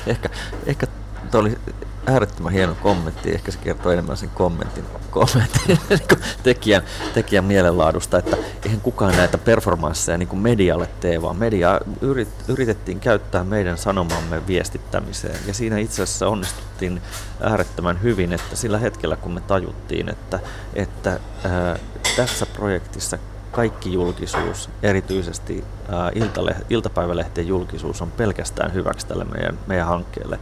ehkä, 0.06 0.28
ehkä 0.66 0.86
tuo 1.30 1.40
oli 1.40 1.58
äärettömän 2.06 2.52
hieno 2.52 2.76
kommentti, 2.82 3.34
ehkä 3.34 3.52
se 3.52 3.58
kertoo 3.58 3.92
enemmän 3.92 4.16
sen 4.16 4.30
kommentin, 4.34 4.84
kommentin 5.10 5.78
niin 5.88 6.00
tekijän, 6.42 6.82
tekijän 7.14 7.44
mielenlaadusta, 7.44 8.18
että 8.18 8.36
eihän 8.64 8.80
kukaan 8.80 9.16
näitä 9.16 9.38
performansseja 9.38 10.18
niin 10.18 10.38
medialle 10.38 10.88
tee, 11.00 11.22
vaan 11.22 11.36
media 11.36 11.80
yrit, 12.00 12.28
yritettiin 12.48 13.00
käyttää 13.00 13.44
meidän 13.44 13.78
sanomamme 13.78 14.46
viestittämiseen. 14.46 15.38
Ja 15.46 15.54
siinä 15.54 15.78
itse 15.78 16.02
asiassa 16.02 16.28
onnistuttiin 16.28 17.02
äärettömän 17.40 18.02
hyvin, 18.02 18.32
että 18.32 18.56
sillä 18.56 18.78
hetkellä 18.78 19.16
kun 19.16 19.32
me 19.32 19.40
tajuttiin, 19.40 20.08
että, 20.08 20.40
että 20.74 21.20
ää, 21.44 21.78
tässä 22.16 22.46
projektissa 22.46 23.18
kaikki 23.52 23.92
julkisuus, 23.92 24.70
erityisesti 24.82 25.64
ää, 25.88 26.10
iltale, 26.14 26.56
iltapäivälehtien 26.70 27.48
julkisuus 27.48 28.02
on 28.02 28.10
pelkästään 28.10 28.74
hyväksi 28.74 29.06
tälle 29.06 29.24
meidän, 29.24 29.58
meidän 29.66 29.86
hankkeelle, 29.86 30.38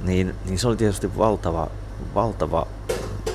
niin, 0.00 0.34
niin 0.44 0.58
se 0.58 0.68
oli 0.68 0.76
tietysti 0.76 1.18
valtava, 1.18 1.70
valtava 2.14 2.66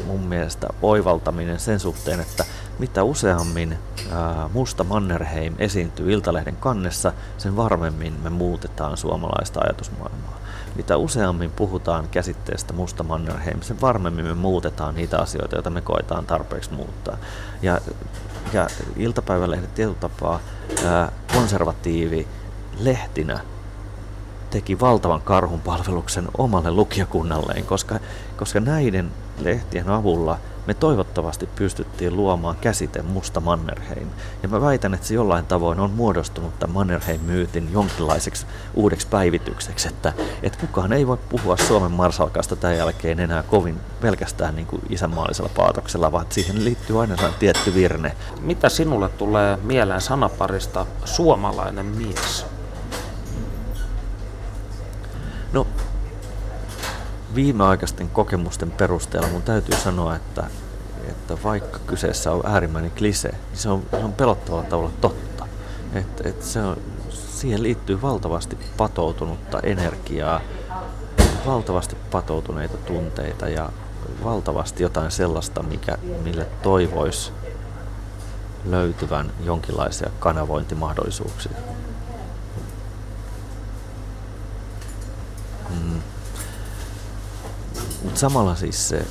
mun 0.06 0.20
mielestä 0.20 0.68
oivaltaminen 0.82 1.60
sen 1.60 1.80
suhteen, 1.80 2.20
että 2.20 2.46
mitä 2.80 3.04
useammin 3.04 3.78
ää, 4.12 4.50
Musta 4.54 4.84
Mannerheim 4.84 5.56
esiintyy 5.58 6.12
Iltalehden 6.12 6.56
kannessa, 6.56 7.14
sen 7.38 7.56
varmemmin 7.58 8.14
me 8.24 8.30
muutetaan 8.30 8.98
suomalaista 8.98 9.60
ajatusmaailmaa. 9.64 10.42
Mitä 10.76 10.98
useammin 10.98 11.52
puhutaan 11.52 12.08
käsitteestä 12.08 12.74
Musta 12.74 13.04
Mannerheim, 13.04 13.62
sen 13.62 13.82
varmemmin 13.82 14.26
me 14.26 14.34
muutetaan 14.34 14.96
niitä 14.96 15.20
asioita, 15.20 15.56
joita 15.56 15.70
me 15.70 15.82
koetaan 15.82 16.26
tarpeeksi 16.26 16.74
muuttaa. 16.74 17.18
Ja, 17.62 17.82
ja 18.54 18.68
iltapäivälehdet 18.98 19.76
tietyllä 19.76 20.00
tapaa 20.00 20.40
ää, 20.86 21.12
konservatiivi 21.34 22.28
lehtinä 22.80 23.40
teki 24.52 24.80
valtavan 24.80 25.22
karhunpalveluksen 25.22 26.28
omalle 26.38 26.72
lukijakunnalleen, 26.72 27.66
koska, 27.66 28.00
koska 28.38 28.60
näiden 28.60 29.12
lehtien 29.40 29.90
avulla 29.90 30.38
me 30.68 30.74
toivottavasti 30.74 31.50
pystyttiin 31.56 32.16
luomaan 32.16 32.56
käsite 32.62 33.02
Musta 33.02 33.40
Mannerheim. 33.40 34.08
Ja 34.44 34.50
mä 34.50 34.62
väitän, 34.62 34.94
että 34.94 35.08
se 35.08 35.14
jollain 35.14 35.46
tavoin 35.46 35.80
on 35.80 35.92
muodostunut 35.92 36.60
tämän 36.60 36.74
Mannerheim-myytin 36.74 37.70
jonkinlaiseksi 37.74 38.46
uudeksi 38.74 39.08
päivitykseksi, 39.08 39.88
että, 39.88 40.14
että 40.44 40.60
kukaan 40.60 40.94
ei 40.94 41.08
voi 41.08 41.18
puhua 41.30 41.58
Suomen 41.58 41.92
marsalkasta 41.92 42.56
tämän 42.56 42.78
jälkeen 42.78 43.20
enää 43.20 43.44
kovin 43.44 43.78
pelkästään 44.02 44.56
niin 44.56 44.68
kuin 44.68 44.82
isänmaallisella 44.90 45.50
paatoksella, 45.56 46.12
vaan 46.12 46.26
siihen 46.30 46.66
liittyy 46.66 47.02
aina 47.02 47.16
tietty 47.40 47.74
virne. 47.74 48.16
Mitä 48.42 48.70
sinulle 48.70 49.10
tulee 49.10 49.58
mieleen 49.64 50.02
sanaparista 50.02 50.86
suomalainen 51.06 51.86
mies? 51.86 52.46
No, 55.54 55.68
viimeaikaisten 57.36 58.10
kokemusten 58.10 58.72
perusteella 58.72 59.28
mun 59.28 59.42
täytyy 59.42 59.80
sanoa, 59.80 60.16
että, 60.16 60.44
että 61.08 61.38
vaikka 61.44 61.80
kyseessä 61.80 62.32
on 62.32 62.42
äärimmäinen 62.46 62.92
klise, 62.92 63.30
niin 63.30 63.58
se 63.58 63.70
on, 63.70 63.84
se 63.92 63.98
on 63.98 64.14
pelottavalla 64.14 64.64
tavalla 64.64 64.92
totta. 65.02 65.48
Et, 65.94 66.26
et 66.26 66.44
se 66.44 66.62
on, 66.62 66.78
siihen 67.10 67.64
liittyy 67.64 68.02
valtavasti 68.02 68.58
patoutunutta 68.78 69.60
energiaa, 69.60 70.42
valtavasti 71.46 71.96
patoutuneita 72.12 72.78
tunteita 72.78 73.50
ja 73.50 73.70
valtavasti 74.24 74.84
jotain 74.84 75.12
sellaista, 75.12 75.64
mikä, 75.64 75.98
mille 76.24 76.48
toivoisi 76.64 77.32
löytyvän 78.66 79.32
jonkinlaisia 79.44 80.10
kanavointimahdollisuuksia. 80.20 81.52
Mm. 85.70 86.02
Mutta 88.04 88.11
samalla 88.22 88.56
siis 88.56 88.90
se 88.90 89.06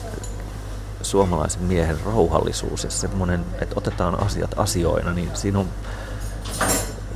suomalaisen 1.02 1.62
miehen 1.62 2.00
rauhallisuus 2.04 2.84
ja 2.84 2.90
semmoinen, 2.90 3.44
että 3.61 3.74
otetaan 3.76 4.22
asiat 4.22 4.58
asioina, 4.58 5.12
niin 5.12 5.30
siinä 5.34 5.58
on 5.58 5.68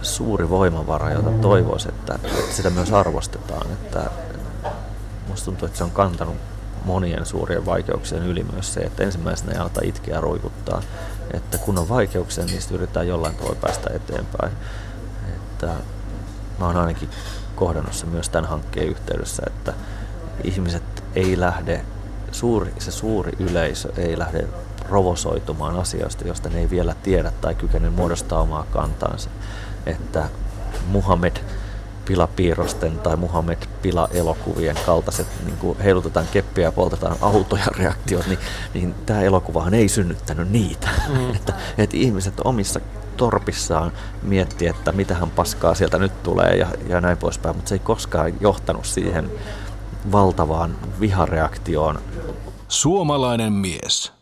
suuri 0.03 0.49
voimavara, 0.49 1.13
jota 1.13 1.31
toivoisi, 1.31 1.89
että, 1.89 2.19
sitä 2.51 2.71
myös 2.71 2.93
arvostetaan. 2.93 3.73
Että 3.73 4.11
musta 5.29 5.45
tuntuu, 5.45 5.67
että 5.67 5.79
se 5.79 5.85
on 5.85 5.91
kantanut 5.91 6.37
monien 6.85 7.27
suurien 7.27 7.67
vaikeuksien 7.67 8.23
yli 8.23 8.45
myös 8.53 8.75
se, 8.75 8.81
että 8.81 9.03
ensimmäisenä 9.03 9.53
ei 9.53 9.59
alta 9.59 9.81
itkeä 9.85 10.21
ruikuttaa. 10.21 10.83
Että 11.31 11.59
kun 11.59 11.79
on 11.79 11.89
vaikeuksia, 11.89 12.45
niistä 12.45 12.75
yritetään 12.75 13.09
jollain 13.09 13.35
tavalla 13.35 13.59
päästä 13.61 13.91
eteenpäin. 13.95 14.53
Että 15.35 15.67
mä 16.59 16.67
oon 16.67 16.77
ainakin 16.77 17.11
kohdannut 17.57 17.95
se 17.95 18.07
myös 18.07 18.29
tämän 18.29 18.51
hankkeen 18.51 18.89
yhteydessä, 18.89 19.43
että 19.47 19.73
ihmiset 20.45 20.94
ei 21.17 21.41
lähde, 21.41 21.85
suuri, 22.33 22.73
se 22.79 22.91
suuri 22.91 23.33
yleisö 23.39 23.93
ei 23.97 24.19
lähde 24.19 24.49
provosoitumaan 24.89 25.77
asioista, 25.77 26.29
josta 26.29 26.49
ne 26.49 26.59
ei 26.59 26.71
vielä 26.71 26.95
tiedä 27.03 27.33
tai 27.41 27.55
kykene 27.55 27.91
muodostaa 27.91 28.41
omaa 28.41 28.67
kantaansa. 28.73 29.31
Että 29.87 30.29
Muhammed 30.87 31.37
pilapiirrosten 32.05 32.99
tai 32.99 33.17
Muhammed 33.17 33.59
pila-elokuvien 33.83 34.77
kaltaiset 34.87 35.27
niin 35.45 35.57
kuin 35.57 35.79
heilutetaan 35.79 36.27
keppiä 36.33 36.65
ja 36.65 36.73
poltetaan 36.73 37.17
autoja 37.21 37.67
reaktiot, 37.79 38.27
niin, 38.27 38.39
niin 38.75 38.95
tämä 39.07 39.23
elokuvahan 39.23 39.75
ei 39.75 39.89
synnyttänyt 39.89 40.51
niitä. 40.51 40.89
Mm. 41.09 41.31
että, 41.37 41.53
että 41.79 41.97
ihmiset 41.97 42.35
omissa 42.45 42.81
torpissaan 43.17 43.93
mietti, 44.23 44.67
että 44.67 44.93
mitähän 44.93 45.31
paskaa 45.31 45.75
sieltä 45.75 45.99
nyt 45.99 46.23
tulee 46.23 46.57
ja, 46.57 46.67
ja 46.89 47.01
näin 47.01 47.19
poispäin, 47.19 47.57
mutta 47.57 47.69
se 47.69 47.75
ei 47.75 47.79
koskaan 47.79 48.33
johtanut 48.41 48.87
siihen 48.87 49.31
valtavaan 50.13 50.77
vihareaktioon. 51.01 51.99
Suomalainen 52.69 53.53
mies. 53.53 54.13